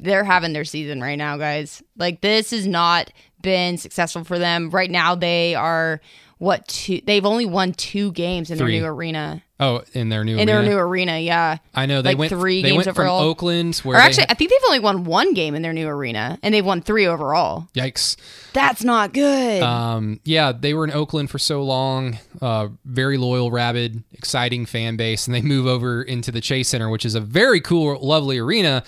they're 0.00 0.22
having 0.22 0.52
their 0.52 0.64
season 0.64 1.00
right 1.00 1.16
now, 1.16 1.36
guys. 1.36 1.82
Like 1.96 2.20
this 2.20 2.50
has 2.52 2.66
not 2.66 3.12
been 3.42 3.78
successful 3.78 4.22
for 4.24 4.38
them. 4.38 4.70
Right 4.70 4.90
now, 4.90 5.14
they 5.14 5.54
are 5.54 6.00
what 6.38 6.66
two? 6.68 7.00
They've 7.04 7.26
only 7.26 7.46
won 7.46 7.72
two 7.72 8.12
games 8.12 8.50
in 8.50 8.58
Three. 8.58 8.78
their 8.78 8.82
new 8.82 8.86
arena. 8.96 9.42
Oh, 9.62 9.82
in 9.92 10.08
their 10.08 10.24
new 10.24 10.38
In 10.38 10.46
their 10.46 10.62
new 10.62 10.76
arena, 10.78 11.18
yeah. 11.18 11.58
I 11.74 11.84
know 11.84 12.00
they 12.00 12.10
like 12.10 12.18
went 12.18 12.30
three 12.30 12.62
they 12.62 12.70
games 12.70 12.86
went 12.86 12.96
from 12.96 13.02
overall. 13.04 13.20
Oakland 13.20 13.76
where 13.78 13.98
Or 13.98 14.00
actually, 14.00 14.22
had- 14.22 14.30
I 14.30 14.34
think 14.34 14.50
they've 14.50 14.58
only 14.66 14.78
won 14.80 15.04
one 15.04 15.34
game 15.34 15.54
in 15.54 15.60
their 15.60 15.74
new 15.74 15.86
arena, 15.86 16.38
and 16.42 16.54
they've 16.54 16.64
won 16.64 16.80
three 16.80 17.06
overall. 17.06 17.68
yikes. 17.74 18.16
That's 18.54 18.82
not 18.82 19.12
good. 19.12 19.62
Um, 19.62 20.20
yeah, 20.24 20.52
they 20.52 20.72
were 20.72 20.84
in 20.84 20.90
Oakland 20.92 21.28
for 21.30 21.38
so 21.38 21.62
long. 21.62 22.18
Uh, 22.40 22.68
very 22.86 23.18
loyal, 23.18 23.50
rabid, 23.50 24.02
exciting 24.12 24.64
fan 24.64 24.96
base, 24.96 25.26
and 25.26 25.34
they 25.34 25.42
move 25.42 25.66
over 25.66 26.02
into 26.02 26.32
the 26.32 26.40
Chase 26.40 26.68
Center, 26.70 26.88
which 26.88 27.04
is 27.04 27.14
a 27.14 27.20
very 27.20 27.60
cool, 27.60 27.98
lovely 28.00 28.38
arena. 28.38 28.82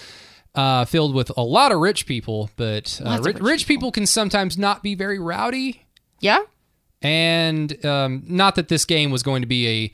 Uh, 0.54 0.84
filled 0.84 1.14
with 1.14 1.30
a 1.36 1.42
lot 1.42 1.72
of 1.72 1.78
rich 1.80 2.04
people, 2.06 2.50
but 2.56 3.00
uh, 3.04 3.18
rich, 3.22 3.36
rich 3.36 3.42
rich 3.42 3.66
people 3.66 3.90
can 3.92 4.04
sometimes 4.06 4.58
not 4.58 4.82
be 4.82 4.94
very 4.94 5.18
rowdy. 5.18 5.86
yeah. 6.20 6.40
And 7.00 7.84
um, 7.84 8.22
not 8.26 8.54
that 8.56 8.68
this 8.68 8.84
game 8.84 9.10
was 9.10 9.22
going 9.22 9.42
to 9.42 9.46
be 9.48 9.66
a 9.68 9.92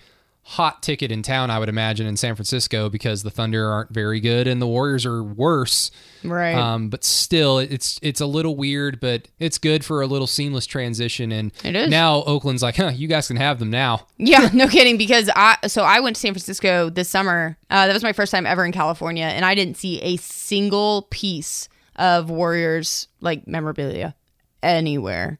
hot 0.53 0.83
ticket 0.83 1.13
in 1.13 1.23
town, 1.23 1.51
I 1.51 1.59
would 1.59 1.69
imagine, 1.69 2.07
in 2.07 2.17
San 2.17 2.35
Francisco 2.35 2.89
because 2.89 3.23
the 3.23 3.31
Thunder 3.31 3.71
aren't 3.71 3.91
very 3.91 4.19
good 4.19 4.47
and 4.47 4.63
the 4.63 4.67
Warriors 4.67 5.05
are 5.05 5.23
worse. 5.23 5.91
Right. 6.25 6.55
Um, 6.55 6.89
but 6.89 7.05
still, 7.05 7.59
it's 7.59 7.99
it's 8.01 8.23
a 8.23 8.27
little 8.27 8.57
weird, 8.57 8.99
but 8.99 9.29
it's 9.39 9.59
good 9.59 9.85
for 9.85 10.01
a 10.01 10.07
little 10.07 10.27
seamless 10.27 10.65
transition. 10.67 11.33
And 11.33 11.53
It 11.63 11.77
is. 11.77 11.91
now 11.91 12.23
Oakland's 12.25 12.63
like, 12.63 12.77
huh, 12.77 12.93
you 12.95 13.09
guys 13.09 13.29
can 13.29 13.37
have 13.37 13.59
them 13.59 13.69
now. 13.69 14.07
Yeah, 14.17 14.49
no 14.55 14.69
kidding. 14.69 14.97
Because 14.97 15.29
I 15.37 15.59
so 15.67 15.83
I 15.83 16.01
went 16.01 16.17
to 16.17 16.21
San 16.21 16.33
Francisco 16.33 16.89
this 16.89 17.11
summer. 17.11 17.59
Uh, 17.69 17.87
that 17.87 17.93
was 17.93 18.03
my 18.03 18.15
first 18.15 18.33
time 18.33 18.47
ever 18.47 18.65
in 18.65 18.73
California, 18.73 19.27
and 19.27 19.45
I 19.45 19.55
didn't 19.55 19.77
see 19.77 20.01
a 20.01 20.17
single 20.17 21.09
piece 21.11 21.69
of 21.97 22.31
Warriors 22.31 23.09
like 23.21 23.47
memorabilia 23.47 24.15
anywhere. 24.63 25.39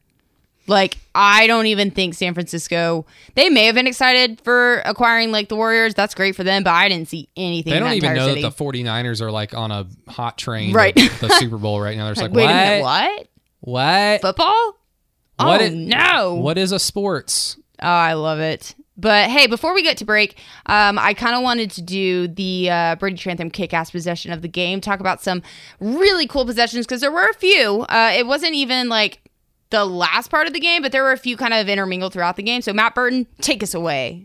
Like 0.69 0.97
I 1.13 1.47
don't 1.47 1.65
even 1.65 1.91
think 1.91 2.13
San 2.13 2.33
Francisco. 2.33 3.05
They 3.35 3.49
may 3.49 3.65
have 3.65 3.75
been 3.75 3.87
excited 3.87 4.39
for 4.41 4.81
acquiring 4.85 5.31
like 5.31 5.49
the 5.49 5.55
Warriors. 5.55 5.93
That's 5.95 6.13
great 6.15 6.35
for 6.35 6.43
them, 6.45 6.63
but 6.63 6.71
I 6.71 6.87
didn't 6.87 7.09
see 7.09 7.27
anything. 7.35 7.73
They 7.73 7.79
don't 7.79 7.91
even 7.93 8.13
know 8.13 8.27
city. 8.29 8.41
that 8.43 8.55
the 8.55 8.63
49ers 8.63 9.19
are 9.21 9.31
like 9.31 9.53
on 9.53 9.71
a 9.71 9.87
hot 10.07 10.37
train 10.37 10.73
Right. 10.73 10.95
the 10.95 11.29
Super 11.39 11.57
Bowl 11.57 11.81
right 11.81 11.97
now. 11.97 12.05
They're 12.05 12.13
just 12.13 12.21
like, 12.29 12.31
Wait 12.31 12.45
what? 12.45 12.51
a 12.51 12.55
minute, 12.55 12.83
what 12.83 13.27
What? 13.61 14.21
football? 14.21 14.75
What 15.37 15.61
oh 15.61 15.65
it- 15.65 15.73
no! 15.73 16.35
What 16.35 16.57
is 16.57 16.71
a 16.71 16.79
sports? 16.79 17.57
Oh, 17.81 17.87
I 17.87 18.13
love 18.13 18.39
it. 18.39 18.75
But 18.97 19.29
hey, 19.29 19.47
before 19.47 19.73
we 19.73 19.81
get 19.83 19.95
to 19.99 20.05
break, 20.05 20.37
um, 20.65 20.99
I 20.99 21.13
kind 21.13 21.33
of 21.33 21.41
wanted 21.41 21.71
to 21.71 21.81
do 21.81 22.27
the 22.27 22.69
uh, 22.69 22.95
Brady 22.97 23.15
Trantham 23.15 23.49
kick-ass 23.49 23.91
possession 23.91 24.33
of 24.33 24.41
the 24.41 24.49
game. 24.49 24.81
Talk 24.81 24.99
about 24.99 25.21
some 25.23 25.41
really 25.79 26.27
cool 26.27 26.45
possessions 26.45 26.85
because 26.85 26.99
there 26.99 27.11
were 27.11 27.25
a 27.29 27.33
few. 27.33 27.83
Uh, 27.83 28.11
it 28.13 28.27
wasn't 28.27 28.55
even 28.55 28.89
like 28.89 29.21
the 29.71 29.85
last 29.85 30.29
part 30.31 30.47
of 30.47 30.53
the 30.53 30.59
game, 30.59 30.81
but 30.81 30.91
there 30.91 31.03
were 31.03 31.11
a 31.11 31.17
few 31.17 31.37
kind 31.37 31.53
of 31.53 31.69
intermingled 31.69 32.13
throughout 32.13 32.35
the 32.35 32.43
game. 32.43 32.61
So 32.61 32.73
Matt 32.73 32.95
Burton, 32.95 33.27
take 33.41 33.61
us 33.63 33.73
away. 33.73 34.21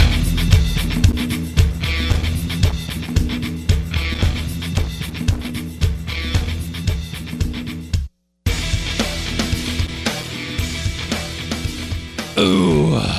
Ooh. 12.39 13.01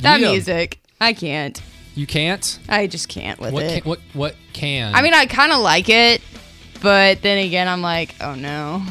That 0.00 0.20
Yeah. 0.20 0.30
music, 0.30 0.78
I 1.00 1.12
can't. 1.14 1.60
You 1.96 2.06
can't. 2.06 2.58
I 2.68 2.86
just 2.86 3.08
can't 3.08 3.40
with 3.40 3.52
What 3.52 3.64
it. 3.64 3.82
can, 3.82 3.88
what 3.88 3.98
what 4.12 4.36
can? 4.52 4.94
I 4.94 5.02
mean, 5.02 5.14
I 5.14 5.26
kind 5.26 5.50
of 5.50 5.58
like 5.58 5.88
it, 5.88 6.20
but 6.80 7.22
then 7.22 7.38
again, 7.44 7.66
I'm 7.66 7.82
like, 7.82 8.14
oh 8.20 8.34
no. 8.36 8.82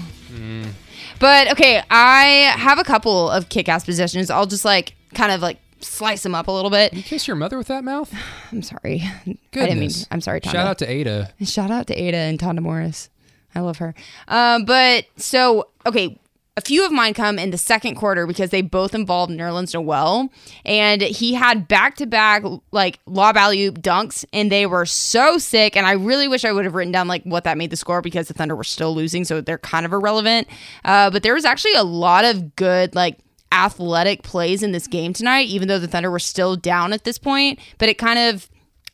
But 1.20 1.52
okay, 1.52 1.82
I 1.90 2.54
have 2.58 2.80
a 2.80 2.84
couple 2.84 3.30
of 3.30 3.50
kick-ass 3.50 3.86
possessions. 3.86 4.30
I'll 4.30 4.46
just 4.46 4.66
like 4.66 4.96
kind 5.14 5.32
of 5.32 5.42
like 5.42 5.58
slice 5.80 6.24
them 6.24 6.36
up 6.36 6.48
a 6.48 6.52
little 6.52 6.72
bit. 6.72 6.94
you 6.94 7.04
kiss 7.04 7.28
your 7.28 7.36
mother 7.36 7.58
with 7.58 7.68
that 7.68 7.84
mouth? 7.84 8.14
I'm 8.52 8.62
sorry. 8.62 9.02
I 9.04 9.22
didn't 9.26 9.26
mean. 9.26 9.38
Goodness. 9.52 10.08
I'm 10.12 10.22
sorry, 10.22 10.42
Tonda. 10.42 10.52
Shout 10.52 10.68
out 10.68 10.78
to 10.80 10.90
Ada. 10.90 11.34
Shout 11.44 11.72
out 11.72 11.88
to 11.88 11.94
Ada 11.96 12.18
and 12.18 12.40
Tonda 12.40 12.62
Morris. 12.62 13.10
I 13.54 13.62
love 13.62 13.78
her. 13.78 13.96
Um, 14.28 14.66
but 14.66 15.06
so 15.16 15.70
okay, 15.86 16.20
a 16.58 16.62
few 16.62 16.86
of 16.86 16.92
mine 16.92 17.14
come 17.14 17.38
in 17.38 17.52
the 17.52 17.58
second 17.58 17.96
quarter 17.96 18.26
because 18.26 18.50
they 18.50 18.62
both 18.62 18.96
involved 18.96 19.32
Nerlens 19.32 19.74
Noel, 19.74 20.30
and 20.64 21.02
he 21.02 21.34
had 21.34 21.68
back 21.68 21.96
to 21.98 22.06
back 22.06 22.44
like 22.72 23.00
lob 23.06 23.36
alley 23.36 23.66
oop 23.66 23.82
dunks, 23.82 24.24
and 24.32 24.50
they 24.50 24.66
were 24.66 24.86
so 24.86 25.38
sick. 25.38 25.76
And 25.76 25.86
I 25.86 25.92
really 25.92 26.30
wish 26.30 26.46
I 26.46 26.54
would 26.54 26.64
have 26.64 26.74
written 26.74 26.94
down 26.94 27.10
like 27.10 27.24
what 27.24 27.44
that 27.44 27.58
made 27.58 27.72
the 27.72 27.76
score 27.76 28.02
because 28.02 28.30
the 28.30 28.34
Thunder 28.34 28.56
were 28.56 28.64
still 28.64 28.96
losing, 28.96 29.26
so 29.26 29.42
they're 29.42 29.58
kind 29.58 29.86
of 29.86 29.92
irrelevant. 29.92 30.48
Uh, 30.86 31.10
but 31.10 31.24
there 31.24 31.34
was 31.34 31.44
actually 31.44 31.74
a 31.74 31.84
lot 31.84 32.24
of 32.24 32.56
good 32.56 32.96
like 32.96 33.20
athletic 33.52 34.24
plays 34.24 34.64
in 34.64 34.72
this 34.72 34.88
game 34.88 35.12
tonight, 35.12 35.48
even 35.48 35.68
though 35.68 35.80
the 35.80 35.90
Thunder 35.90 36.10
were 36.10 36.20
still 36.20 36.56
down 36.56 36.94
at 36.94 37.04
this 37.04 37.18
point. 37.18 37.60
But 37.78 37.90
it 37.90 37.98
kind 37.98 38.18
of 38.18 38.50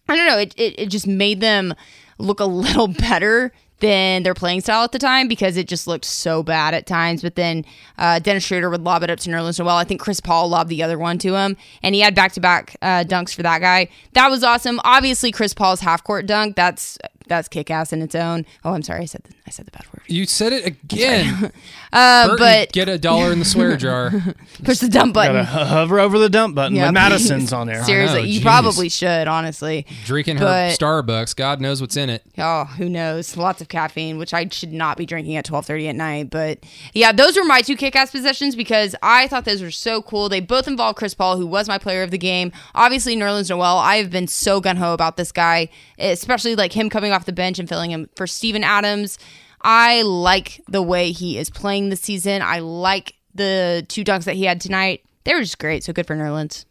I 0.10 0.16
don't 0.16 0.26
know. 0.26 0.40
It, 0.40 0.54
it, 0.58 0.80
it 0.80 0.90
just 0.90 1.06
made 1.06 1.42
them 1.42 1.76
look 2.18 2.40
a 2.40 2.46
little 2.46 2.88
better 3.08 3.54
than 3.82 4.24
their 4.24 4.34
playing 4.34 4.62
style 4.62 4.84
at 4.84 4.92
the 4.92 5.00
time 5.00 5.28
because 5.28 5.58
it 5.58 5.68
just 5.68 5.88
looked 5.88 6.06
so 6.06 6.42
bad 6.42 6.74
at 6.74 6.86
times. 6.86 7.22
But 7.22 7.36
then 7.36 7.66
uh, 7.98 8.20
Dennis 8.20 8.44
Schroeder 8.44 8.70
would 8.70 8.82
lob 8.82 9.04
it 9.04 9.10
up 9.10 9.20
to 9.20 9.30
Nerlens 9.30 9.60
Noel. 9.60 9.76
I 9.76 9.84
think 9.84 10.00
Chris 10.00 10.22
Paul 10.22 10.48
lobbed 10.48 10.70
the 10.70 10.82
other 10.84 10.98
one 10.98 11.18
to 11.20 11.36
him, 11.36 11.58
and 11.84 11.94
he 11.94 12.02
had 12.02 12.16
back 12.16 12.32
to 12.34 12.40
back 12.40 12.78
dunks 12.82 13.36
for 13.36 13.44
that 13.44 13.60
guy. 13.60 13.90
That 14.14 14.30
was 14.30 14.44
awesome. 14.44 14.80
Obviously, 14.84 15.32
Chris 15.32 15.54
Paul's 15.54 15.82
half 15.82 16.04
court 16.04 16.26
dunk. 16.26 16.56
That's 16.56 16.98
that's 17.28 17.48
kick 17.48 17.72
ass 17.72 17.94
in 17.94 18.02
its 18.02 18.16
own. 18.16 18.46
Oh, 18.64 18.74
I'm 18.74 18.84
sorry. 18.84 19.02
I 19.02 19.06
said 19.06 19.24
the, 19.24 19.34
I 19.48 19.50
said 19.50 19.66
the 19.66 19.72
bad 19.72 19.86
word. 19.94 20.04
You 20.08 20.26
said 20.26 20.54
it 20.54 20.66
again. 20.66 21.52
Uh, 21.94 22.30
Burton, 22.30 22.38
but 22.40 22.72
get 22.72 22.88
a 22.88 22.98
dollar 22.98 23.34
in 23.34 23.40
the 23.40 23.44
swear 23.44 23.76
jar. 23.76 24.12
push 24.64 24.78
the 24.78 24.88
dump 24.88 25.14
button. 25.14 25.34
Gotta 25.34 25.44
ho- 25.46 25.66
hover 25.66 26.00
over 26.00 26.18
the 26.20 26.30
dump 26.30 26.56
button 26.56 26.74
Yeah, 26.74 26.84
when 26.86 26.94
please. 26.94 27.00
Madison's 27.02 27.52
on 27.52 27.68
there. 27.68 27.84
Seriously, 27.84 28.20
know, 28.22 28.26
you 28.26 28.40
jeez. 28.40 28.44
probably 28.44 28.88
should. 28.88 29.28
Honestly, 29.28 29.86
Drinking 30.06 30.38
her 30.38 30.46
But- 30.46 30.80
Starbucks. 30.80 31.36
God 31.36 31.60
knows 31.60 31.82
what's 31.82 31.98
in 31.98 32.10
it. 32.10 32.24
Oh, 32.38 32.64
who 32.64 32.88
knows? 32.88 33.36
Lots 33.36 33.60
of 33.62 33.68
caffeine, 33.68 34.18
which 34.18 34.34
I 34.34 34.48
should 34.48 34.72
not 34.72 34.96
be 34.96 35.06
drinking 35.06 35.36
at 35.36 35.44
12:30 35.46 35.90
at 35.90 35.96
night. 35.98 36.30
But 36.30 36.60
yeah, 36.94 37.12
those 37.12 37.36
were 37.36 37.44
my 37.44 37.60
two 37.62 37.76
kick-ass 37.76 38.12
possessions 38.12 38.56
because 38.56 38.96
I 39.04 39.28
thought 39.28 39.44
those 39.44 39.62
were 39.62 39.70
so 39.70 40.02
cool. 40.02 40.30
They 40.30 40.40
both 40.40 40.70
involved 40.70 40.98
Chris 40.98 41.14
Paul, 41.14 41.36
who 41.36 41.46
was 41.46 41.68
my 41.68 41.78
player 41.78 42.04
of 42.04 42.12
the 42.12 42.18
game. 42.18 42.54
Obviously, 42.74 43.18
Nerlens 43.18 43.50
Noel. 43.50 43.78
I 43.80 43.98
have 43.98 44.10
been 44.12 44.28
so 44.30 44.62
gun 44.62 44.78
ho 44.78 44.94
about 44.94 45.18
this 45.18 45.34
guy, 45.34 45.68
especially 46.00 46.56
like 46.56 46.72
him 46.72 46.90
coming 46.90 47.12
off 47.12 47.26
the 47.26 47.34
bench 47.34 47.60
and 47.60 47.68
filling 47.68 47.92
him 47.92 48.08
for 48.16 48.26
Steven 48.28 48.64
Adams. 48.64 49.20
I 49.64 50.02
like 50.02 50.62
the 50.68 50.82
way 50.82 51.12
he 51.12 51.38
is 51.38 51.50
playing 51.50 51.90
this 51.90 52.02
season. 52.02 52.42
I 52.42 52.60
like 52.60 53.14
the 53.36 53.86
two 53.88 54.04
dunks 54.04 54.26
that 54.26 54.36
he 54.36 54.46
had 54.46 54.60
tonight. 54.62 55.04
They 55.24 55.34
were 55.34 55.42
just 55.42 55.60
great. 55.60 55.84
So 55.84 55.94
good 55.94 56.08
for 56.08 56.16
Nerlens. 56.16 56.66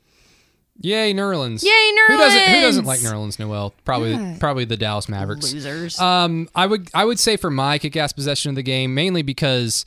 Yay, 0.83 1.12
Nerlens. 1.12 1.62
Yay, 1.62 1.92
Who 2.09 2.16
doesn't 2.16 2.55
Who 2.55 2.61
doesn't 2.62 2.85
like 2.87 3.00
Nerlens 3.00 3.38
Noel? 3.38 3.74
Probably 3.85 4.37
probably 4.40 4.64
the 4.64 4.79
Dallas 4.79 5.09
Mavericks. 5.11 5.53
Losers. 5.53 6.00
Um, 6.00 6.48
I 6.55 6.66
would 6.66 6.88
I 6.94 7.05
would 7.05 7.18
say 7.18 7.37
for 7.37 7.50
my 7.50 7.79
kick-ass 7.79 8.12
possession 8.14 8.48
of 8.48 8.57
the 8.57 8.62
game, 8.62 8.94
mainly 8.94 9.20
because 9.22 9.85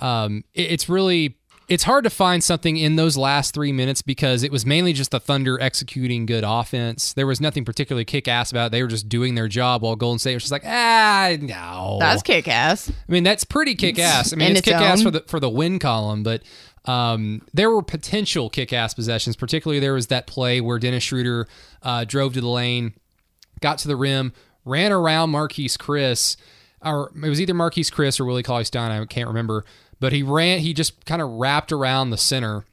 um, 0.00 0.42
it- 0.54 0.72
it's 0.72 0.88
really 0.88 1.36
it's 1.72 1.84
hard 1.84 2.04
to 2.04 2.10
find 2.10 2.44
something 2.44 2.76
in 2.76 2.96
those 2.96 3.16
last 3.16 3.54
three 3.54 3.72
minutes 3.72 4.02
because 4.02 4.42
it 4.42 4.52
was 4.52 4.66
mainly 4.66 4.92
just 4.92 5.10
the 5.10 5.18
Thunder 5.18 5.58
executing 5.58 6.26
good 6.26 6.44
offense. 6.46 7.14
There 7.14 7.26
was 7.26 7.40
nothing 7.40 7.64
particularly 7.64 8.04
kick-ass 8.04 8.50
about 8.50 8.66
it. 8.66 8.72
They 8.72 8.82
were 8.82 8.88
just 8.88 9.08
doing 9.08 9.36
their 9.36 9.48
job 9.48 9.80
while 9.80 9.96
Golden 9.96 10.18
State 10.18 10.34
was 10.34 10.42
just 10.42 10.52
like, 10.52 10.66
ah, 10.66 11.34
no. 11.40 11.96
That's 11.98 12.22
kick-ass. 12.22 12.90
I 12.90 13.10
mean, 13.10 13.24
that's 13.24 13.44
pretty 13.44 13.74
kick-ass. 13.74 14.34
I 14.34 14.36
mean, 14.36 14.50
it's 14.50 14.58
its 14.58 14.68
kick-ass 14.68 15.02
for 15.02 15.10
the 15.10 15.20
for 15.22 15.40
the 15.40 15.48
win 15.48 15.78
column, 15.78 16.22
but 16.22 16.42
um, 16.84 17.40
there 17.54 17.70
were 17.70 17.80
potential 17.80 18.50
kick-ass 18.50 18.92
possessions. 18.92 19.34
Particularly, 19.34 19.80
there 19.80 19.94
was 19.94 20.08
that 20.08 20.26
play 20.26 20.60
where 20.60 20.78
Dennis 20.78 21.04
Schroeder 21.04 21.48
uh, 21.82 22.04
drove 22.04 22.34
to 22.34 22.42
the 22.42 22.48
lane, 22.48 22.92
got 23.62 23.78
to 23.78 23.88
the 23.88 23.96
rim, 23.96 24.34
ran 24.66 24.92
around 24.92 25.32
Marquese 25.32 25.78
Chriss, 25.78 26.36
or 26.84 27.10
it 27.16 27.28
was 27.30 27.40
either 27.40 27.54
Marquese 27.54 27.90
Chriss 27.90 28.20
or 28.20 28.26
Willie 28.26 28.42
Cauley 28.42 28.64
Stein. 28.64 28.90
I 28.90 29.02
can't 29.06 29.28
remember, 29.28 29.64
but 30.02 30.12
he 30.12 30.24
ran. 30.24 30.58
He 30.58 30.74
just 30.74 31.06
kind 31.06 31.22
of 31.22 31.30
wrapped 31.30 31.70
around 31.70 32.10
the 32.10 32.16
center 32.16 32.64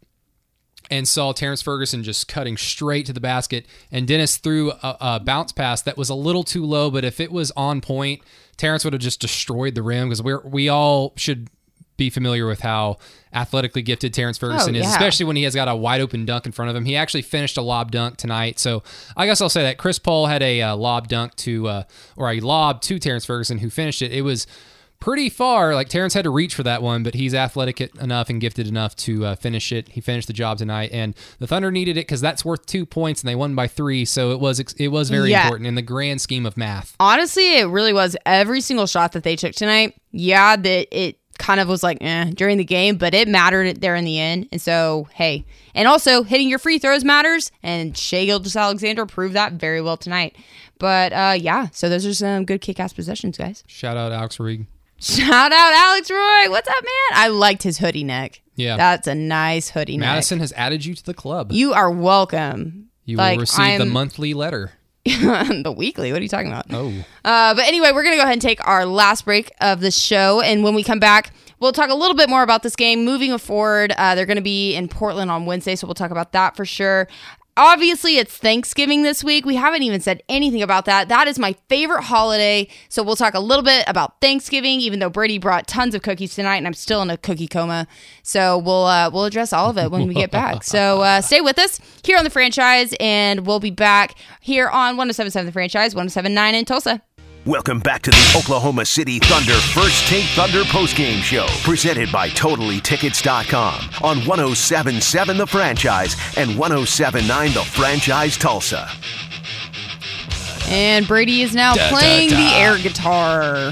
and 0.90 1.08
saw 1.08 1.32
Terrence 1.32 1.62
Ferguson 1.62 2.04
just 2.04 2.28
cutting 2.28 2.58
straight 2.58 3.06
to 3.06 3.14
the 3.14 3.20
basket. 3.20 3.68
And 3.92 4.08
Dennis 4.08 4.38
threw 4.38 4.72
a, 4.72 4.98
a 5.00 5.20
bounce 5.24 5.52
pass 5.52 5.84
that 5.84 5.96
was 5.96 6.10
a 6.10 6.16
little 6.16 6.44
too 6.44 6.66
low, 6.66 6.90
but 6.90 7.06
if 7.06 7.20
it 7.20 7.32
was 7.32 7.52
on 7.52 7.82
point, 7.82 8.24
Terrence 8.58 8.84
would 8.84 8.94
have 8.94 9.02
just 9.04 9.22
destroyed 9.22 9.76
the 9.76 9.84
rim 9.84 10.10
because 10.10 10.24
we're 10.24 10.42
we 10.42 10.70
all 10.70 11.14
should 11.18 11.52
be 11.98 12.10
familiar 12.10 12.48
with 12.48 12.62
how 12.62 12.98
athletically 13.32 13.84
gifted 13.84 14.12
Terrence 14.12 14.40
Ferguson 14.40 14.74
is, 14.74 14.86
yeah. 14.86 14.90
especially 14.90 15.28
when 15.28 15.36
he 15.36 15.44
has 15.44 15.54
got 15.54 15.68
a 15.68 15.76
wide 15.76 16.02
open 16.02 16.26
dunk 16.26 16.48
in 16.48 16.52
front 16.52 16.72
of 16.72 16.76
him. 16.76 16.86
He 16.86 16.96
actually 16.96 17.22
finished 17.22 17.58
a 17.58 17.62
lob 17.62 17.92
dunk 17.92 18.18
tonight, 18.18 18.58
so 18.58 18.82
I 19.16 19.28
guess 19.28 19.40
I'll 19.40 19.50
say 19.50 19.62
that 19.62 19.78
Chris 19.78 20.00
Paul 20.00 20.26
had 20.26 20.42
a 20.42 20.64
uh, 20.64 20.76
lob 20.76 21.10
dunk 21.10 21.36
to, 21.36 21.68
uh, 21.68 21.84
or 22.18 22.32
a 22.32 22.40
lob 22.40 22.82
to 22.84 22.98
Terrence 22.98 23.26
Ferguson, 23.26 23.60
who 23.60 23.70
finished 23.70 24.02
it. 24.02 24.12
It 24.12 24.22
was 24.24 24.48
pretty 25.00 25.30
far. 25.30 25.74
Like 25.76 25.90
Terrence 25.90 26.14
had 26.14 26.24
to 26.24 26.30
reach 26.30 26.54
for 26.56 26.64
that 26.64 26.82
one, 26.82 27.04
but 27.04 27.14
he's 27.14 27.34
athletic 27.34 27.80
enough 27.82 28.30
and 28.30 28.40
gifted 28.42 28.68
enough 28.68 28.96
to 28.98 29.26
uh, 29.26 29.36
finish 29.36 29.72
it. 29.72 29.90
He 29.90 30.02
finished 30.02 30.28
the 30.28 30.34
job 30.34 30.58
tonight, 30.58 30.90
and 30.92 31.16
the 31.40 31.48
Thunder 31.48 31.72
needed 31.72 31.92
it 31.98 32.02
because 32.02 32.22
that's 32.22 32.44
worth 32.44 32.66
two 32.66 32.86
points, 32.86 33.22
and 33.22 33.30
they 33.30 33.36
won 33.36 33.56
by 33.56 33.68
three. 33.68 34.06
So 34.06 34.32
it 34.32 34.40
was 34.40 34.60
it 34.60 34.90
was 34.90 35.10
very 35.10 35.32
Yeah. 35.32 35.44
important 35.44 35.68
in 35.68 35.76
the 35.76 35.82
grand 35.82 36.22
scheme 36.22 36.46
of 36.46 36.58
math. 36.58 36.96
honestly, 37.00 37.60
it 37.60 37.66
really 37.68 37.94
was 37.94 38.16
every 38.26 38.62
single 38.62 38.88
shot 38.88 39.14
that 39.14 39.24
they 39.24 39.36
took 39.36 39.54
tonight. 39.54 39.96
Yeah, 40.12 40.56
that 40.56 40.88
it 40.92 41.18
kind 41.38 41.62
of 41.62 41.70
was 41.70 41.84
like 41.84 41.98
eh, 42.02 42.32
during 42.36 42.58
the 42.58 42.66
game, 42.66 42.98
but 42.98 43.14
it 43.14 43.28
mattered 43.28 43.80
there 43.80 43.96
in 43.96 44.04
the 44.04 44.20
end. 44.20 44.50
And 44.52 44.62
so, 44.62 45.08
hey, 45.14 45.46
and 45.74 45.88
also 45.88 46.24
hitting 46.24 46.50
your 46.50 46.60
free 46.60 46.80
throws 46.80 47.06
matters. 47.06 47.50
And 47.64 47.96
Shai 47.98 48.26
Gilgeous-Alexander 48.26 49.06
proved 49.06 49.36
that 49.36 49.54
very 49.54 49.82
well 49.82 49.96
tonight. 49.96 50.36
But 50.80 51.14
uh, 51.14 51.36
yeah, 51.40 51.68
so 51.72 51.88
those 51.88 52.06
are 52.06 52.14
some 52.14 52.44
good 52.44 52.60
kick 52.60 52.78
ass 52.80 52.92
possessions, 52.92 53.38
guys. 53.38 53.64
Shout 53.68 53.96
out 53.96 54.12
Alex 54.12 54.38
Reed. 54.40 54.66
Shout 55.00 55.52
out 55.54 55.74
Alex 55.74 56.12
Roy. 56.12 56.50
What's 56.50 56.68
up, 56.68 56.84
man? 56.84 57.20
I 57.20 57.28
liked 57.30 57.64
his 57.64 57.78
hoodie 57.78 58.04
neck. 58.04 58.42
Yeah. 58.56 58.76
That's 58.76 59.08
a 59.08 59.16
nice 59.16 59.70
hoodie 59.70 59.98
neck. 59.98 60.08
Madison 60.08 60.40
has 60.40 60.52
added 60.54 60.84
you 60.86 60.94
to 60.94 61.06
the 61.06 61.14
club. 61.14 61.52
You 61.54 61.74
are 61.74 61.90
welcome. 61.90 62.90
You 63.06 63.18
like, 63.18 63.38
will 63.38 63.42
receive 63.42 63.78
the 63.78 63.86
I'm- 63.86 63.90
monthly 63.90 64.34
letter. 64.34 64.74
the 65.06 65.74
weekly. 65.76 66.12
What 66.12 66.20
are 66.20 66.24
you 66.24 66.30
talking 66.30 66.50
about? 66.52 66.66
Oh. 66.72 66.94
Uh, 67.24 67.56
but 67.56 67.66
anyway, 67.66 67.92
we're 67.94 68.04
going 68.04 68.14
to 68.14 68.18
go 68.18 68.24
ahead 68.24 68.34
and 68.34 68.42
take 68.42 68.66
our 68.68 68.86
last 68.86 69.24
break 69.26 69.50
of 69.62 69.80
the 69.80 69.92
show. 69.92 70.42
And 70.42 70.64
when 70.64 70.76
we 70.76 70.84
come 70.84 71.00
back, 71.00 71.32
we'll 71.60 71.72
talk 71.72 71.90
a 71.90 71.96
little 71.96 72.16
bit 72.16 72.30
more 72.30 72.44
about 72.44 72.62
this 72.64 72.76
game. 72.76 73.06
Moving 73.06 73.36
forward, 73.38 73.94
uh, 73.98 74.14
they're 74.14 74.26
going 74.28 74.36
to 74.36 74.42
be 74.44 74.76
in 74.76 74.88
Portland 74.90 75.32
on 75.32 75.46
Wednesday, 75.46 75.76
so 75.76 75.88
we'll 75.88 75.96
talk 75.96 76.12
about 76.12 76.34
that 76.34 76.56
for 76.56 76.66
sure. 76.66 77.08
Obviously, 77.60 78.16
it's 78.16 78.38
Thanksgiving 78.38 79.04
this 79.04 79.22
week. 79.22 79.46
We 79.46 79.56
haven't 79.56 79.84
even 79.84 80.00
said 80.00 80.24
anything 80.30 80.62
about 80.62 80.86
that. 80.86 81.10
That 81.10 81.28
is 81.28 81.38
my 81.38 81.58
favorite 81.68 82.04
holiday. 82.04 82.70
So 82.88 83.04
we'll 83.04 83.18
talk 83.18 83.34
a 83.34 83.40
little 83.42 83.66
bit 83.66 83.84
about 83.86 84.22
Thanksgiving, 84.22 84.80
even 84.80 85.00
though 85.00 85.10
Brady 85.10 85.40
brought 85.40 85.68
tons 85.68 85.94
of 85.94 86.02
cookies 86.02 86.36
tonight, 86.36 86.56
and 86.56 86.66
I'm 86.66 86.74
still 86.74 87.02
in 87.02 87.10
a 87.10 87.18
cookie 87.18 87.50
coma. 87.50 87.86
So 88.24 88.58
we'll 88.58 88.86
uh, 88.86 89.10
we'll 89.10 89.26
address 89.26 89.52
all 89.52 89.70
of 89.70 89.78
it 89.78 89.92
when 89.92 90.08
we 90.08 90.14
get 90.14 90.32
back. 90.32 90.64
So 90.70 91.02
uh, 91.02 91.20
stay 91.22 91.42
with 91.42 91.60
us 91.60 91.82
here 92.04 92.18
on 92.18 92.24
the 92.24 92.30
franchise, 92.30 92.94
and 93.00 93.46
we'll 93.46 93.60
be 93.60 93.72
back 93.72 94.16
here 94.40 94.70
on 94.70 94.96
107.7 94.96 95.46
The 95.46 95.52
Franchise, 95.52 95.94
107.9 95.96 96.54
in 96.54 96.64
Tulsa. 96.64 97.02
Welcome 97.46 97.80
back 97.80 98.02
to 98.04 98.12
the 98.12 98.36
Oklahoma 98.38 98.86
City 98.86 99.18
Thunder 99.18 99.54
First 99.54 100.08
Take 100.08 100.26
Thunder 100.36 100.64
postgame 100.64 101.22
show, 101.22 101.48
presented 101.64 102.12
by 102.12 102.30
TotallyTickets.com 102.30 103.76
on 104.04 104.18
1077 104.28 105.38
The 105.38 105.48
Franchise 105.48 106.16
and 106.36 106.58
1079 106.60 107.54
The 107.54 107.64
Franchise 107.64 108.38
Tulsa. 108.38 108.90
And 110.68 111.08
Brady 111.08 111.42
is 111.42 111.56
now 111.56 111.74
da, 111.76 111.90
playing 111.90 112.30
da, 112.30 112.36
da. 112.36 112.50
the 112.50 112.56
air 112.58 112.78
guitar. 112.78 113.72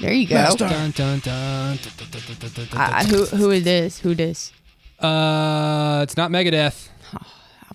There 0.00 0.12
you 0.12 0.28
go. 0.28 0.54
Dun, 0.56 0.92
dun, 0.92 1.18
dun, 1.18 1.78
uh, 2.74 3.04
who, 3.04 3.24
who 3.26 3.50
is 3.50 3.64
this? 3.64 3.98
Who 3.98 4.14
this? 4.14 4.52
Uh, 4.98 6.00
it's 6.04 6.16
not 6.16 6.30
Megadeth. 6.30 6.88
Oh, 7.14 7.20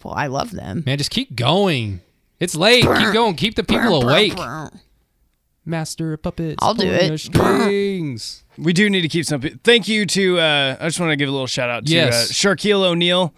well, 0.04 0.14
I 0.14 0.28
love 0.28 0.52
them. 0.52 0.84
Man, 0.86 0.98
just 0.98 1.12
keep 1.12 1.36
going. 1.36 2.02
It's 2.40 2.56
late. 2.56 2.84
Keep 2.84 3.14
going. 3.14 3.36
Keep 3.36 3.56
the 3.56 3.64
people 3.64 4.04
awake. 4.04 4.38
Master 5.66 6.14
of 6.14 6.22
puppets. 6.22 6.56
I'll 6.60 6.74
do 6.74 6.88
it. 6.88 7.18
Strings. 7.20 8.44
We 8.58 8.72
do 8.74 8.90
need 8.90 9.02
to 9.02 9.10
keep 9.10 9.26
some. 9.26 9.42
Thank 9.42 9.88
you 9.88 10.06
to. 10.06 10.40
Uh, 10.40 10.78
I 10.80 10.86
just 10.86 11.00
want 11.00 11.12
to 11.12 11.16
give 11.18 11.28
a 11.28 11.32
little 11.32 11.48
shout 11.48 11.70
out 11.70 11.86
to 11.86 11.92
Yes. 11.94 12.30
uh, 12.30 12.34
Sharkeel 12.34 12.84
O'Neal 12.86 13.34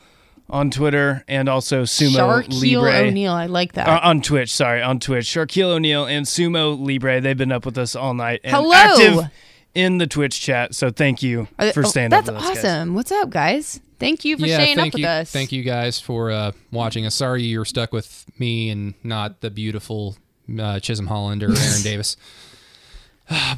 on 0.47 0.70
Twitter 0.70 1.24
and 1.28 1.50
also 1.50 1.84
Sumo 1.84 2.43
Sharkeel 2.43 2.76
Libre 2.76 3.08
O'Neal. 3.08 3.34
I 3.34 3.47
like 3.47 3.74
that. 3.74 3.88
Uh, 3.88 4.00
on 4.04 4.22
Twitch. 4.22 4.52
Sorry, 4.54 4.82
on 4.82 5.00
Twitch. 5.00 5.26
Sharkeel 5.26 5.72
O'Neal 5.72 6.06
and 6.06 6.26
Sumo 6.28 6.80
Libre. 6.80 7.20
They've 7.20 7.38
been 7.38 7.52
up 7.52 7.66
with 7.66 7.78
us 7.80 7.95
all 7.95 8.14
night 8.14 8.41
and 8.43 8.56
Hello. 8.56 8.72
active 8.74 9.32
in 9.76 9.98
the 9.98 10.08
Twitch 10.08 10.40
chat. 10.42 10.76
So 10.76 10.90
thank 10.92 11.22
you 11.24 11.48
they- 11.58 11.72
for 11.72 11.86
oh, 11.86 11.90
staying 11.90 12.10
That's 12.10 12.28
up 12.30 12.36
with 12.36 12.44
us, 12.44 12.50
guys. 12.56 12.66
awesome. 12.66 12.94
What's 12.96 13.12
up, 13.12 13.30
guys? 13.30 13.80
Thank 14.00 14.24
you 14.24 14.38
for 14.38 14.46
yeah, 14.46 14.56
staying 14.56 14.78
thank 14.78 14.94
up 14.94 15.00
you. 15.00 15.04
with 15.04 15.10
us. 15.10 15.32
Thank 15.32 15.52
you 15.52 15.62
guys 15.64 16.00
for 16.00 16.32
uh, 16.32 16.52
watching 16.72 17.06
us. 17.06 17.16
Sorry 17.16 17.44
you're 17.44 17.66
stuck 17.66 17.92
with 17.92 18.26
me 18.40 18.70
and 18.70 18.94
not 19.04 19.42
the 19.42 19.50
beautiful 19.50 20.16
uh, 20.58 20.80
Chisholm 20.80 21.08
Holland 21.08 21.44
or 21.44 21.48
Aaron 21.58 21.82
Davis. 21.84 22.16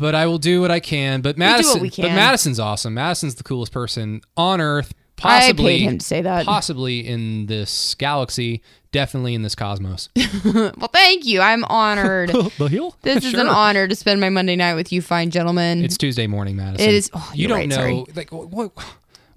But 0.02 0.16
I 0.16 0.26
will 0.26 0.38
do 0.38 0.60
what 0.60 0.70
I 0.70 0.82
can. 0.82 1.22
But 1.22 1.38
do 1.38 1.42
what 1.44 1.50
Madison, 1.52 1.82
we 1.82 1.90
but. 1.90 2.00
Madison's 2.14 2.60
awesome. 2.60 2.94
Madison's 2.94 3.36
the 3.36 3.44
coolest 3.44 3.72
person 3.72 4.20
on 4.36 4.60
earth. 4.60 4.94
possibly 5.16 5.32
I 5.32 5.40
Possibly, 5.40 5.78
paid 5.80 5.82
him 5.86 5.98
to 6.00 6.06
say 6.06 6.22
that. 6.24 6.46
possibly 6.46 7.08
in 7.08 7.46
this 7.46 7.96
galaxy. 7.96 8.62
Definitely 8.92 9.34
in 9.36 9.42
this 9.42 9.56
cosmos. 9.56 10.10
Well, 10.44 10.90
thank 10.92 11.26
you. 11.26 11.40
I'm 11.40 11.64
honored. 11.66 12.30
the 12.58 12.92
this 13.04 13.24
is 13.24 13.34
an 13.36 13.48
honor 13.48 13.88
to 13.88 13.96
spend 13.96 14.20
my 14.20 14.30
Monday 14.30 14.56
night 14.56 14.74
with 14.74 14.92
you, 14.92 15.02
fine 15.02 15.30
gentlemen. 15.30 15.84
It's 15.84 15.98
Tuesday 15.98 16.28
morning, 16.28 16.56
Madison. 16.56 16.90
It 16.90 16.96
is- 16.96 17.10
oh, 17.14 17.32
you 17.34 17.48
don't 17.48 17.58
right, 17.58 17.70
know. 17.70 17.76
sorry. 17.76 18.06
Like 18.16 18.32
what? 18.32 18.50
What, 18.50 18.72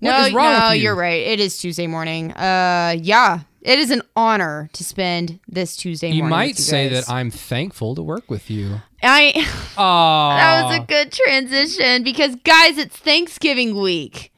no, 0.01 0.19
is 0.25 0.33
wrong 0.35 0.53
no, 0.59 0.69
with 0.69 0.77
you? 0.77 0.83
you're 0.83 0.95
right. 0.95 1.23
It 1.23 1.41
is 1.41 1.59
Tuesday 1.59 1.87
morning. 1.87 2.33
Uh, 2.33 2.97
yeah, 3.01 3.41
it 3.63 3.79
is 3.79 3.91
an 3.91 4.03
honor 4.17 4.69
to 4.73 4.85
spend 4.85 5.41
this 5.49 5.77
Tuesday 5.77 6.09
You 6.09 6.23
morning. 6.23 6.31
might 6.31 6.49
with 6.49 6.59
you 6.59 6.65
say 6.65 6.89
that 6.89 7.09
I'm 7.09 7.31
thankful 7.31 7.95
to 7.95 8.03
work 8.03 8.31
with 8.31 8.51
you. 8.51 8.81
I. 9.03 9.33
Oh, 9.79 10.31
That 10.37 10.65
was 10.65 10.77
a 10.79 10.83
good 10.83 11.13
transition 11.13 12.03
because, 12.03 12.37
guys, 12.37 12.77
it's 12.79 12.97
Thanksgiving 12.97 13.77
week. 13.77 14.33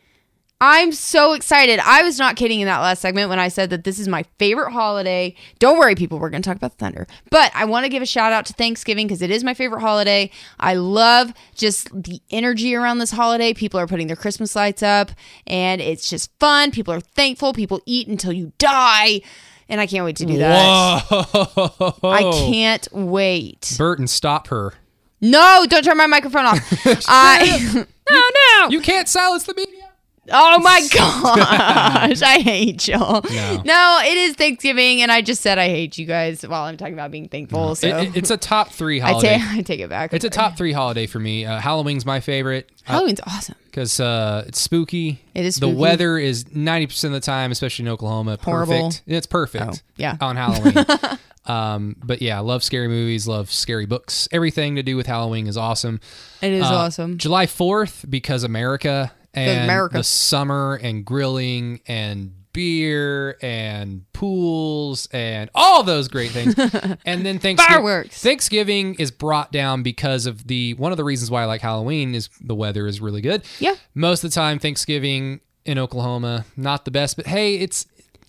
I'm 0.60 0.92
so 0.92 1.34
excited. 1.34 1.80
I 1.80 2.02
was 2.02 2.18
not 2.18 2.36
kidding 2.36 2.60
in 2.60 2.66
that 2.66 2.78
last 2.78 3.02
segment 3.02 3.28
when 3.28 3.38
I 3.38 3.48
said 3.48 3.68
that 3.70 3.84
this 3.84 3.98
is 3.98 4.08
my 4.08 4.24
favorite 4.38 4.72
holiday. 4.72 5.34
Don't 5.58 5.78
worry, 5.78 5.94
people, 5.94 6.18
we're 6.18 6.30
going 6.30 6.40
to 6.40 6.48
talk 6.48 6.56
about 6.56 6.78
Thunder. 6.78 7.06
But 7.30 7.52
I 7.54 7.66
want 7.66 7.84
to 7.84 7.90
give 7.90 8.02
a 8.02 8.06
shout 8.06 8.32
out 8.32 8.46
to 8.46 8.54
Thanksgiving 8.54 9.06
because 9.06 9.20
it 9.20 9.30
is 9.30 9.44
my 9.44 9.52
favorite 9.52 9.80
holiday. 9.80 10.30
I 10.58 10.74
love 10.74 11.34
just 11.54 11.90
the 11.92 12.22
energy 12.30 12.74
around 12.74 12.98
this 12.98 13.10
holiday. 13.10 13.52
People 13.52 13.78
are 13.78 13.86
putting 13.86 14.06
their 14.06 14.16
Christmas 14.16 14.56
lights 14.56 14.82
up 14.82 15.10
and 15.46 15.82
it's 15.82 16.08
just 16.08 16.30
fun. 16.40 16.70
People 16.70 16.94
are 16.94 17.00
thankful. 17.00 17.52
People 17.52 17.82
eat 17.84 18.08
until 18.08 18.32
you 18.32 18.52
die. 18.56 19.20
And 19.68 19.78
I 19.80 19.86
can't 19.86 20.04
wait 20.06 20.16
to 20.16 20.26
do 20.26 20.38
that. 20.38 21.02
Whoa! 21.10 21.94
I 22.04 22.22
can't 22.22 22.88
wait. 22.92 23.74
Burton, 23.76 24.06
stop 24.06 24.46
her. 24.46 24.72
No, 25.20 25.66
don't 25.68 25.82
turn 25.82 25.96
my 25.96 26.06
microphone 26.06 26.46
off. 26.46 26.60
I 27.08 27.84
no, 28.10 28.20
no. 28.60 28.68
You 28.70 28.80
can't 28.80 29.08
silence 29.08 29.44
the 29.44 29.54
media. 29.54 29.85
Oh 30.30 30.58
my 30.62 30.80
gosh, 30.92 32.22
I 32.22 32.40
hate 32.40 32.88
y'all. 32.88 33.22
No. 33.30 33.62
No, 33.64 33.98
it 34.04 34.16
is 34.16 34.34
Thanksgiving, 34.36 35.02
and 35.02 35.10
I 35.12 35.22
just 35.22 35.42
said 35.42 35.58
I 35.58 35.68
hate 35.68 35.98
you 35.98 36.06
guys 36.06 36.42
while 36.46 36.64
I'm 36.64 36.76
talking 36.76 36.94
about 36.94 37.10
being 37.10 37.28
thankful. 37.28 37.74
So 37.74 37.86
It- 37.88 38.08
it- 38.08 38.16
it's 38.16 38.30
a 38.30 38.36
top 38.36 38.70
three 38.70 39.00
I 39.02 39.10
holiday. 39.10 39.38
I 39.40 39.62
take 39.62 39.80
it 39.80 39.88
back. 39.88 40.12
it's 40.12 40.24
a 40.24 40.30
top 40.30 40.56
three 40.56 40.72
holiday 40.72 41.06
for 41.06 41.18
me. 41.18 41.44
Uh, 41.44 41.60
Halloween's 41.60 42.04
my 42.06 42.20
favorite 42.20 42.70
Halloween's 42.84 43.20
awesome. 43.26 43.54
because 43.66 43.98
uh, 44.00 44.44
it's 44.46 44.60
spooky. 44.60 45.20
It 45.34 45.44
is 45.44 45.56
The 45.56 45.68
weather 45.68 46.18
is 46.18 46.54
ninety 46.54 46.86
percent 46.86 47.14
of 47.14 47.20
the 47.20 47.24
time, 47.26 47.50
especially 47.52 47.84
in 47.84 47.88
Oklahoma, 47.90 48.38
Horrible. 48.40 48.88
perfect. 48.90 49.02
It's 49.06 49.26
perfect. 49.26 49.64
Oh, 49.66 49.72
yeah. 49.96 50.16
on 50.20 50.36
Halloween. 50.36 50.84
um, 51.46 51.96
but 52.02 52.20
yeah, 52.22 52.36
I 52.38 52.40
love 52.40 52.62
scary 52.64 52.88
movies. 52.88 53.26
Love 53.28 53.50
scary 53.52 53.86
books. 53.86 54.28
Everything 54.32 54.76
to 54.76 54.82
do 54.82 54.96
with 54.96 55.06
Halloween 55.06 55.46
is 55.46 55.56
awesome. 55.56 56.00
It 56.42 56.52
is 56.52 56.64
Uh, 56.64 56.74
awesome. 56.74 57.18
July 57.18 57.46
4th 57.46 58.08
because 58.10 58.42
America 58.44 59.12
and 59.36 59.64
America. 59.64 59.98
the 59.98 60.04
summer 60.04 60.78
and 60.82 61.04
grilling 61.04 61.80
and 61.86 62.32
beer 62.56 63.36
and 63.42 64.10
pools 64.14 65.08
and 65.12 65.50
all 65.54 65.82
those 65.82 66.08
great 66.08 66.30
things. 66.30 66.54
and 67.04 67.26
then 67.26 67.38
Thanksgiving 67.38 67.56
Fireworks. 67.56 68.22
Thanksgiving 68.22 68.94
is 68.94 69.10
brought 69.10 69.52
down 69.52 69.82
because 69.82 70.24
of 70.24 70.46
the 70.46 70.72
one 70.74 70.90
of 70.90 70.96
the 70.96 71.04
reasons 71.04 71.30
why 71.30 71.42
I 71.42 71.44
like 71.44 71.60
Halloween 71.60 72.14
is 72.14 72.30
the 72.40 72.54
weather 72.54 72.86
is 72.86 72.98
really 73.00 73.20
good. 73.20 73.44
Yeah. 73.60 73.74
Most 73.94 74.24
of 74.24 74.30
the 74.30 74.34
time 74.34 74.58
Thanksgiving 74.58 75.40
in 75.66 75.78
Oklahoma 75.78 76.46
not 76.56 76.86
the 76.86 76.90
best, 76.90 77.16
but 77.16 77.26
hey, 77.26 77.56
it's 77.56 77.86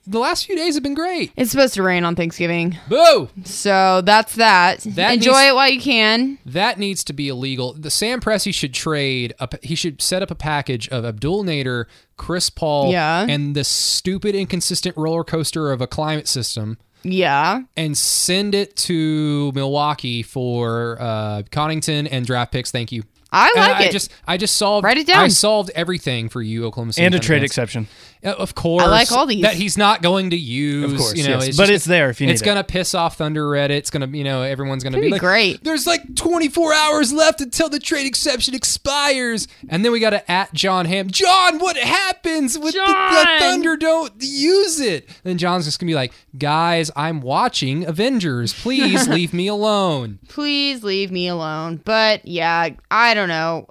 the 0.08 0.20
last 0.20 0.46
few 0.46 0.56
days 0.56 0.74
have 0.76 0.84
been 0.84 0.94
great. 0.94 1.32
It's 1.36 1.52
supposed 1.52 1.74
to 1.76 1.84
rain 1.84 2.04
on 2.04 2.16
Thanksgiving, 2.16 2.78
Boo! 2.88 3.30
so 3.44 4.02
that's 4.02 4.36
that. 4.36 4.80
That 4.82 5.16
Enjoy 5.16 5.32
needs- 5.34 5.44
it 5.50 5.56
while 5.56 5.70
you 5.70 5.82
can. 5.82 6.40
That 6.46 6.80
needs 6.80 7.04
to 7.06 7.14
be 7.14 7.28
illegal. 7.28 7.74
The 7.74 7.92
Sam 7.92 8.22
Presti 8.22 8.54
should 8.54 8.74
trade. 8.74 9.34
A, 9.40 9.50
he 9.62 9.76
should 9.76 10.02
set 10.02 10.22
up 10.24 10.32
a 10.32 10.36
package 10.36 10.88
of 10.90 11.04
Abdel 11.06 11.44
Nader, 11.44 11.86
Chris 12.16 12.50
Paul, 12.50 12.92
Yeah. 12.92 13.26
and 13.28 13.56
this 13.56 13.68
stupid, 13.68 14.34
inconsistent 14.34 14.96
roller 14.98 15.24
coaster 15.24 15.72
of 15.72 15.82
a 15.82 15.88
climate 15.88 16.28
system, 16.28 16.78
Yeah, 17.04 17.62
and 17.76 17.98
send 17.98 18.56
it 18.56 18.76
to 18.78 19.52
Milwaukee 19.54 20.24
for 20.24 20.98
uh, 21.00 21.44
Connaughton 21.52 22.08
and 22.10 22.26
draft 22.26 22.52
picks. 22.52 22.72
Thank 22.72 22.92
you. 22.92 23.04
I 23.30 23.54
like 23.58 23.76
I 23.76 23.84
it. 23.84 23.92
just, 23.92 24.10
I 24.26 24.38
just 24.38 24.56
solved. 24.56 24.86
Write 24.86 24.98
it 24.98 25.06
down. 25.06 25.20
I 25.20 25.28
solved 25.28 25.70
everything 25.76 26.30
for 26.30 26.42
you, 26.42 26.66
Oklahoma 26.66 26.94
City. 26.94 27.06
And 27.06 27.14
a 27.14 27.20
trade 27.20 27.40
fans. 27.40 27.52
exception. 27.52 27.88
Of 28.24 28.56
course, 28.56 28.84
I 28.84 28.88
like 28.88 29.12
all 29.12 29.26
these. 29.26 29.44
that 29.44 29.54
he's 29.54 29.78
not 29.78 30.02
going 30.02 30.32
to 30.32 30.38
use. 30.38 30.92
Of 30.92 30.98
course, 31.00 31.16
you 31.16 31.24
know, 31.24 31.36
yes. 31.36 31.48
it's 31.50 31.58
But 31.58 31.64
just- 31.68 31.76
it's 31.76 31.86
there 31.86 32.10
if 32.10 32.20
you 32.20 32.28
need 32.28 32.34
It's 32.34 32.42
it. 32.42 32.46
gonna 32.46 32.64
piss 32.64 32.94
off 32.96 33.18
Thunder 33.18 33.44
Reddit. 33.48 33.70
It's 33.72 33.90
gonna, 33.90 34.08
you 34.08 34.24
know, 34.24 34.42
everyone's 34.42 34.84
gonna 34.84 34.98
It'd 34.98 35.04
be 35.04 35.08
be 35.10 35.12
like, 35.14 35.22
great. 35.22 35.64
There's 35.64 35.86
like 35.88 36.16
24 36.16 36.74
hours 36.74 37.14
left 37.14 37.42
until 37.42 37.70
the 37.70 37.80
trade 37.80 38.06
exception 38.08 38.54
expires, 38.56 39.48
and 39.70 39.86
then 39.86 39.92
we 39.92 40.00
got 40.00 40.10
to 40.12 40.32
at 40.32 40.52
John 40.54 40.86
Ham. 40.86 41.10
John, 41.12 41.60
what 41.60 41.78
happens 41.78 42.58
with 42.58 42.74
the, 42.74 42.80
the 42.80 43.28
Thunder? 43.40 43.78
Don't 43.78 44.14
use 44.20 44.80
it. 44.80 45.08
And 45.24 45.38
John's 45.40 45.66
just 45.66 45.80
gonna 45.80 45.90
be 45.90 45.96
like, 45.96 46.14
guys, 46.38 46.90
I'm 46.96 47.22
watching 47.22 47.86
Avengers. 47.86 48.54
Please 48.54 49.08
leave 49.10 49.34
me 49.34 49.48
alone. 49.48 50.20
please 50.28 50.84
leave 50.84 51.12
me 51.12 51.28
alone. 51.28 51.82
But 51.86 52.28
yeah, 52.28 52.70
I 52.92 53.14
don't 53.14 53.30
know. 53.30 53.68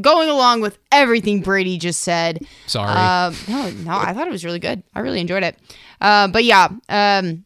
Going 0.00 0.28
along 0.28 0.60
with 0.60 0.78
everything 0.90 1.40
Brady 1.40 1.78
just 1.78 2.00
said. 2.00 2.44
Sorry. 2.66 2.90
Um, 2.90 3.34
no, 3.48 3.70
no, 3.70 3.96
I 3.96 4.12
thought 4.12 4.26
it 4.26 4.32
was 4.32 4.44
really 4.44 4.58
good. 4.58 4.82
I 4.94 5.00
really 5.00 5.20
enjoyed 5.20 5.42
it. 5.42 5.56
Um, 6.00 6.32
but 6.32 6.44
yeah, 6.44 6.68
um, 6.88 7.44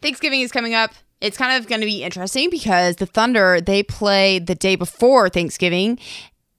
Thanksgiving 0.00 0.40
is 0.40 0.52
coming 0.52 0.74
up. 0.74 0.92
It's 1.20 1.36
kind 1.36 1.60
of 1.60 1.68
going 1.68 1.80
to 1.80 1.86
be 1.86 2.02
interesting 2.02 2.48
because 2.48 2.96
the 2.96 3.06
Thunder 3.06 3.60
they 3.60 3.82
play 3.82 4.38
the 4.38 4.54
day 4.54 4.76
before 4.76 5.28
Thanksgiving, 5.28 5.98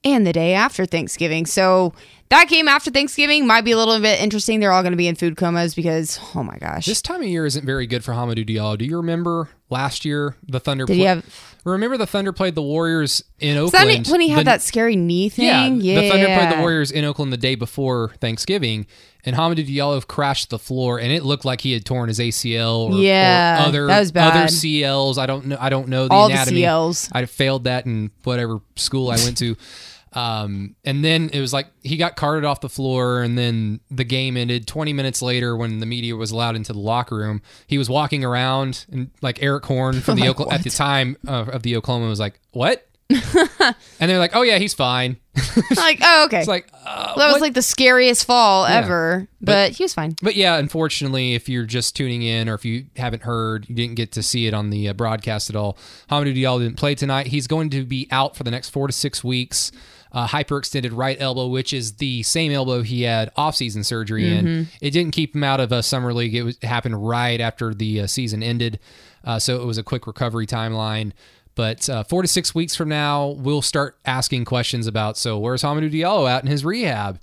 and 0.03 0.25
the 0.25 0.33
day 0.33 0.53
after 0.53 0.85
Thanksgiving. 0.85 1.45
So 1.45 1.93
that 2.29 2.47
game 2.47 2.67
after 2.67 2.91
Thanksgiving 2.91 3.45
might 3.45 3.61
be 3.61 3.71
a 3.71 3.77
little 3.77 3.99
bit 3.99 4.19
interesting. 4.19 4.59
They're 4.59 4.71
all 4.71 4.81
going 4.81 4.93
to 4.93 4.97
be 4.97 5.07
in 5.07 5.15
food 5.15 5.37
comas 5.37 5.75
because, 5.75 6.19
oh 6.35 6.43
my 6.43 6.57
gosh. 6.57 6.85
This 6.85 7.01
time 7.01 7.21
of 7.21 7.27
year 7.27 7.45
isn't 7.45 7.65
very 7.65 7.87
good 7.87 8.03
for 8.03 8.13
Hamidou 8.13 8.47
Diallo. 8.47 8.77
Do 8.77 8.85
you 8.85 8.97
remember 8.97 9.49
last 9.69 10.05
year 10.05 10.35
the 10.47 10.59
Thunder? 10.59 10.85
Did 10.85 10.95
he 10.95 11.03
have? 11.03 11.50
Remember 11.63 11.95
the 11.97 12.07
Thunder 12.07 12.31
played 12.31 12.55
the 12.55 12.61
Warriors 12.61 13.23
in 13.39 13.55
Oakland 13.57 14.07
when 14.07 14.19
he 14.21 14.29
had 14.29 14.39
the- 14.41 14.43
that 14.45 14.61
scary 14.63 14.95
knee 14.95 15.29
thing? 15.29 15.79
Yeah, 15.81 16.01
the 16.01 16.09
Thunder 16.09 16.25
played 16.25 16.51
the 16.51 16.59
Warriors 16.61 16.89
in 16.91 17.05
Oakland 17.05 17.31
the 17.31 17.37
day 17.37 17.53
before 17.55 18.11
Thanksgiving, 18.19 18.87
and 19.23 19.35
Hamidou 19.35 19.67
Diallo 19.67 20.05
crashed 20.07 20.49
the 20.49 20.57
floor, 20.57 20.99
and 20.99 21.11
it 21.11 21.23
looked 21.23 21.45
like 21.45 21.61
he 21.61 21.73
had 21.73 21.85
torn 21.85 22.07
his 22.07 22.19
ACL 22.19 22.89
or, 22.91 22.99
Yeah, 22.99 23.63
or 23.63 23.67
other 23.67 23.85
that 23.87 23.99
was 23.99 24.11
bad. 24.11 24.35
other 24.35 24.47
CLs. 24.47 25.19
I 25.19 25.27
don't 25.27 25.45
know. 25.45 25.57
I 25.59 25.69
don't 25.69 25.87
know 25.87 26.07
the 26.07 26.13
All 26.13 26.29
the. 26.29 26.35
CLs. 26.35 27.09
I 27.11 27.25
failed 27.25 27.65
that 27.65 27.85
in 27.85 28.09
whatever 28.23 28.59
school 28.75 29.11
I 29.11 29.17
went 29.17 29.37
to. 29.37 29.55
Um, 30.13 30.75
and 30.83 31.05
then 31.05 31.29
it 31.31 31.39
was 31.39 31.53
like 31.53 31.67
he 31.83 31.95
got 31.95 32.15
carted 32.17 32.43
off 32.43 32.59
the 32.61 32.69
floor, 32.69 33.21
and 33.21 33.37
then 33.37 33.79
the 33.89 34.03
game 34.03 34.35
ended. 34.35 34.67
Twenty 34.67 34.91
minutes 34.93 35.21
later, 35.21 35.55
when 35.55 35.79
the 35.79 35.85
media 35.85 36.15
was 36.15 36.31
allowed 36.31 36.55
into 36.55 36.73
the 36.73 36.79
locker 36.79 37.15
room, 37.15 37.41
he 37.67 37.77
was 37.77 37.89
walking 37.89 38.23
around, 38.25 38.85
and 38.91 39.09
like 39.21 39.41
Erik 39.41 39.65
Horne 39.65 40.01
from 40.01 40.15
the 40.19 40.27
Like, 40.29 40.53
at 40.53 40.63
the 40.63 40.69
time 40.69 41.15
uh, 41.27 41.45
of 41.51 41.63
the 41.63 41.77
Oklahoma 41.77 42.07
was 42.09 42.19
like, 42.19 42.39
"What?" 42.51 42.87
and 43.09 44.09
they're 44.09 44.19
like, 44.19 44.35
"Oh 44.35 44.41
yeah, 44.41 44.57
he's 44.57 44.73
fine." 44.73 45.17
like, 45.77 45.99
oh, 46.01 46.25
okay. 46.25 46.39
It's 46.39 46.47
like, 46.47 46.67
uh, 46.85 47.15
that 47.15 47.25
was 47.27 47.35
what? 47.35 47.41
like 47.41 47.53
the 47.53 47.61
scariest 47.61 48.25
fall 48.25 48.67
Yeah. 48.67 48.75
ever, 48.79 49.27
but, 49.39 49.45
But- 49.69 49.71
he 49.71 49.83
was 49.85 49.93
fine. 49.93 50.15
But 50.21 50.35
yeah, 50.35 50.57
unfortunately, 50.57 51.35
if 51.35 51.47
you're 51.47 51.65
just 51.65 51.95
tuning 51.95 52.21
in 52.21 52.49
or 52.49 52.53
if 52.53 52.65
you 52.65 52.87
haven't 52.97 53.23
heard, 53.23 53.67
you 53.69 53.75
didn't 53.75 53.95
get 53.95 54.11
to 54.13 54.23
see 54.23 54.47
it 54.47 54.53
on 54.53 54.71
the 54.71 54.89
uh, 54.89 54.93
broadcast 54.93 55.49
at 55.49 55.55
all. 55.55 55.77
Hamidou 56.09 56.35
Diallo 56.35 56.59
didn't 56.59 56.75
play 56.77 56.95
tonight. 56.95 57.27
He's 57.27 57.47
going 57.47 57.69
to 57.69 57.85
be 57.85 58.07
out 58.11 58.35
for 58.35 58.43
the 58.43 58.51
next 58.51 58.69
four 58.71 58.87
to 58.87 58.93
six 58.93 59.23
weeks. 59.23 59.71
Uh, 60.13 60.27
hyperextended 60.27 60.89
right 60.91 61.15
elbow, 61.21 61.47
which 61.47 61.71
is 61.71 61.93
the 61.93 62.21
same 62.23 62.51
elbow 62.51 62.81
he 62.81 63.03
had 63.03 63.33
offseason 63.35 63.85
surgery 63.85 64.35
in. 64.35 64.67
It 64.81 64.91
didn't 64.91 65.11
keep 65.11 65.33
him 65.33 65.41
out 65.41 65.61
of 65.61 65.71
a 65.71 65.81
summer 65.81 66.13
league. 66.13 66.35
It, 66.35 66.43
was, 66.43 66.57
it 66.61 66.65
happened 66.65 67.07
right 67.07 67.39
after 67.39 67.73
the 67.73 68.01
uh, 68.01 68.07
season 68.07 68.43
ended, 68.43 68.79
uh, 69.23 69.39
so 69.39 69.61
it 69.61 69.65
was 69.65 69.77
a 69.77 69.83
quick 69.83 70.07
recovery 70.07 70.45
timeline. 70.45 71.13
But 71.55 71.89
uh, 71.89 72.03
four 72.03 72.21
to 72.23 72.27
six 72.27 72.53
weeks 72.53 72.75
from 72.75 72.89
now, 72.89 73.27
we'll 73.27 73.61
start 73.61 73.97
asking 74.03 74.43
questions 74.43 74.85
about 74.85 75.17
so 75.17 75.39
where's 75.39 75.61
Hamidou 75.63 75.89
Diallo 75.89 76.29
at 76.29 76.43
in 76.43 76.49
his 76.49 76.65
rehab, 76.65 77.19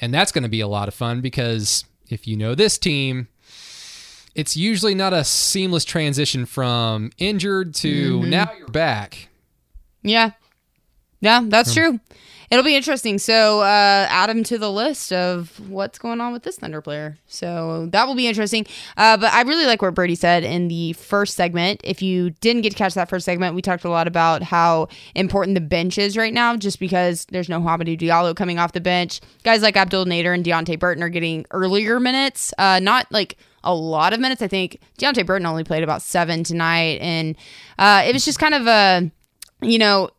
and 0.00 0.12
that's 0.12 0.32
going 0.32 0.42
to 0.42 0.48
be 0.48 0.60
a 0.60 0.68
lot 0.68 0.88
of 0.88 0.94
fun 0.94 1.20
because 1.20 1.84
if 2.10 2.26
you 2.26 2.36
know 2.36 2.56
this 2.56 2.76
team, 2.76 3.28
it's 4.34 4.56
usually 4.56 4.94
not 4.94 5.12
a 5.12 5.24
seamless 5.24 5.84
transition 5.84 6.46
from 6.46 7.10
injured 7.18 7.74
to 7.76 8.22
now 8.26 8.50
you're 8.58 8.66
back. 8.68 9.28
Yeah. 10.02 10.32
Yeah, 11.20 11.42
that's 11.44 11.72
true. 11.72 12.00
It'll 12.52 12.62
be 12.62 12.76
interesting. 12.76 13.16
So 13.16 13.60
uh, 13.60 14.06
add 14.10 14.28
him 14.28 14.44
to 14.44 14.58
the 14.58 14.70
list 14.70 15.10
of 15.10 15.58
what's 15.70 15.98
going 15.98 16.20
on 16.20 16.34
with 16.34 16.42
this 16.42 16.58
Thunder 16.58 16.82
player. 16.82 17.16
So 17.26 17.88
that 17.92 18.06
will 18.06 18.14
be 18.14 18.26
interesting. 18.26 18.66
Uh, 18.98 19.16
but 19.16 19.32
I 19.32 19.40
really 19.40 19.64
like 19.64 19.80
what 19.80 19.94
Birdie 19.94 20.16
said 20.16 20.44
in 20.44 20.68
the 20.68 20.92
first 20.92 21.34
segment. 21.34 21.80
If 21.82 22.02
you 22.02 22.28
didn't 22.28 22.60
get 22.60 22.72
to 22.72 22.76
catch 22.76 22.92
that 22.92 23.08
first 23.08 23.24
segment, 23.24 23.54
we 23.54 23.62
talked 23.62 23.84
a 23.84 23.88
lot 23.88 24.06
about 24.06 24.42
how 24.42 24.88
important 25.14 25.54
the 25.54 25.62
bench 25.62 25.96
is 25.96 26.14
right 26.14 26.34
now, 26.34 26.54
just 26.58 26.78
because 26.78 27.24
there's 27.30 27.48
no 27.48 27.58
Hamidou 27.58 27.98
Diallo 27.98 28.36
coming 28.36 28.58
off 28.58 28.72
the 28.72 28.82
bench. 28.82 29.22
Guys 29.44 29.62
like 29.62 29.74
Abdel 29.74 30.04
Nader 30.04 30.34
and 30.34 30.44
Deonte 30.44 30.78
Burton 30.78 31.02
are 31.02 31.08
getting 31.08 31.46
earlier 31.52 31.98
minutes, 31.98 32.52
uh, 32.58 32.80
not 32.80 33.10
like 33.10 33.38
a 33.64 33.74
lot 33.74 34.12
of 34.12 34.20
minutes. 34.20 34.42
I 34.42 34.48
think 34.48 34.78
Deonte 34.98 35.24
Burton 35.24 35.46
only 35.46 35.64
played 35.64 35.84
about 35.84 36.02
seven 36.02 36.44
tonight, 36.44 36.98
and 37.00 37.34
uh, 37.78 38.02
it 38.06 38.12
was 38.12 38.26
just 38.26 38.38
kind 38.38 38.52
of 38.52 38.66
a, 38.66 39.10
you 39.62 39.78
know, 39.78 40.10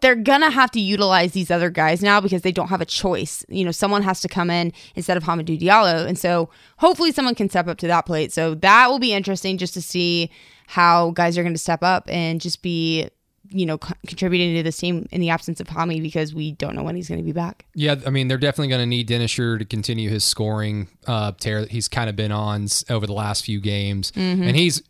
they're 0.00 0.14
gonna 0.14 0.50
have 0.50 0.70
to 0.72 0.80
utilize 0.80 1.32
these 1.32 1.50
other 1.50 1.70
guys 1.70 2.02
now 2.02 2.20
because 2.20 2.42
they 2.42 2.52
don't 2.52 2.68
have 2.68 2.80
a 2.80 2.86
choice. 2.86 3.44
You 3.48 3.64
know, 3.64 3.70
someone 3.70 4.02
has 4.02 4.20
to 4.20 4.28
come 4.28 4.50
in 4.50 4.72
instead 4.94 5.16
of 5.16 5.24
Hamidou 5.24 5.58
Diallo, 5.58 6.06
and 6.06 6.18
so 6.18 6.50
hopefully 6.78 7.12
someone 7.12 7.34
can 7.34 7.48
step 7.48 7.66
up 7.66 7.78
to 7.78 7.86
that 7.86 8.06
plate. 8.06 8.32
So 8.32 8.54
that 8.56 8.90
will 8.90 8.98
be 8.98 9.12
interesting 9.12 9.58
just 9.58 9.74
to 9.74 9.82
see 9.82 10.30
how 10.66 11.10
guys 11.12 11.38
are 11.38 11.42
going 11.42 11.54
to 11.54 11.58
step 11.58 11.82
up 11.82 12.04
and 12.08 12.40
just 12.40 12.60
be, 12.60 13.08
you 13.50 13.64
know, 13.64 13.78
co- 13.78 13.94
contributing 14.06 14.54
to 14.56 14.62
this 14.64 14.76
team 14.76 15.06
in 15.12 15.20
the 15.20 15.30
absence 15.30 15.60
of 15.60 15.68
Hami 15.68 16.02
because 16.02 16.34
we 16.34 16.52
don't 16.52 16.74
know 16.74 16.82
when 16.82 16.96
he's 16.96 17.08
going 17.08 17.20
to 17.20 17.24
be 17.24 17.32
back. 17.32 17.64
Yeah, 17.74 17.94
I 18.04 18.10
mean 18.10 18.28
they're 18.28 18.36
definitely 18.36 18.68
going 18.68 18.82
to 18.82 18.86
need 18.86 19.06
Dennis 19.06 19.30
Schroeder 19.30 19.58
to 19.58 19.64
continue 19.64 20.10
his 20.10 20.24
scoring 20.24 20.88
uh, 21.06 21.32
tear 21.38 21.60
that 21.60 21.70
he's 21.70 21.88
kind 21.88 22.10
of 22.10 22.16
been 22.16 22.32
on 22.32 22.66
over 22.90 23.06
the 23.06 23.12
last 23.14 23.44
few 23.44 23.60
games, 23.60 24.12
and 24.16 24.56
he's, 24.56 24.82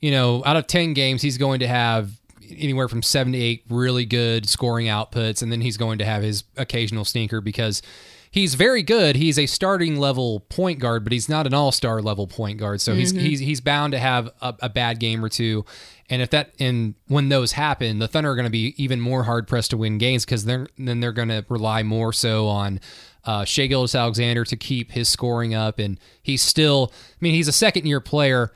you 0.00 0.10
know, 0.10 0.42
out 0.44 0.56
of 0.56 0.66
ten 0.66 0.92
games 0.92 1.22
he's 1.22 1.38
going 1.38 1.60
to 1.60 1.68
have 1.68 2.19
anywhere 2.56 2.88
from 2.88 3.02
seven 3.02 3.32
to 3.32 3.38
eight 3.38 3.64
really 3.68 4.04
good 4.04 4.48
scoring 4.48 4.86
outputs, 4.86 5.42
and 5.42 5.50
then 5.50 5.60
he's 5.60 5.76
going 5.76 5.98
to 5.98 6.04
have 6.04 6.22
his 6.22 6.44
occasional 6.56 7.04
stinker 7.04 7.40
because 7.40 7.82
he's 8.30 8.54
very 8.54 8.82
good. 8.82 9.16
He's 9.16 9.38
a 9.38 9.46
starting 9.46 9.96
level 9.96 10.40
point 10.40 10.78
guard, 10.78 11.04
but 11.04 11.12
he's 11.12 11.28
not 11.28 11.46
an 11.46 11.54
all 11.54 11.72
star 11.72 12.00
level 12.00 12.26
point 12.26 12.58
guard. 12.58 12.80
So 12.80 12.94
he's 12.94 13.10
he's 13.10 13.40
he's 13.40 13.60
bound 13.60 13.92
to 13.92 13.98
have 13.98 14.30
a, 14.40 14.54
a 14.60 14.68
bad 14.68 15.00
game 15.00 15.24
or 15.24 15.28
two. 15.28 15.64
And 16.08 16.22
if 16.22 16.30
that 16.30 16.54
and 16.58 16.94
when 17.06 17.28
those 17.28 17.52
happen, 17.52 17.98
the 17.98 18.08
Thunder 18.08 18.30
are 18.30 18.34
going 18.34 18.44
to 18.44 18.50
be 18.50 18.74
even 18.82 19.00
more 19.00 19.24
hard 19.24 19.46
pressed 19.46 19.70
to 19.70 19.76
win 19.76 19.98
games 19.98 20.24
because 20.24 20.44
they're 20.44 20.66
then 20.78 21.00
they're 21.00 21.12
going 21.12 21.28
to 21.28 21.44
rely 21.48 21.82
more 21.82 22.12
so 22.12 22.46
on 22.48 22.80
uh, 23.24 23.44
Shai 23.44 23.66
Gilgeous-Alexander 23.66 24.44
to 24.46 24.56
keep 24.56 24.92
his 24.92 25.08
scoring 25.08 25.54
up. 25.54 25.78
And 25.78 25.98
he's 26.22 26.42
still, 26.42 26.92
I 26.94 27.16
mean, 27.20 27.34
he's 27.34 27.48
a 27.48 27.52
second 27.52 27.86
year 27.86 28.00
player 28.00 28.52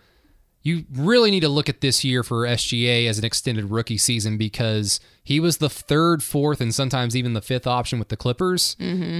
you 0.64 0.86
really 0.94 1.30
need 1.30 1.40
to 1.40 1.48
look 1.48 1.68
at 1.68 1.82
this 1.82 2.04
year 2.04 2.22
for 2.22 2.46
SGA 2.46 3.06
as 3.06 3.18
an 3.18 3.24
extended 3.24 3.70
rookie 3.70 3.98
season 3.98 4.38
because 4.38 4.98
he 5.22 5.38
was 5.38 5.58
the 5.58 5.68
third, 5.68 6.22
fourth, 6.22 6.58
and 6.58 6.74
sometimes 6.74 7.14
even 7.14 7.34
the 7.34 7.42
fifth 7.42 7.66
option 7.66 7.98
with 7.98 8.08
the 8.08 8.16
Clippers. 8.16 8.74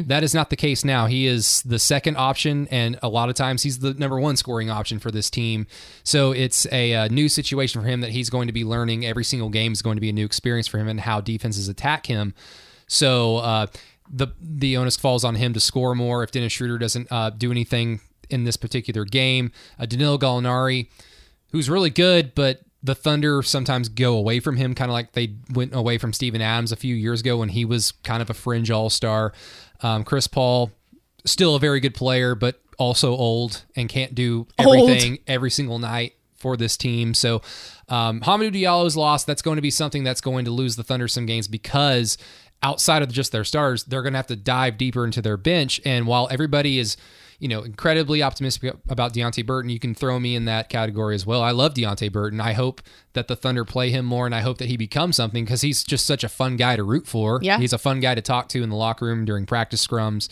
That 0.09 0.23
is 0.25 0.33
not 0.33 0.49
the 0.49 0.57
case 0.57 0.87
now. 0.87 1.05
He 1.05 1.27
is 1.27 1.63
the 1.63 1.79
second 1.79 2.17
option, 2.17 2.67
and 2.71 2.99
a 3.03 3.09
lot 3.11 3.29
of 3.29 3.35
times 3.35 3.63
he's 3.63 3.81
the 3.81 3.93
number 3.93 4.19
one 4.19 4.37
scoring 4.37 4.71
option 4.71 4.99
for 4.99 5.11
this 5.11 5.29
team. 5.29 5.67
So 6.03 6.33
it's 6.33 6.67
a, 6.73 6.95
uh 6.95 7.09
new 7.09 7.29
situation 7.29 7.83
for 7.83 7.87
him 7.87 8.01
that 8.01 8.11
he's 8.11 8.31
going 8.31 8.47
to 8.47 8.53
be 8.55 8.65
learning. 8.65 9.05
Every 9.05 9.25
single 9.25 9.51
game 9.51 9.73
is 9.73 9.83
going 9.83 9.97
to 9.97 10.01
be 10.01 10.09
a 10.09 10.15
new 10.15 10.25
experience 10.25 10.67
for 10.67 10.79
him 10.79 10.89
and 10.89 11.01
how 11.01 11.21
defenses 11.21 11.69
attack 11.69 12.07
him. 12.07 12.33
So 12.87 13.37
uh, 13.37 13.67
the 14.11 14.29
the 14.41 14.79
onus 14.79 14.97
falls 14.97 15.25
on 15.25 15.35
him 15.35 15.53
to 15.53 15.61
score 15.61 15.95
more 15.95 16.23
if 16.23 16.31
Dennis 16.31 16.55
Schroeder 16.55 16.79
doesn't 16.79 17.09
uh, 17.11 17.31
do 17.31 17.51
anything 17.51 18.01
in 18.31 18.45
this 18.45 18.57
particular 18.57 19.05
game. 19.05 19.53
Uh, 19.79 19.85
Danilo 19.85 20.17
Gallinari 20.17 20.89
who's 21.55 21.71
really 21.71 21.89
good, 21.89 22.35
but 22.35 22.63
the 22.83 22.97
Thunder 22.97 23.41
sometimes 23.45 23.89
go 23.89 24.17
away 24.17 24.41
from 24.41 24.57
him, 24.57 24.75
kind 24.75 24.91
of 24.91 24.93
like 24.93 25.13
they 25.13 25.37
went 25.53 25.73
away 25.73 25.99
from 25.99 26.13
Steven 26.13 26.43
Adams 26.43 26.73
a 26.73 26.77
few 26.77 26.97
years 26.97 27.21
ago 27.21 27.37
when 27.37 27.49
he 27.49 27.65
was 27.65 27.93
kind 28.03 28.21
of 28.21 28.29
a 28.29 28.35
fringe 28.35 28.73
all 28.73 28.91
star. 28.91 29.33
Um, 29.81 30.03
Chris 30.03 30.27
Paul, 30.27 30.73
still 31.25 31.55
a 31.55 31.61
very 31.61 31.79
good 31.79 31.95
player, 31.95 32.35
but 32.35 32.61
also 32.77 33.15
old 33.15 33.63
and 33.77 33.89
can't 33.89 34.17
do 34.17 34.49
Old. 34.59 34.81
everything 34.81 35.21
every 35.29 35.49
single 35.49 35.79
night 35.79 36.15
for 36.35 36.57
this 36.57 36.77
team. 36.77 37.15
So 37.15 37.41
um, 37.89 38.21
Hamidou 38.23 38.53
Diallo's 38.53 38.97
lost. 38.97 39.25
That's 39.25 39.41
going 39.41 39.57
to 39.57 39.63
be 39.63 39.71
something 39.71 40.03
that's 40.03 40.21
going 40.21 40.45
to 40.47 40.51
lose 40.51 40.75
the 40.75 40.83
Thunder 40.83 41.07
some 41.07 41.25
games 41.25 41.47
because 41.47 42.19
outside 42.65 43.03
of 43.03 43.13
just 43.13 43.31
their 43.31 43.45
stars, 43.45 43.85
they're 43.85 44.03
going 44.03 44.15
to 44.15 44.19
have 44.19 44.27
to 44.27 44.37
dive 44.37 44.77
deeper 44.77 45.05
into 45.05 45.23
their 45.23 45.37
bench. 45.37 45.81
And 45.85 46.09
while 46.09 46.27
everybody 46.33 46.81
is, 46.81 46.97
you 47.39 47.49
know, 47.49 47.63
incredibly 47.63 48.23
optimistic 48.23 48.75
about 48.89 49.13
Deonte 49.13 49.45
Burton, 49.45 49.71
you 49.71 49.79
can 49.79 49.95
throw 49.95 50.19
me 50.21 50.35
in 50.37 50.45
that 50.45 50.69
category 50.69 51.15
as 51.15 51.27
well. 51.27 51.43
I 51.43 51.51
love 51.51 51.75
Deonte 51.75 52.11
Burton. 52.13 52.41
I 52.41 52.53
hope 52.53 52.81
that 53.13 53.29
the 53.29 53.37
Thunder 53.37 53.65
play 53.65 53.91
him 53.91 54.05
more, 54.05 54.27
and 54.27 54.35
I 54.35 54.41
hope 54.41 54.59
that 54.59 54.69
he 54.69 54.77
becomes 54.77 55.17
something 55.17 55.45
because 55.45 55.61
he's 55.61 55.83
just 55.85 56.07
such 56.07 56.25
a 56.25 56.29
fun 56.29 56.57
guy 56.57 56.77
to 56.77 56.85
root 56.85 57.07
for. 57.07 57.41
Yeah. 57.43 57.59
he's 57.59 57.73
a 57.73 57.79
fun 57.79 58.01
guy 58.01 58.15
to 58.15 58.23
talk 58.23 58.49
to 58.51 58.63
in 58.63 58.71
the 58.71 58.77
locker 58.77 59.07
room 59.07 59.25
during 59.25 59.47
practice 59.47 59.85
scrums. 59.85 60.29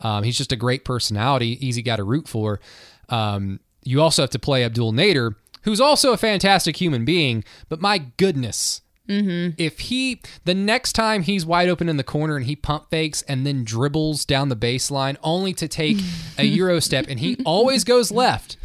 Um, 0.00 0.24
he's 0.24 0.36
just 0.36 0.52
a 0.52 0.56
great 0.56 0.84
personality, 0.84 1.64
easy 1.66 1.82
guy 1.82 1.96
to 1.96 2.04
root 2.04 2.28
for. 2.28 2.60
Um, 3.08 3.60
you 3.84 4.00
also 4.00 4.22
have 4.22 4.30
to 4.30 4.38
play 4.38 4.64
Abdel 4.64 4.92
Nader, 4.92 5.36
who's 5.62 5.80
also 5.80 6.12
a 6.12 6.16
fantastic 6.16 6.80
human 6.80 7.04
being, 7.04 7.44
but 7.68 7.80
my 7.80 7.98
goodness. 7.98 8.81
If 9.08 9.80
he, 9.80 10.20
the 10.44 10.54
next 10.54 10.92
time 10.94 11.22
he's 11.22 11.44
wide 11.44 11.68
open 11.68 11.88
in 11.88 11.96
the 11.98 12.04
corner 12.04 12.36
and 12.36 12.46
he 12.46 12.56
pump 12.56 12.88
fakes 12.90 13.22
and 13.22 13.46
then 13.46 13.62
dribbles 13.64 14.24
down 14.24 14.48
the 14.48 14.56
baseline 14.56 15.16
only 15.22 15.52
to 15.54 15.68
take 15.68 15.98
a 16.38 16.44
Euro 16.46 16.80
step 16.80 17.06
and 17.08 17.20
he 17.20 17.36
always 17.44 17.84
goes 17.84 18.10
left. 18.10 18.56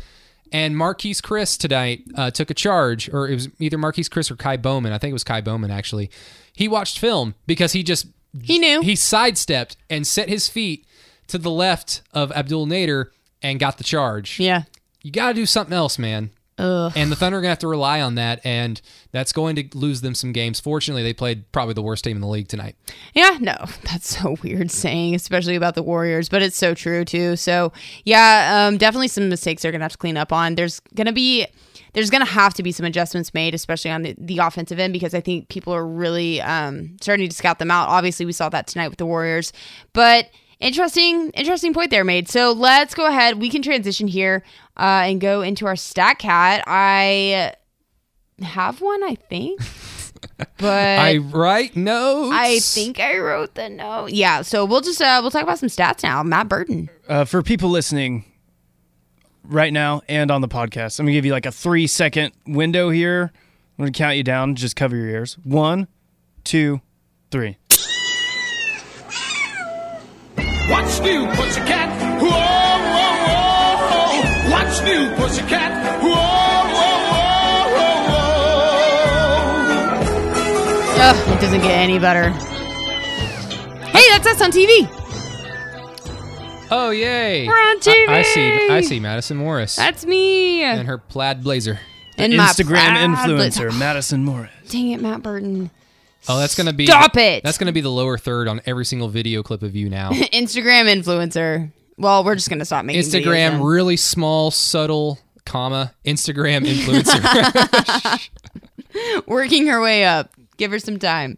And 0.51 0.75
Marquese 0.75 1.21
Chriss 1.21 1.57
tonight 1.57 2.03
uh, 2.15 2.31
took 2.31 2.49
a 2.49 2.53
charge, 2.53 3.09
or 3.13 3.27
it 3.27 3.33
was 3.33 3.49
either 3.59 3.77
Marquese 3.77 4.07
Chriss 4.09 4.31
or 4.31 4.37
Ky 4.37 4.55
Bowman. 4.55 4.93
I 4.93 4.97
think 4.97 5.09
it 5.09 5.13
was 5.13 5.25
Ky 5.25 5.41
Bowman 5.41 5.71
actually. 5.71 6.09
He 6.53 6.69
watched 6.69 6.99
film 6.99 7.35
because 7.45 7.73
he 7.73 7.83
just 7.83 8.07
He 8.41 8.57
knew. 8.57 8.81
he 8.81 8.95
sidestepped 8.95 9.75
and 9.89 10.07
set 10.07 10.29
his 10.29 10.47
feet 10.47 10.85
to 11.27 11.37
the 11.37 11.51
left 11.51 12.01
of 12.13 12.31
Abdel 12.31 12.65
Nader 12.65 13.07
and 13.41 13.59
got 13.59 13.77
the 13.77 13.83
charge. 13.83 14.39
Yeah. 14.39 14.63
You 15.01 15.11
got 15.11 15.27
to 15.29 15.33
do 15.33 15.45
something 15.45 15.73
else, 15.73 15.99
man. 15.99 16.29
And 16.95 17.11
the 17.11 17.15
Thunder 17.15 17.37
are 17.37 17.41
going 17.41 17.49
to 17.49 17.51
have 17.51 17.59
to 17.59 17.67
rely 17.67 18.01
on 18.01 18.15
that, 18.15 18.39
and 18.43 18.81
that's 19.11 19.31
going 19.31 19.55
to 19.57 19.77
lose 19.77 20.01
them 20.01 20.15
some 20.15 20.31
games. 20.31 20.59
Fortunately, 20.59 21.03
they 21.03 21.13
played 21.13 21.51
probably 21.51 21.73
the 21.73 21.81
worst 21.81 22.03
team 22.03 22.17
in 22.17 22.21
the 22.21 22.27
league 22.27 22.47
tonight. 22.47 22.75
Yeah, 23.13 23.37
no, 23.39 23.55
that's 23.83 24.17
so 24.17 24.37
weird 24.41 24.71
saying, 24.71 25.15
especially 25.15 25.55
about 25.55 25.75
the 25.75 25.83
Warriors, 25.83 26.29
but 26.29 26.41
it's 26.41 26.57
so 26.57 26.73
true 26.73 27.05
too. 27.05 27.35
So 27.35 27.71
yeah, 28.05 28.67
um, 28.67 28.77
definitely 28.77 29.07
some 29.07 29.29
mistakes 29.29 29.61
they're 29.61 29.71
gonna 29.71 29.83
have 29.83 29.91
to 29.91 29.97
clean 29.97 30.17
up 30.17 30.33
on. 30.33 30.55
There's 30.55 30.79
gonna 30.95 31.13
be, 31.13 31.47
there's 31.93 32.09
gonna 32.09 32.25
have 32.25 32.53
to 32.55 32.63
be 32.63 32.71
some 32.71 32.85
adjustments 32.85 33.33
made, 33.33 33.53
especially 33.53 33.91
on 33.91 34.01
the, 34.01 34.15
the 34.17 34.39
offensive 34.39 34.79
end, 34.79 34.93
because 34.93 35.13
I 35.13 35.21
think 35.21 35.49
people 35.49 35.73
are 35.73 35.85
really 35.85 36.41
um, 36.41 36.97
starting 37.01 37.29
to 37.29 37.35
scout 37.35 37.59
them 37.59 37.71
out. 37.71 37.89
Obviously, 37.89 38.25
we 38.25 38.31
saw 38.31 38.49
that 38.49 38.67
tonight 38.67 38.89
with 38.89 38.97
the 38.97 39.05
Warriors, 39.05 39.53
but 39.93 40.29
interesting, 40.59 41.29
interesting 41.31 41.73
point 41.73 41.91
there 41.91 42.03
made. 42.03 42.29
So 42.29 42.51
let's 42.51 42.93
go 42.93 43.05
ahead. 43.07 43.39
We 43.39 43.49
can 43.49 43.61
transition 43.61 44.07
here 44.07 44.43
uh, 44.77 45.03
and 45.05 45.21
go 45.21 45.41
into 45.41 45.65
our 45.65 45.75
stat 45.75 46.19
cat. 46.19 46.63
I 46.67 47.53
have 48.41 48.81
one, 48.81 49.03
I 49.03 49.15
think. 49.15 49.61
But 50.57 50.99
I 50.99 51.17
write 51.17 51.75
notes. 51.75 52.35
I 52.35 52.59
think 52.59 52.99
I 52.99 53.17
wrote 53.19 53.53
the 53.55 53.69
note. 53.69 54.11
Yeah, 54.11 54.41
so 54.41 54.65
we'll 54.65 54.81
just 54.81 55.01
uh 55.01 55.19
we'll 55.21 55.31
talk 55.31 55.43
about 55.43 55.59
some 55.59 55.69
stats 55.69 56.03
now. 56.03 56.23
Matt 56.23 56.49
Burton. 56.49 56.89
Uh, 57.07 57.25
for 57.25 57.43
people 57.43 57.69
listening 57.69 58.25
right 59.43 59.71
now 59.71 60.01
and 60.07 60.31
on 60.31 60.41
the 60.41 60.47
podcast, 60.47 60.99
I'm 60.99 61.05
gonna 61.05 61.13
give 61.13 61.25
you 61.25 61.31
like 61.31 61.45
a 61.45 61.51
three 61.51 61.87
second 61.87 62.33
window 62.47 62.89
here. 62.89 63.31
I'm 63.77 63.83
gonna 63.85 63.91
count 63.91 64.17
you 64.17 64.23
down. 64.23 64.55
Just 64.55 64.75
cover 64.75 64.95
your 64.95 65.07
ears. 65.07 65.37
One, 65.43 65.87
two, 66.43 66.81
three. 67.31 67.57
What's 70.69 70.99
new, 70.99 71.25
pussycat? 71.27 71.89
Whoa, 72.21 72.29
whoa, 72.29 73.13
whoa. 73.29 74.51
What's 74.51 74.81
new, 74.81 75.09
pussycat? 75.15 75.71
Whoa, 76.03 76.09
whoa, 76.09 76.99
whoa, 77.73 78.07
whoa. 80.93 80.99
Ugh, 80.99 81.17
it 81.37 81.41
doesn't 81.41 81.61
get 81.61 81.71
any 81.71 81.99
better. 81.99 82.31
Hey, 83.91 84.03
that's 84.09 84.27
us 84.27 84.41
on 84.41 84.51
TV. 84.51 84.89
Oh 86.69 86.89
yay! 86.89 87.47
We're 87.47 87.53
on 87.53 87.79
TV. 87.79 88.09
I, 88.09 88.19
I 88.19 88.21
see. 88.23 88.69
I 88.69 88.81
see 88.81 88.99
Madison 88.99 89.37
Morris 89.37 89.77
That's 89.77 90.05
me. 90.05 90.63
and 90.63 90.85
her 90.85 90.97
plaid 90.97 91.41
blazer. 91.43 91.79
And 92.17 92.35
my 92.35 92.43
Instagram 92.47 92.67
proud 92.89 93.09
influencer 93.17 93.35
blazer. 93.37 93.71
Madison 93.71 94.25
Morris. 94.25 94.51
Dang 94.69 94.91
it, 94.91 95.01
Matt 95.01 95.23
Burton. 95.23 95.69
Oh, 96.29 96.39
that's 96.39 96.55
gonna 96.55 96.73
be 96.73 96.85
Stop 96.85 97.15
it. 97.17 97.43
That's 97.43 97.57
gonna 97.57 97.71
be 97.71 97.81
the 97.81 97.91
lower 97.91 98.17
third 98.17 98.47
on 98.47 98.61
every 98.65 98.85
single 98.85 99.07
video 99.07 99.43
clip 99.43 99.63
of 99.63 99.75
you 99.75 99.89
now. 99.89 100.09
Instagram 100.11 100.85
influencer. 100.93 101.71
Well, 101.97 102.23
we're 102.23 102.35
just 102.35 102.49
gonna 102.49 102.65
stop 102.65 102.85
making 102.85 103.01
videos 103.01 103.23
Instagram, 103.23 103.51
then. 103.51 103.63
really 103.63 103.97
small, 103.97 104.51
subtle, 104.51 105.19
comma. 105.45 105.93
Instagram 106.05 106.65
influencer. 106.67 108.29
working 109.27 109.67
her 109.67 109.81
way 109.81 110.05
up. 110.05 110.31
Give 110.57 110.71
her 110.71 110.79
some 110.79 110.99
time. 110.99 111.37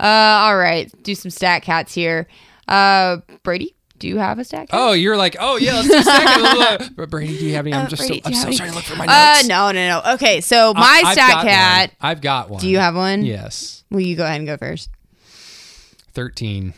Uh, 0.00 0.06
all 0.06 0.56
right, 0.56 0.90
do 1.02 1.14
some 1.14 1.30
stat 1.30 1.62
cats 1.62 1.94
here. 1.94 2.26
Uh, 2.68 3.18
Brady, 3.42 3.74
do 4.02 4.08
you 4.08 4.18
have 4.18 4.38
a 4.38 4.44
stack. 4.44 4.68
cat? 4.68 4.78
oh, 4.78 4.92
you're 4.92 5.16
like, 5.16 5.36
oh 5.40 5.56
yeah, 5.56 5.74
let's 5.74 5.88
do 5.88 5.96
a 5.96 6.02
second. 6.02 6.96
But 6.96 7.08
Brady, 7.10 7.38
do 7.38 7.46
you 7.46 7.54
have 7.54 7.66
any? 7.66 7.74
I'm 7.74 7.86
Uh, 7.86 7.88
just 7.88 8.02
Brady, 8.06 8.20
so, 8.20 8.26
I'm 8.26 8.32
you 8.32 8.38
so 8.38 8.46
have 8.48 8.54
sorry 8.56 8.70
to 8.70 8.76
look 8.76 8.84
for 8.84 8.96
my 8.96 9.06
Uh, 9.06 9.34
notes. 9.36 9.48
no, 9.48 9.70
no, 9.72 9.88
no. 10.02 10.12
Okay, 10.14 10.40
so 10.40 10.74
my 10.74 11.02
I- 11.04 11.10
I've 11.10 11.16
cat. 11.16 11.90
one. 11.90 11.96
I've 12.10 12.20
got 12.20 12.50
one. 12.50 12.60
Do 12.60 12.68
you 12.68 12.78
have 12.78 12.94
one? 12.94 13.24
Yes, 13.24 13.84
Will 13.90 14.00
you 14.00 14.16
go 14.16 14.24
ahead 14.24 14.38
and 14.40 14.46
go 14.46 14.56
first? 14.56 14.90
thirteen. 16.12 16.74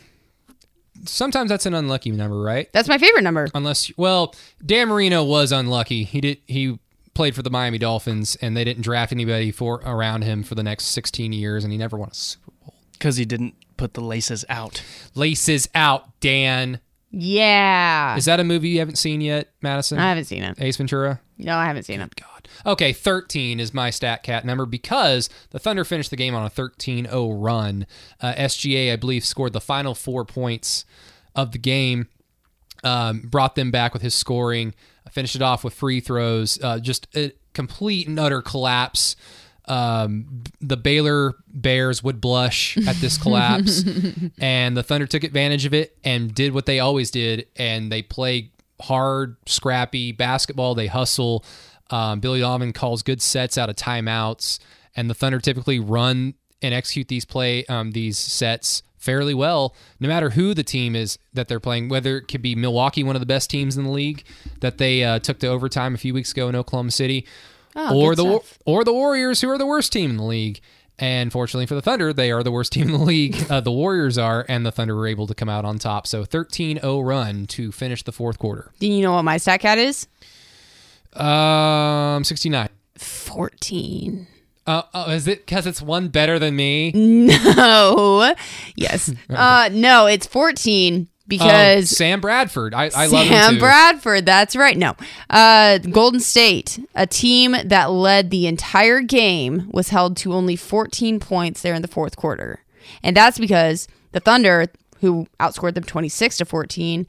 Sometimes 1.05 1.49
that's 1.49 1.65
an 1.65 1.73
unlucky 1.73 2.11
number, 2.11 2.39
right? 2.41 2.71
That's 2.73 2.87
my 2.87 2.97
favorite 2.97 3.21
number. 3.23 3.47
Unless, 3.53 3.91
well, 3.97 4.33
Dan 4.65 4.87
Marino 4.87 5.23
was 5.23 5.51
unlucky. 5.51 6.03
He 6.03 6.21
did. 6.21 6.37
He 6.47 6.79
played 7.13 7.35
for 7.35 7.41
the 7.43 7.49
Miami 7.49 7.77
Dolphins, 7.77 8.35
and 8.37 8.57
they 8.57 8.63
didn't 8.63 8.81
draft 8.83 9.11
anybody 9.11 9.51
for 9.51 9.81
around 9.85 10.23
him 10.23 10.41
for 10.43 10.55
the 10.55 10.63
next 10.63 10.85
16 10.85 11.31
years, 11.31 11.63
and 11.63 11.71
he 11.71 11.77
never 11.77 11.95
won 11.97 12.09
a 12.09 12.13
Super 12.15 12.51
Bowl. 12.61 12.73
Because 12.93 13.17
he 13.17 13.25
didn't 13.25 13.53
put 13.77 13.93
the 13.93 14.01
laces 14.01 14.45
out. 14.49 14.83
Laces 15.13 15.69
out, 15.75 16.19
Dan. 16.21 16.79
Yeah. 17.17 18.17
Is 18.17 18.25
that 18.25 18.41
a 18.41 18.43
movie 18.43 18.67
you 18.69 18.79
haven't 18.79 18.97
seen 18.97 19.21
yet, 19.21 19.49
Madison? 19.61 19.99
I 19.99 20.09
haven't 20.09 20.25
seen 20.25 20.43
it. 20.43 20.59
Ace 20.59 20.75
Ventura. 20.75 21.21
No, 21.37 21.55
I 21.55 21.65
haven't 21.65 21.83
seen 21.83 22.01
it. 22.01 22.13
God. 22.15 22.49
Okay, 22.65 22.91
13 22.91 23.61
is 23.61 23.73
my 23.73 23.89
stat 23.89 24.21
cat 24.21 24.43
number 24.43 24.65
because 24.65 25.29
the 25.51 25.59
Thunder 25.59 25.85
finished 25.85 26.09
the 26.09 26.17
game 26.17 26.35
on 26.35 26.45
a 26.45 26.49
13 26.49 27.05
0 27.05 27.31
run. 27.31 27.87
Uh, 28.19 28.33
SGA, 28.33 28.91
I 28.91 28.97
believe, 28.97 29.23
scored 29.23 29.53
the 29.53 29.61
final 29.61 29.95
four 29.95 30.25
points 30.25 30.83
of 31.35 31.53
the 31.53 31.57
game, 31.57 32.09
um, 32.83 33.21
brought 33.21 33.55
them 33.55 33.71
back 33.71 33.93
with 33.93 34.01
his 34.01 34.13
scoring, 34.13 34.73
finished 35.09 35.37
it 35.37 35.41
off 35.41 35.63
with 35.63 35.73
free 35.73 36.01
throws. 36.01 36.61
Uh, 36.61 36.79
just 36.79 37.07
a 37.15 37.31
complete 37.53 38.09
and 38.09 38.19
utter 38.19 38.41
collapse. 38.41 39.15
Um, 39.67 40.43
the 40.61 40.77
Baylor 40.77 41.33
Bears 41.47 42.03
would 42.03 42.21
blush 42.21 42.77
at 42.87 42.95
this 42.97 43.17
collapse, 43.17 43.83
and 44.37 44.77
the 44.77 44.83
Thunder 44.83 45.07
took 45.07 45.23
advantage 45.23 45.65
of 45.65 45.73
it 45.73 45.97
and 46.03 46.33
did 46.33 46.53
what 46.53 46.65
they 46.65 46.79
always 46.79 47.11
did, 47.11 47.47
and 47.55 47.91
they 47.91 48.01
play 48.01 48.51
hard, 48.81 49.37
scrappy 49.45 50.11
basketball. 50.11 50.75
They 50.75 50.87
hustle. 50.87 51.43
Um, 51.89 52.19
Billy 52.19 52.39
Donovan 52.39 52.73
calls 52.73 53.03
good 53.03 53.21
sets 53.21 53.57
out 53.57 53.69
of 53.69 53.75
timeouts, 53.75 54.59
and 54.95 55.09
the 55.09 55.13
Thunder 55.13 55.39
typically 55.39 55.79
run 55.79 56.35
and 56.61 56.73
execute 56.73 57.07
these 57.07 57.25
play 57.25 57.65
um, 57.65 57.91
these 57.91 58.17
sets 58.17 58.81
fairly 58.97 59.35
well, 59.35 59.75
no 59.99 60.07
matter 60.07 60.31
who 60.31 60.55
the 60.55 60.63
team 60.63 60.95
is 60.95 61.19
that 61.33 61.47
they're 61.47 61.59
playing. 61.59 61.89
Whether 61.89 62.17
it 62.17 62.27
could 62.27 62.41
be 62.41 62.55
Milwaukee, 62.55 63.03
one 63.03 63.15
of 63.15 63.19
the 63.19 63.27
best 63.27 63.51
teams 63.51 63.77
in 63.77 63.83
the 63.83 63.91
league, 63.91 64.23
that 64.61 64.79
they 64.79 65.03
uh, 65.03 65.19
took 65.19 65.39
to 65.39 65.47
overtime 65.47 65.93
a 65.93 65.97
few 65.97 66.13
weeks 66.13 66.31
ago 66.31 66.49
in 66.49 66.55
Oklahoma 66.55 66.89
City, 66.91 67.27
Oh, 67.75 67.99
or 67.99 68.15
the 68.15 68.23
stuff. 68.23 68.59
or 68.65 68.83
the 68.83 68.93
Warriors, 68.93 69.41
who 69.41 69.49
are 69.49 69.57
the 69.57 69.65
worst 69.65 69.91
team 69.91 70.11
in 70.11 70.17
the 70.17 70.23
league. 70.23 70.61
And 70.97 71.29
fortunately 71.29 71.65
for 71.65 71.75
the 71.75 71.81
Thunder, 71.81 72.13
they 72.13 72.31
are 72.31 72.41
the 72.41 72.51
worst 72.51 72.71
team 72.73 72.83
in 72.87 72.93
the 72.93 73.03
league. 73.03 73.35
Uh, 73.51 73.59
the 73.59 73.71
Warriors 73.71 74.17
are, 74.17 74.45
and 74.47 74.65
the 74.65 74.71
Thunder 74.71 74.95
were 74.95 75.07
able 75.07 75.27
to 75.27 75.35
come 75.35 75.49
out 75.49 75.65
on 75.65 75.77
top. 75.77 76.07
So 76.07 76.23
13 76.23 76.79
0 76.79 77.01
run 77.01 77.47
to 77.47 77.71
finish 77.71 78.03
the 78.03 78.11
fourth 78.13 78.39
quarter. 78.39 78.71
Do 78.79 78.87
you 78.87 79.01
know 79.01 79.13
what 79.13 79.23
my 79.23 79.37
stat 79.37 79.59
cat 79.59 79.77
is? 79.77 80.07
Um, 81.13 82.23
69. 82.23 82.69
14. 82.97 84.27
Uh, 84.67 84.81
oh, 84.93 85.11
is 85.11 85.27
it 85.27 85.45
because 85.45 85.67
it's 85.67 85.81
one 85.81 86.07
better 86.07 86.39
than 86.39 86.55
me? 86.55 86.91
No. 87.55 88.33
yes. 88.75 89.13
Uh, 89.29 89.69
no, 89.71 90.05
it's 90.07 90.25
14 90.25 91.07
Because 91.27 91.89
Sam 91.89 92.21
Bradford. 92.21 92.73
I, 92.73 92.91
I 92.95 93.07
love 93.07 93.25
him 93.25 93.33
Sam. 93.33 93.59
Bradford. 93.59 94.25
That's 94.25 94.55
right. 94.55 94.77
No. 94.77 94.95
Uh, 95.29 95.79
Golden 95.79 96.19
State, 96.19 96.79
a 96.93 97.07
team 97.07 97.55
that 97.65 97.91
led 97.91 98.29
the 98.29 98.45
entire 98.45 99.01
game, 99.01 99.67
was 99.71 99.89
held 99.89 100.17
to 100.17 100.33
only 100.33 100.55
14 100.55 101.19
points 101.19 101.61
there 101.61 101.73
in 101.73 101.81
the 101.81 101.87
fourth 101.87 102.15
quarter. 102.15 102.59
And 103.01 103.17
that's 103.17 103.39
because 103.39 103.87
the 104.11 104.19
Thunder, 104.19 104.67
who 105.01 105.27
outscored 105.39 105.73
them 105.73 105.83
26 105.83 106.37
to 106.37 106.45
14, 106.45 107.07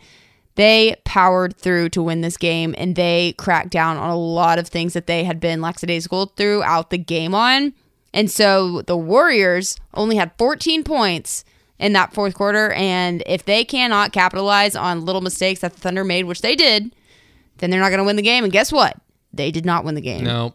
they 0.54 0.96
powered 1.04 1.56
through 1.56 1.90
to 1.90 2.02
win 2.02 2.22
this 2.22 2.38
game 2.38 2.74
and 2.78 2.96
they 2.96 3.34
cracked 3.36 3.70
down 3.70 3.98
on 3.98 4.08
a 4.08 4.16
lot 4.16 4.58
of 4.58 4.66
things 4.66 4.94
that 4.94 5.06
they 5.06 5.24
had 5.24 5.38
been 5.38 5.60
lackadaisical 5.60 6.32
throughout 6.36 6.88
the 6.88 6.98
game 6.98 7.34
on. 7.34 7.74
And 8.14 8.30
so 8.30 8.80
the 8.82 8.96
Warriors 8.96 9.76
only 9.92 10.16
had 10.16 10.32
14 10.38 10.82
points 10.82 11.44
in 11.78 11.92
that 11.92 12.14
fourth 12.14 12.34
quarter. 12.34 12.72
And 12.72 13.22
if 13.26 13.44
they 13.44 13.64
cannot 13.64 14.12
capitalize 14.12 14.74
on 14.76 15.04
little 15.04 15.20
mistakes 15.20 15.60
that 15.60 15.74
the 15.74 15.80
Thunder 15.80 16.04
made, 16.04 16.24
which 16.24 16.40
they 16.40 16.54
did, 16.56 16.94
then 17.58 17.70
they're 17.70 17.80
not 17.80 17.88
going 17.88 17.98
to 17.98 18.04
win 18.04 18.16
the 18.16 18.22
game. 18.22 18.44
And 18.44 18.52
guess 18.52 18.72
what? 18.72 18.96
They 19.32 19.50
did 19.50 19.64
not 19.66 19.84
win 19.84 19.94
the 19.94 20.00
game. 20.00 20.24
No. 20.24 20.54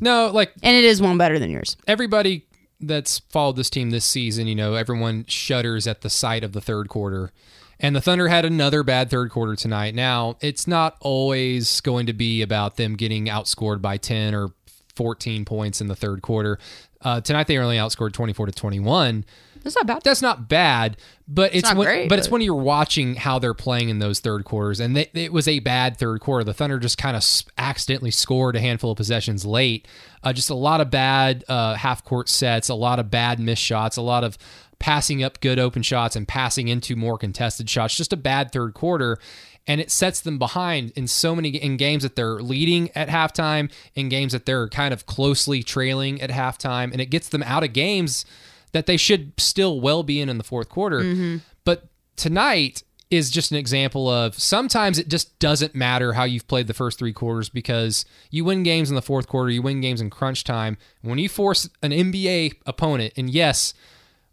No, 0.00 0.30
like 0.32 0.52
And 0.62 0.76
it 0.76 0.84
is 0.84 1.00
one 1.00 1.16
better 1.18 1.38
than 1.38 1.50
yours. 1.50 1.76
everybody 1.86 2.46
that's 2.80 3.20
followed 3.30 3.54
this 3.56 3.70
team 3.70 3.90
this 3.90 4.04
season, 4.04 4.48
you 4.48 4.54
know, 4.56 4.74
everyone 4.74 5.24
shudders 5.28 5.86
at 5.86 6.00
the 6.00 6.10
sight 6.10 6.42
of 6.42 6.52
the 6.52 6.60
third 6.60 6.88
quarter. 6.88 7.30
And 7.78 7.94
the 7.94 8.00
Thunder 8.00 8.28
had 8.28 8.44
another 8.44 8.82
bad 8.82 9.10
third 9.10 9.30
quarter 9.30 9.54
tonight. 9.56 9.94
Now, 9.94 10.36
it's 10.40 10.66
not 10.66 10.96
always 11.00 11.80
going 11.80 12.06
to 12.06 12.12
be 12.12 12.42
about 12.42 12.76
them 12.76 12.96
getting 12.96 13.26
outscored 13.26 13.80
by 13.80 13.96
10 13.96 14.34
or 14.34 14.50
14 14.96 15.44
points 15.44 15.80
in 15.80 15.86
the 15.88 15.96
third 15.96 16.22
quarter. 16.22 16.58
Uh, 17.00 17.20
tonight 17.20 17.46
they 17.46 17.58
only 17.58 17.76
outscored 17.76 18.12
24 18.12 18.46
to 18.46 18.52
21. 18.52 19.24
That's 19.62 19.76
not 19.76 19.86
bad. 19.86 20.02
That's 20.02 20.22
not 20.22 20.48
bad, 20.48 20.96
but 21.28 21.54
it's, 21.54 21.68
not 21.68 21.76
when, 21.76 21.86
great, 21.86 22.08
but 22.08 22.18
it's 22.18 22.28
when 22.28 22.42
you're 22.42 22.54
watching 22.54 23.14
how 23.14 23.38
they're 23.38 23.54
playing 23.54 23.88
in 23.88 23.98
those 23.98 24.20
third 24.20 24.44
quarters, 24.44 24.80
and 24.80 24.96
they, 24.96 25.08
it 25.14 25.32
was 25.32 25.46
a 25.46 25.60
bad 25.60 25.96
third 25.96 26.20
quarter. 26.20 26.44
The 26.44 26.54
Thunder 26.54 26.78
just 26.78 26.98
kind 26.98 27.16
of 27.16 27.24
accidentally 27.58 28.10
scored 28.10 28.56
a 28.56 28.60
handful 28.60 28.92
of 28.92 28.96
possessions 28.96 29.44
late. 29.44 29.86
Uh, 30.22 30.32
just 30.32 30.50
a 30.50 30.54
lot 30.54 30.80
of 30.80 30.90
bad 30.90 31.44
uh, 31.48 31.74
half 31.74 32.04
court 32.04 32.28
sets, 32.28 32.68
a 32.68 32.74
lot 32.74 32.98
of 32.98 33.10
bad 33.10 33.38
missed 33.38 33.62
shots, 33.62 33.96
a 33.96 34.02
lot 34.02 34.24
of 34.24 34.36
passing 34.78 35.22
up 35.22 35.40
good 35.40 35.60
open 35.60 35.82
shots 35.82 36.16
and 36.16 36.26
passing 36.26 36.68
into 36.68 36.96
more 36.96 37.16
contested 37.16 37.70
shots. 37.70 37.96
Just 37.96 38.12
a 38.12 38.16
bad 38.16 38.50
third 38.52 38.74
quarter. 38.74 39.18
And 39.64 39.80
it 39.80 39.92
sets 39.92 40.20
them 40.20 40.40
behind 40.40 40.90
in 40.96 41.06
so 41.06 41.36
many 41.36 41.50
in 41.50 41.76
games 41.76 42.02
that 42.02 42.16
they're 42.16 42.42
leading 42.42 42.90
at 42.96 43.08
halftime, 43.08 43.70
in 43.94 44.08
games 44.08 44.32
that 44.32 44.44
they're 44.44 44.68
kind 44.68 44.92
of 44.92 45.06
closely 45.06 45.62
trailing 45.62 46.20
at 46.20 46.30
halftime, 46.30 46.90
and 46.90 47.00
it 47.00 47.06
gets 47.06 47.28
them 47.28 47.44
out 47.44 47.62
of 47.62 47.72
games 47.72 48.24
that 48.72 48.86
they 48.86 48.96
should 48.96 49.32
still 49.38 49.80
well 49.80 50.02
be 50.02 50.20
in 50.20 50.28
in 50.28 50.38
the 50.38 50.44
fourth 50.44 50.68
quarter. 50.68 51.00
Mm-hmm. 51.00 51.36
But 51.64 51.86
tonight, 52.16 52.82
is 53.12 53.30
just 53.30 53.50
an 53.50 53.58
example 53.58 54.08
of 54.08 54.38
sometimes 54.38 54.98
it 54.98 55.06
just 55.06 55.38
doesn't 55.38 55.74
matter 55.74 56.14
how 56.14 56.24
you've 56.24 56.48
played 56.48 56.66
the 56.66 56.74
first 56.74 56.98
three 56.98 57.12
quarters 57.12 57.50
because 57.50 58.06
you 58.30 58.42
win 58.42 58.62
games 58.62 58.88
in 58.88 58.96
the 58.96 59.02
fourth 59.02 59.28
quarter, 59.28 59.50
you 59.50 59.60
win 59.60 59.82
games 59.82 60.00
in 60.00 60.08
crunch 60.08 60.44
time. 60.44 60.78
When 61.02 61.18
you 61.18 61.28
force 61.28 61.68
an 61.82 61.90
NBA 61.90 62.54
opponent, 62.64 63.12
and 63.16 63.28
yes, 63.28 63.74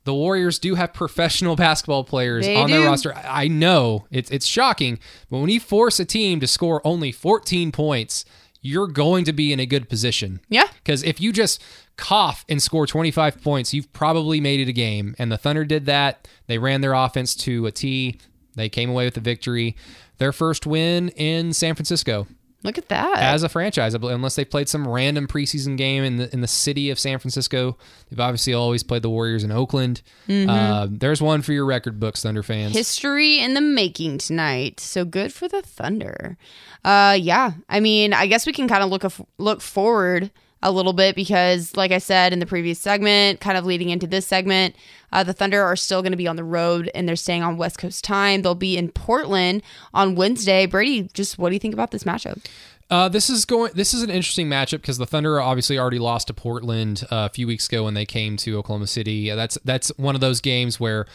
the 0.06 0.14
Warriors 0.14 0.60
do 0.60 0.76
have 0.76 0.94
professional 0.94 1.56
basketball 1.58 2.06
players 2.06 2.46
They 2.46 2.56
on 2.56 2.72
their 2.72 2.86
roster. 2.86 3.14
I 3.14 3.50
know 3.50 4.08
it's 4.12 4.32
it's 4.32 4.46
shocking, 4.46 4.98
but 5.30 5.40
when 5.40 5.50
you 5.50 5.60
force 5.60 6.00
a 6.00 6.06
team 6.06 6.40
to 6.40 6.48
score 6.48 6.82
only 6.88 7.12
14 7.12 7.74
points, 7.74 8.24
you're 8.62 8.88
going 8.88 9.26
to 9.26 9.34
be 9.34 9.52
in 9.52 9.60
a 9.60 9.66
good 9.66 9.90
position. 9.90 10.40
Yeah. 10.48 10.68
Because 10.76 11.04
if 11.04 11.20
you 11.20 11.34
just 11.34 11.62
cough 12.00 12.46
and 12.50 12.62
score 12.64 12.88
25 12.88 13.42
points, 13.44 13.74
you've 13.74 13.92
probably 13.94 14.40
made 14.40 14.60
it 14.60 14.68
a 14.70 14.74
game. 14.74 15.16
And 15.20 15.32
the 15.32 15.38
Thunder 15.38 15.66
did 15.66 15.86
that. 15.86 16.28
They 16.48 16.58
ran 16.58 16.82
their 16.82 16.94
offense 16.94 17.36
to 17.36 17.66
a 17.66 17.72
T. 17.72 18.18
They 18.56 18.70
came 18.70 18.90
away 18.90 19.06
with 19.06 19.14
the 19.14 19.22
victory. 19.22 19.76
Their 20.18 20.32
first 20.32 20.66
win 20.66 21.10
in 21.10 21.54
San 21.54 21.76
Francisco 21.76 22.28
Look 22.64 22.78
at 22.78 22.90
that. 22.90 23.20
as 23.20 23.44
a 23.44 23.50
franchise, 23.50 23.94
unless 23.94 24.36
they 24.36 24.44
played 24.44 24.68
some 24.68 24.86
random 24.88 25.28
preseason 25.28 25.78
game 25.78 26.04
in 26.04 26.18
the 26.18 26.34
in 26.34 26.42
the 26.42 26.48
city 26.48 26.90
of 26.90 27.00
San 27.00 27.18
Francisco. 27.20 27.78
They've 28.10 28.20
obviously 28.20 28.54
always 28.54 28.84
played 28.84 29.02
the 29.02 29.10
Warriors 29.10 29.46
in 29.46 29.52
Oakland. 29.52 30.02
Uh, 30.30 30.88
there's 30.90 31.22
one 31.22 31.42
for 31.42 31.54
your 31.54 31.66
record 31.66 32.02
books, 32.02 32.22
Thunder 32.24 32.44
fans. 32.44 32.74
History 32.74 33.40
in 33.40 33.54
the 33.54 33.62
making 33.62 34.18
tonight. 34.18 34.82
So 34.82 35.06
good 35.06 35.32
for 35.32 35.48
the 35.48 35.62
Thunder. 35.62 36.38
Uh 36.84 37.18
yeah. 37.20 37.52
I 37.70 37.80
mean, 37.80 38.14
I 38.14 38.28
guess 38.28 38.46
we 38.46 38.52
can 38.52 38.68
kind 38.68 38.84
of 38.84 38.90
look 38.90 39.06
af- 39.06 39.22
look 39.38 39.62
forward 39.62 40.30
a 40.62 40.72
little 40.72 40.94
bit 40.94 41.16
because 41.16 41.76
like 41.76 41.92
I 41.92 42.00
said 42.00 42.34
in 42.34 42.40
the 42.40 42.46
previous 42.46 42.80
segment, 42.80 43.40
kind 43.40 43.58
of 43.58 43.66
leading 43.66 43.90
into 43.90 44.08
this 44.08 44.28
segment, 44.28 44.76
uh, 45.12 45.24
the 45.24 45.34
Thunder 45.34 45.64
are 45.64 45.76
still 45.76 46.02
going 46.02 46.12
to 46.12 46.18
be 46.18 46.28
on 46.28 46.36
the 46.36 46.44
road 46.44 46.92
and 46.94 47.08
they're 47.08 47.16
staying 47.16 47.44
on 47.44 47.58
West 47.58 47.78
Coast 47.78 48.04
time. 48.04 48.42
They'll 48.42 48.56
be 48.56 48.78
in 48.78 48.90
Portland 48.90 49.64
on 49.94 50.16
Wednesday. 50.16 50.66
Brady, 50.66 51.10
just 51.14 51.38
what 51.38 51.50
do 51.50 51.56
you 51.56 51.60
think 51.60 51.74
about 51.74 51.92
this 51.92 52.04
matchup? 52.04 52.44
Uh, 52.90 53.08
this 53.08 53.30
is 53.30 53.46
going. 53.46 53.72
This 53.76 53.94
is 53.94 54.02
an 54.02 54.10
interesting 54.10 54.48
matchup 54.48 54.82
because 54.82 54.98
the 54.98 55.06
Thunder 55.06 55.40
obviously 55.40 55.78
already 55.78 56.00
lost 56.00 56.28
to 56.28 56.34
Portland 56.34 57.04
uh, 57.12 57.28
a 57.28 57.30
few 57.30 57.46
weeks 57.46 57.68
ago 57.68 57.84
when 57.84 57.94
they 57.94 58.06
came 58.06 58.36
to 58.38 58.58
Oklahoma 58.58 58.88
City. 58.88 59.30
That's 59.30 59.60
that's 59.64 59.90
one 59.98 60.16
of 60.16 60.22
those 60.22 60.42
games 60.42 60.80
where, 60.80 61.06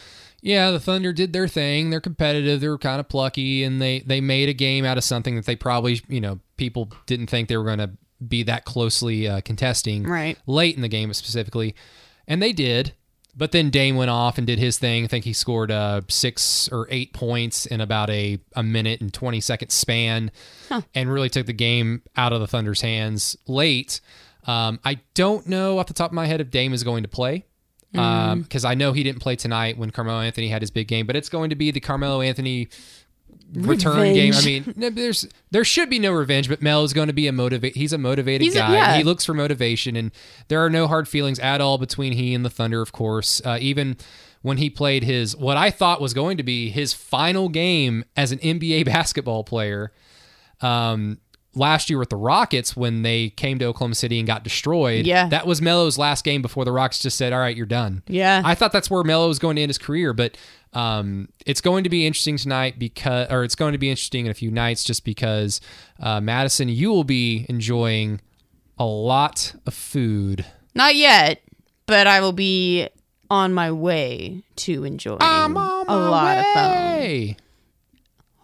yeah, 0.41 0.71
the 0.71 0.79
Thunder 0.79 1.11
did 1.11 1.33
their 1.33 1.49
thing. 1.49 1.89
They're 1.89 1.99
competitive. 1.99 2.61
They're 2.61 2.77
kind 2.77 3.01
of 3.01 3.09
plucky, 3.09 3.61
and 3.61 3.81
they 3.81 3.99
they 3.99 4.21
made 4.21 4.47
a 4.47 4.53
game 4.53 4.85
out 4.85 4.97
of 4.97 5.03
something 5.03 5.35
that 5.35 5.45
they 5.45 5.57
probably 5.57 6.01
you 6.07 6.21
know 6.21 6.39
people 6.55 6.93
didn't 7.07 7.27
think 7.27 7.49
they 7.49 7.57
were 7.57 7.65
going 7.65 7.79
to 7.79 7.91
be 8.29 8.43
that 8.43 8.65
closely 8.65 9.27
uh, 9.27 9.41
contesting 9.41 10.03
Right. 10.03 10.37
late 10.47 10.75
in 10.75 10.81
the 10.81 10.87
game 10.87 11.13
specifically, 11.13 11.75
and 12.27 12.41
they 12.41 12.51
did. 12.53 12.93
But 13.37 13.51
then 13.51 13.69
Dame 13.69 13.97
went 13.97 14.09
off 14.09 14.37
and 14.37 14.47
did 14.47 14.59
his 14.59 14.77
thing. 14.79 15.03
I 15.03 15.07
think 15.07 15.25
he 15.25 15.33
scored 15.33 15.69
uh, 15.69 16.01
six 16.07 16.69
or 16.71 16.87
eight 16.89 17.11
points 17.11 17.65
in 17.65 17.81
about 17.81 18.09
a, 18.09 18.39
a 18.55 18.63
minute 18.63 19.01
and 19.01 19.13
20 19.13 19.41
second 19.41 19.71
span 19.71 20.31
and 20.93 21.11
really 21.11 21.27
took 21.27 21.45
the 21.45 21.51
game 21.51 22.01
out 22.15 22.31
of 22.31 22.39
the 22.39 22.47
Thunder's 22.47 22.79
hands 22.79 23.35
late. 23.45 23.99
Um, 24.47 24.79
I 24.85 24.99
don't 25.15 25.47
know 25.47 25.79
off 25.79 25.87
the 25.87 25.93
top 25.93 26.11
of 26.11 26.13
my 26.15 26.27
head 26.27 26.39
if 26.39 26.49
Dame 26.49 26.71
is 26.73 26.83
going 26.85 27.03
to 27.03 27.09
play 27.09 27.43
because 27.91 28.63
I 28.63 28.73
know 28.73 28.93
he 28.93 29.03
didn't 29.03 29.21
play 29.21 29.35
tonight 29.35 29.77
when 29.77 29.89
Carmelo 29.89 30.21
Anthony 30.21 30.47
had 30.47 30.61
his 30.61 30.71
big 30.71 30.87
game, 30.87 31.05
but 31.05 31.17
it's 31.17 31.27
going 31.29 31.49
to 31.49 31.55
be 31.57 31.71
the 31.71 31.79
Carmelo 31.81 32.21
Anthony 32.21 32.69
return 33.53 34.13
game. 34.13 34.33
I 34.35 34.41
mean, 34.45 34.73
there's 34.95 35.27
there 35.51 35.63
should 35.63 35.89
be 35.89 35.99
no 35.99 36.11
revenge, 36.11 36.49
but 36.49 36.61
Mel 36.61 36.83
is 36.83 36.93
going 36.93 37.07
to 37.07 37.13
be 37.13 37.27
a 37.27 37.31
motivate. 37.31 37.75
He's 37.75 37.93
a 37.93 37.97
motivated 37.97 38.41
He's 38.43 38.55
a- 38.55 38.59
guy. 38.59 38.73
yeah. 38.73 38.97
He 38.97 39.03
looks 39.03 39.25
for 39.25 39.33
motivation, 39.33 39.95
and 39.95 40.11
there 40.47 40.63
are 40.63 40.69
no 40.69 40.87
hard 40.87 41.07
feelings 41.07 41.39
at 41.39 41.61
all 41.61 41.77
between 41.77 42.13
he 42.13 42.33
and 42.33 42.43
the 42.43 42.49
Thunder. 42.49 42.81
Of 42.81 42.91
course, 42.91 43.41
uh, 43.45 43.57
even 43.61 43.97
when 44.41 44.57
he 44.57 44.69
played 44.69 45.03
his 45.03 45.35
what 45.35 45.57
I 45.57 45.71
thought 45.71 46.01
was 46.01 46.13
going 46.13 46.37
to 46.37 46.43
be 46.43 46.69
his 46.69 46.93
final 46.93 47.49
game 47.49 48.03
as 48.17 48.31
an 48.31 48.39
NBA 48.39 48.85
basketball 48.93 49.43
player. 49.43 49.91
Um, 50.61 51.19
last 51.57 51.89
year 51.89 51.97
with 51.97 52.09
the 52.09 52.17
Rockets 52.17 52.75
when 52.75 53.01
they 53.01 53.29
came 53.29 53.59
to 53.59 53.65
Oklahoma 53.65 53.95
City 53.95 54.19
and 54.19 54.27
got 54.27 54.43
destroyed. 54.43 55.05
Yeah. 55.05 55.29
That 55.29 55.47
was 55.47 55.61
Melo's 55.61 55.97
last 55.97 56.25
game 56.25 56.41
before 56.41 56.65
the 56.65 56.71
Rockets 56.73 56.99
just 57.01 57.17
said, 57.17 57.31
All 57.33 57.39
right, 57.39 57.55
you're 57.55 57.65
done. 57.65 58.03
Yeah. 58.07 58.41
I 58.43 58.55
thought 58.55 58.71
that's 58.73 58.89
where 58.91 59.03
Melo 59.03 59.27
was 59.29 59.39
going 59.39 59.55
to 59.55 59.61
end 59.61 59.69
his 59.69 59.77
career, 59.77 60.11
but 60.13 60.37
um, 60.75 61.29
it's 61.45 61.61
going 61.61 61.83
to 61.85 61.89
be 61.89 62.05
interesting 62.05 62.37
tonight 62.37 62.77
because, 62.77 63.31
or 63.31 63.43
it's 63.43 63.55
going 63.55 63.71
to 63.71 63.77
be 63.77 63.89
interesting 63.89 64.25
in 64.25 64.31
a 64.31 64.35
few 64.35 64.51
nights 64.51 64.83
just 64.83 65.03
because, 65.05 65.61
uh, 65.99 66.19
Madison, 66.21 66.69
you 66.69 66.89
will 66.91 67.03
be 67.05 67.45
enjoying 67.49 68.19
a 68.77 68.85
lot 68.85 69.55
of 69.65 69.73
food. 69.73 70.45
Not 70.73 70.95
yet, 70.95 71.41
but 71.85 72.07
I 72.07 72.19
will 72.19 72.33
be 72.33 72.89
on 73.29 73.53
my 73.53 73.71
way 73.71 74.43
to 74.57 74.83
enjoying 74.83 75.21
a 75.21 75.47
lot 75.49 76.37
of 76.37 76.45
fun. 76.53 76.71
Hey, 76.71 77.37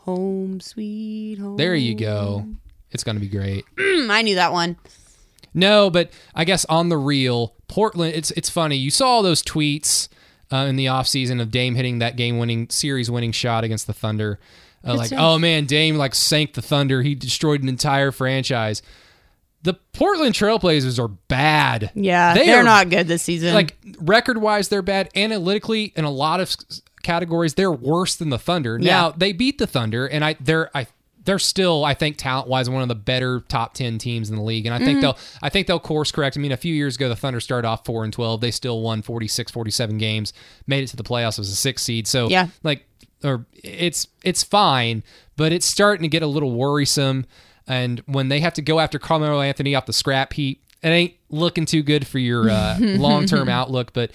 Home 0.06 0.60
sweet 0.60 1.38
home. 1.38 1.58
there 1.58 1.76
you 1.76 1.94
go. 1.94 2.48
It's 2.92 3.04
going 3.04 3.16
to 3.18 3.22
be 3.22 3.30
great. 3.30 3.66
Mm, 3.78 4.10
I 4.12 4.22
knew 4.24 4.36
that 4.36 4.52
one. 4.52 4.78
No, 5.54 5.90
but 5.90 6.12
I 6.34 6.46
guess 6.46 6.66
on 6.66 6.90
the 6.90 6.98
real, 6.98 7.56
Portland, 7.68 8.16
it's 8.16 8.32
it's 8.32 8.50
funny. 8.50 8.78
You 8.78 8.90
saw 8.90 9.08
all 9.08 9.22
those 9.22 9.44
tweets 9.44 10.08
uh, 10.52 10.66
in 10.68 10.76
the 10.76 10.86
offseason 10.88 11.42
of 11.42 11.52
Dame 11.52 11.76
hitting 11.76 12.00
that 12.00 12.18
game 12.18 12.38
winning, 12.38 12.70
series 12.70 13.10
winning 13.10 13.32
shot 13.32 13.64
against 13.64 13.88
the 13.88 13.94
Thunder. 13.94 14.40
Uh, 14.86 14.96
like, 14.96 15.12
oh 15.14 15.38
man, 15.38 15.66
Dame 15.66 15.96
like 15.96 16.16
sank 16.16 16.54
the 16.54 16.62
Thunder. 16.62 17.02
He 17.02 17.16
destroyed 17.16 17.62
an 17.62 17.70
entire 17.70 18.12
franchise. 18.12 18.82
The 19.64 19.76
Portland 19.94 20.34
Trailblazers 20.34 20.98
are 20.98 21.08
bad. 21.08 21.92
Yeah, 21.94 22.34
They 22.34 22.52
are 22.52 22.64
not 22.64 22.90
good 22.90 23.08
this 23.08 23.22
season. 23.22 23.54
Like 23.54 23.78
record 24.00 24.40
wise, 24.40 24.70
they're 24.70 24.82
bad. 24.82 25.10
Analytically, 25.16 25.94
in 25.96 26.04
a 26.04 26.10
lot 26.10 26.40
of 26.40 26.56
categories, 27.04 27.54
they're 27.54 27.72
worse 27.72 28.16
than 28.16 28.30
the 28.30 28.40
Thunder. 28.40 28.80
Now 28.80 29.12
they 29.12 29.34
beat 29.34 29.60
the 29.60 29.68
Thunder, 29.68 30.08
and 30.08 30.26
I 30.26 30.36
they're 30.40 30.76
I 30.76 30.88
they're 31.24 31.40
still 31.40 31.86
I 31.86 31.94
think 31.94 32.18
talent 32.18 32.48
wise 32.48 32.70
one 32.70 32.82
of 32.82 32.88
the 32.88 32.96
better 32.96 33.42
top 33.48 33.74
ten 33.76 33.98
teams 33.98 34.30
in 34.30 34.36
the 34.36 34.42
league. 34.42 34.66
And 34.66 34.74
I 34.74 34.80
think 34.80 34.92
Mm-hmm. 34.98 35.02
they'll 35.02 35.18
I 35.42 35.50
think 35.50 35.68
they'll 35.68 35.80
course 35.80 36.12
correct. 36.12 36.36
I 36.36 36.40
mean, 36.40 36.52
a 36.52 36.58
few 36.58 36.74
years 36.74 36.96
ago 36.96 37.10
the 37.10 37.16
Thunder 37.16 37.40
started 37.40 37.68
off 37.68 37.86
four 37.86 38.04
and 38.04 38.12
twelve. 38.12 38.42
They 38.42 38.52
still 38.52 38.82
won 38.82 39.02
46, 39.02 39.52
47 39.52 39.98
games, 39.98 40.34
made 40.68 40.84
it 40.84 40.88
to 40.88 40.96
the 40.98 41.04
playoffs 41.04 41.38
as 41.40 41.50
a 41.50 41.56
six 41.56 41.84
seed. 41.84 42.08
So 42.08 42.28
Yeah. 42.30 42.48
like 42.64 42.88
or 43.24 43.46
it's 43.54 44.08
it's 44.24 44.42
fine, 44.44 45.04
but 45.38 45.52
it's 45.52 45.66
starting 45.68 46.02
to 46.02 46.08
get 46.10 46.24
a 46.24 46.28
little 46.28 46.52
worrisome. 46.54 47.26
And 47.68 48.02
when 48.08 48.30
they 48.30 48.40
have 48.40 48.54
to 48.56 48.62
go 48.64 48.80
after 48.80 48.98
Carmelo 48.98 49.40
Anthony 49.42 49.76
off 49.76 49.86
the 49.86 49.94
scrap 49.94 50.34
heap, 50.34 50.64
it 50.82 50.88
ain't 50.90 51.14
looking 51.30 51.66
too 51.66 51.84
good 51.84 52.08
for 52.08 52.18
your 52.18 52.50
uh, 52.50 52.78
long 52.80 53.28
term 53.28 53.48
outlook. 53.48 53.94
But 53.94 54.10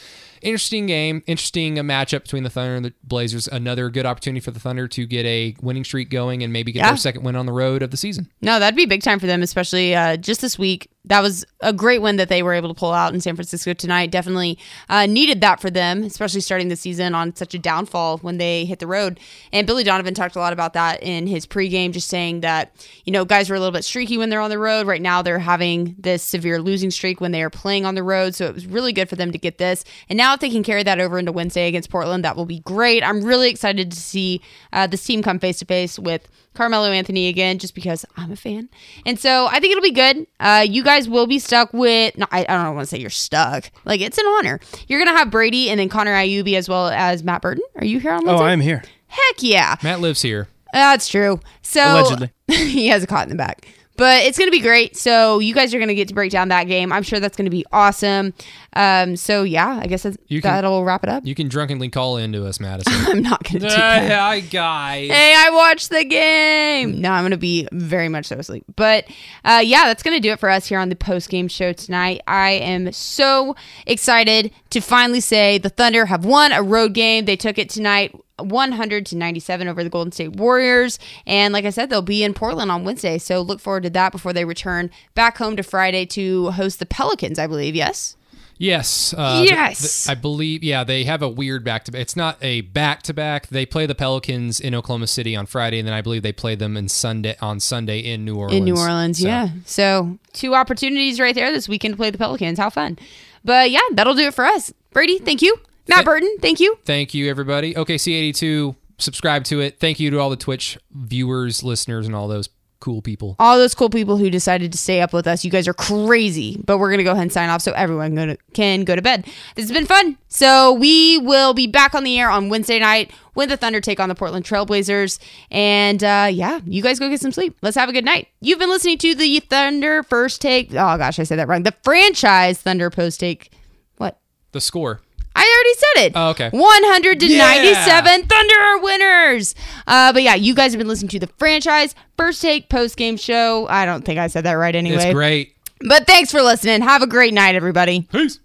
interesting 0.46 0.86
game, 0.86 1.22
interesting 1.26 1.78
uh, 1.78 1.82
matchup 1.82 2.22
between 2.22 2.42
the 2.44 2.50
Thunder 2.50 2.74
and 2.76 2.84
the 2.84 2.94
Blazers. 3.04 3.48
Another 3.48 3.90
good 3.90 4.06
opportunity 4.06 4.40
for 4.40 4.50
the 4.52 4.60
Thunder 4.60 4.86
to 4.88 5.06
get 5.06 5.26
a 5.26 5.54
winning 5.60 5.84
streak 5.84 6.08
going 6.10 6.42
and 6.42 6.52
maybe 6.52 6.72
get 6.72 6.80
Yeah. 6.80 6.88
their 6.90 6.96
second 6.96 7.22
win 7.24 7.36
on 7.36 7.46
the 7.46 7.52
road 7.52 7.82
of 7.82 7.90
the 7.90 7.96
season. 7.96 8.28
no, 8.40 8.58
that'd 8.58 8.76
be 8.76 8.86
big 8.86 9.02
time 9.02 9.18
for 9.18 9.26
them, 9.26 9.42
especially 9.42 9.94
uh, 9.94 10.16
just 10.16 10.40
this 10.40 10.58
week. 10.58 10.90
That 11.06 11.20
was 11.20 11.44
a 11.60 11.72
great 11.72 12.02
win 12.02 12.16
that 12.16 12.28
they 12.28 12.42
were 12.42 12.52
able 12.52 12.68
to 12.68 12.74
pull 12.74 12.92
out 12.92 13.14
in 13.14 13.20
San 13.20 13.36
Francisco 13.36 13.72
tonight. 13.72 14.10
Definitely 14.10 14.58
uh, 14.88 15.06
needed 15.06 15.40
that 15.40 15.60
for 15.60 15.70
them, 15.70 16.02
especially 16.02 16.40
starting 16.40 16.68
the 16.68 16.76
season 16.76 17.14
on 17.14 17.34
such 17.34 17.54
a 17.54 17.58
downfall 17.58 18.18
when 18.18 18.38
they 18.38 18.64
hit 18.64 18.78
the 18.78 18.86
road. 18.86 19.20
And 19.52 19.66
Billy 19.66 19.84
Donovan 19.84 20.14
talked 20.14 20.36
a 20.36 20.40
lot 20.40 20.52
about 20.52 20.72
that 20.74 21.02
in 21.02 21.26
his 21.26 21.46
pregame, 21.46 21.92
just 21.92 22.08
saying 22.08 22.40
that, 22.40 22.74
you 23.04 23.12
know, 23.12 23.24
guys 23.24 23.48
were 23.48 23.56
a 23.56 23.60
little 23.60 23.72
bit 23.72 23.84
streaky 23.84 24.18
when 24.18 24.30
they're 24.30 24.40
on 24.40 24.50
the 24.50 24.58
road. 24.58 24.86
Right 24.86 25.02
now, 25.02 25.22
they're 25.22 25.38
having 25.38 25.94
this 25.98 26.22
severe 26.22 26.60
losing 26.60 26.90
streak 26.90 27.20
when 27.20 27.32
they 27.32 27.42
are 27.42 27.50
playing 27.50 27.86
on 27.86 27.94
the 27.94 28.02
road. 28.02 28.34
So 28.34 28.46
it 28.46 28.54
was 28.54 28.66
really 28.66 28.92
good 28.92 29.08
for 29.08 29.16
them 29.16 29.32
to 29.32 29.38
get 29.38 29.58
this. 29.58 29.84
And 30.08 30.16
now, 30.16 30.34
if 30.34 30.40
they 30.40 30.50
can 30.50 30.62
carry 30.62 30.82
that 30.82 31.00
over 31.00 31.18
into 31.18 31.32
Wednesday 31.32 31.68
against 31.68 31.90
Portland, 31.90 32.24
that 32.24 32.36
will 32.36 32.46
be 32.46 32.60
great. 32.60 33.02
I'm 33.02 33.22
really 33.22 33.48
excited 33.48 33.90
to 33.90 33.96
see 33.96 34.40
uh, 34.72 34.86
this 34.86 35.04
team 35.04 35.22
come 35.22 35.38
face 35.38 35.58
to 35.60 35.64
face 35.64 35.98
with 35.98 36.28
Carmelo 36.56 36.90
Anthony 36.90 37.28
again, 37.28 37.58
just 37.58 37.74
because 37.74 38.04
I'm 38.16 38.32
a 38.32 38.36
fan. 38.36 38.68
And 39.04 39.18
so 39.18 39.46
I 39.46 39.60
think 39.60 39.70
it'll 39.72 39.82
be 39.82 39.92
good. 39.92 40.26
Uh, 40.40 40.66
you 40.68 40.82
guys 40.82 41.08
will 41.08 41.26
be 41.26 41.38
stuck 41.38 41.72
with, 41.72 42.16
no, 42.18 42.26
I, 42.32 42.40
I 42.48 42.64
don't 42.64 42.74
want 42.74 42.88
to 42.88 42.94
say 42.96 42.98
you're 43.00 43.10
stuck. 43.10 43.70
Like, 43.84 44.00
it's 44.00 44.18
an 44.18 44.26
honor. 44.26 44.58
You're 44.88 44.98
going 44.98 45.12
to 45.12 45.16
have 45.18 45.30
Brady 45.30 45.70
and 45.70 45.78
then 45.78 45.88
Connor 45.88 46.14
Ayubi 46.14 46.54
as 46.54 46.68
well 46.68 46.88
as 46.88 47.22
Matt 47.22 47.42
Burton. 47.42 47.62
Are 47.76 47.84
you 47.84 48.00
here 48.00 48.10
on 48.12 48.22
Oh, 48.24 48.32
Wednesday? 48.32 48.44
I'm 48.46 48.60
here. 48.60 48.82
Heck 49.08 49.36
yeah. 49.42 49.76
Matt 49.82 50.00
lives 50.00 50.22
here. 50.22 50.48
That's 50.72 51.08
true. 51.08 51.40
So 51.62 51.80
Allegedly. 51.82 52.32
he 52.48 52.88
has 52.88 53.02
a 53.02 53.06
cot 53.06 53.24
in 53.24 53.28
the 53.30 53.36
back. 53.36 53.68
But 53.96 54.24
it's 54.24 54.36
going 54.38 54.48
to 54.48 54.52
be 54.52 54.60
great. 54.60 54.96
So 54.96 55.38
you 55.38 55.54
guys 55.54 55.72
are 55.74 55.78
going 55.78 55.88
to 55.88 55.94
get 55.94 56.08
to 56.08 56.14
break 56.14 56.30
down 56.30 56.48
that 56.48 56.64
game. 56.64 56.92
I'm 56.92 57.02
sure 57.02 57.18
that's 57.20 57.36
going 57.36 57.46
to 57.46 57.50
be 57.50 57.64
awesome. 57.72 58.34
Um, 58.74 59.16
so 59.16 59.42
yeah, 59.42 59.80
I 59.82 59.86
guess 59.86 60.02
that's, 60.02 60.16
You 60.28 60.42
can- 60.42 60.52
that'll 60.52 60.84
wrap 60.84 61.02
it 61.02 61.08
up. 61.08 61.24
You 61.26 61.34
can 61.34 61.48
drunkenly 61.48 61.88
call 61.88 62.16
into 62.18 62.44
us, 62.46 62.60
Madison. 62.60 62.92
I'm 63.06 63.22
not 63.22 63.42
going 63.44 63.60
to 63.62 63.68
do 63.68 63.74
that. 63.74 64.10
Hi, 64.10 64.40
guys. 64.40 65.10
Hey, 65.10 65.34
I 65.36 65.50
watched 65.50 65.90
the 65.90 66.04
game. 66.04 67.00
No, 67.00 67.10
I'm 67.12 67.22
going 67.22 67.30
to 67.30 67.36
be 67.38 67.66
very 67.72 68.08
much 68.08 68.26
so 68.26 68.36
asleep. 68.36 68.64
But 68.76 69.06
uh, 69.44 69.62
yeah, 69.64 69.84
that's 69.86 70.02
going 70.02 70.16
to 70.16 70.20
do 70.20 70.32
it 70.32 70.38
for 70.40 70.50
us 70.50 70.66
here 70.66 70.78
on 70.78 70.88
the 70.90 70.96
post 70.96 71.28
game 71.30 71.48
show 71.48 71.72
tonight. 71.72 72.20
I 72.26 72.50
am 72.52 72.92
so 72.92 73.56
excited 73.86 74.52
to 74.70 74.80
finally 74.80 75.20
say 75.20 75.58
the 75.58 75.70
Thunder 75.70 76.06
have 76.06 76.24
won 76.24 76.52
a 76.52 76.62
road 76.62 76.92
game. 76.92 77.24
They 77.24 77.36
took 77.36 77.58
it 77.58 77.70
tonight. 77.70 78.14
100 78.38 79.06
to 79.06 79.16
97 79.16 79.68
over 79.68 79.82
the 79.84 79.90
Golden 79.90 80.12
State 80.12 80.32
Warriors. 80.36 80.98
And 81.26 81.52
like 81.54 81.64
I 81.64 81.70
said, 81.70 81.90
they'll 81.90 82.02
be 82.02 82.22
in 82.22 82.34
Portland 82.34 82.70
on 82.70 82.84
Wednesday. 82.84 83.18
So 83.18 83.40
look 83.40 83.60
forward 83.60 83.84
to 83.84 83.90
that 83.90 84.12
before 84.12 84.32
they 84.32 84.44
return 84.44 84.90
back 85.14 85.38
home 85.38 85.56
to 85.56 85.62
Friday 85.62 86.06
to 86.06 86.50
host 86.52 86.78
the 86.78 86.86
Pelicans, 86.86 87.38
I 87.38 87.46
believe. 87.46 87.74
Yes. 87.74 88.16
Yes. 88.58 89.14
Uh, 89.16 89.40
th- 89.42 89.50
Yes. 89.50 90.04
th- 90.06 90.16
I 90.16 90.18
believe. 90.18 90.64
Yeah, 90.64 90.82
they 90.82 91.04
have 91.04 91.20
a 91.20 91.28
weird 91.28 91.62
back 91.62 91.84
to 91.84 91.92
back. 91.92 92.00
It's 92.00 92.16
not 92.16 92.38
a 92.42 92.62
back 92.62 93.02
to 93.02 93.12
back. 93.12 93.48
They 93.48 93.66
play 93.66 93.84
the 93.84 93.94
Pelicans 93.94 94.60
in 94.60 94.74
Oklahoma 94.74 95.08
City 95.08 95.36
on 95.36 95.44
Friday, 95.44 95.78
and 95.78 95.86
then 95.86 95.92
I 95.94 96.00
believe 96.00 96.22
they 96.22 96.32
play 96.32 96.54
them 96.54 96.74
in 96.74 96.88
Sunday 96.88 97.36
on 97.42 97.60
Sunday 97.60 97.98
in 97.98 98.24
New 98.24 98.36
Orleans. 98.36 98.56
in 98.56 98.64
New 98.64 98.76
Orleans. 98.78 99.18
So, 99.18 99.26
Yeah. 99.28 99.48
So 99.66 100.18
two 100.32 100.54
opportunities 100.54 101.20
right 101.20 101.34
there 101.34 101.52
this 101.52 101.68
weekend 101.68 101.92
to 101.92 101.96
play 101.98 102.08
the 102.08 102.16
Pelicans. 102.16 102.58
How 102.58 102.70
fun! 102.70 102.98
But 103.44 103.70
yeah, 103.70 103.80
that'll 103.92 104.14
do 104.14 104.26
it 104.28 104.32
for 104.34 104.46
us. 104.46 104.72
Brady, 104.90 105.18
thank 105.18 105.42
you. 105.42 105.58
Matt 105.88 106.04
Burton, 106.04 106.36
thank 106.40 106.60
you. 106.60 106.78
Thank 106.84 107.14
you, 107.14 107.28
everybody. 107.28 107.74
OKC82. 107.74 108.76
Subscribe 108.98 109.44
to 109.44 109.60
it. 109.60 109.78
Thank 109.78 110.00
you 110.00 110.10
to 110.10 110.18
all 110.18 110.30
the 110.30 110.36
Twitch 110.36 110.78
viewers, 110.90 111.62
listeners, 111.62 112.06
and 112.06 112.14
all 112.14 112.28
those 112.28 112.48
cool 112.80 113.02
people. 113.02 113.36
All 113.38 113.58
those 113.58 113.74
cool 113.74 113.90
people 113.90 114.16
who 114.16 114.30
decided 114.30 114.72
to 114.72 114.78
stay 114.78 115.00
up 115.00 115.12
with 115.12 115.26
us. 115.26 115.44
You 115.44 115.50
guys 115.50 115.66
are 115.68 115.74
crazy. 115.74 116.62
But 116.64 116.78
we're 116.78 116.90
gonna 116.90 117.04
go 117.04 117.12
ahead 117.12 117.22
and 117.22 117.32
sign 117.32 117.48
off 117.48 117.62
so 117.62 117.72
everyone 117.72 118.14
go 118.14 118.26
to, 118.26 118.38
can 118.54 118.84
go 118.84 118.94
to 118.94 119.02
bed. 119.02 119.24
This 119.54 119.64
has 119.64 119.72
been 119.72 119.86
fun. 119.86 120.18
So 120.28 120.72
we 120.72 121.18
will 121.18 121.54
be 121.54 121.66
back 121.66 121.94
on 121.94 122.04
the 122.04 122.18
air 122.18 122.30
on 122.30 122.48
Wednesday 122.48 122.78
night 122.78 123.10
when 123.34 123.48
the 123.48 123.56
Thunder 123.56 123.80
take 123.80 124.00
on 124.00 124.08
the 124.08 124.14
Portland 124.14 124.44
Trailblazers. 124.44 125.18
And 125.50 126.02
uh, 126.02 126.28
yeah, 126.30 126.60
you 126.64 126.82
guys 126.82 126.98
go 126.98 127.08
get 127.08 127.20
some 127.20 127.32
sleep. 127.32 127.56
Let's 127.62 127.76
have 127.76 127.88
a 127.88 127.92
good 127.92 128.04
night. 128.04 128.28
You've 128.40 128.58
been 128.58 128.70
listening 128.70 128.98
to 128.98 129.14
the 129.14 129.40
Thunder 129.40 130.02
First 130.02 130.40
Take. 130.40 130.70
Oh 130.70 130.96
gosh, 130.96 131.18
I 131.18 131.24
said 131.24 131.38
that 131.38 131.48
wrong. 131.48 131.62
The 131.62 131.74
franchise 131.82 132.60
Thunder 132.60 132.90
Post 132.90 133.20
Take. 133.20 133.52
What? 133.96 134.18
The 134.52 134.60
score. 134.60 135.00
I 135.38 135.44
already 135.54 135.74
said 135.74 136.06
it. 136.06 136.12
Oh, 136.16 136.30
okay. 136.30 136.48
100 136.50 137.20
to 137.20 137.36
97. 137.36 138.22
Thunder 138.26 138.54
are 138.54 138.80
winners. 138.80 139.54
Uh, 139.86 140.12
but 140.12 140.22
yeah, 140.22 140.34
you 140.34 140.54
guys 140.54 140.72
have 140.72 140.78
been 140.78 140.88
listening 140.88 141.10
to 141.10 141.18
the 141.20 141.26
franchise 141.38 141.94
first 142.16 142.40
take 142.40 142.68
post 142.70 142.96
game 142.96 143.16
show. 143.18 143.66
I 143.68 143.84
don't 143.84 144.04
think 144.04 144.18
I 144.18 144.28
said 144.28 144.44
that 144.44 144.54
right 144.54 144.74
anyway. 144.74 144.96
It's 145.04 145.12
great. 145.12 145.54
But 145.86 146.06
thanks 146.06 146.30
for 146.30 146.40
listening. 146.40 146.80
Have 146.80 147.02
a 147.02 147.06
great 147.06 147.34
night, 147.34 147.54
everybody. 147.54 148.02
Peace. 148.10 148.40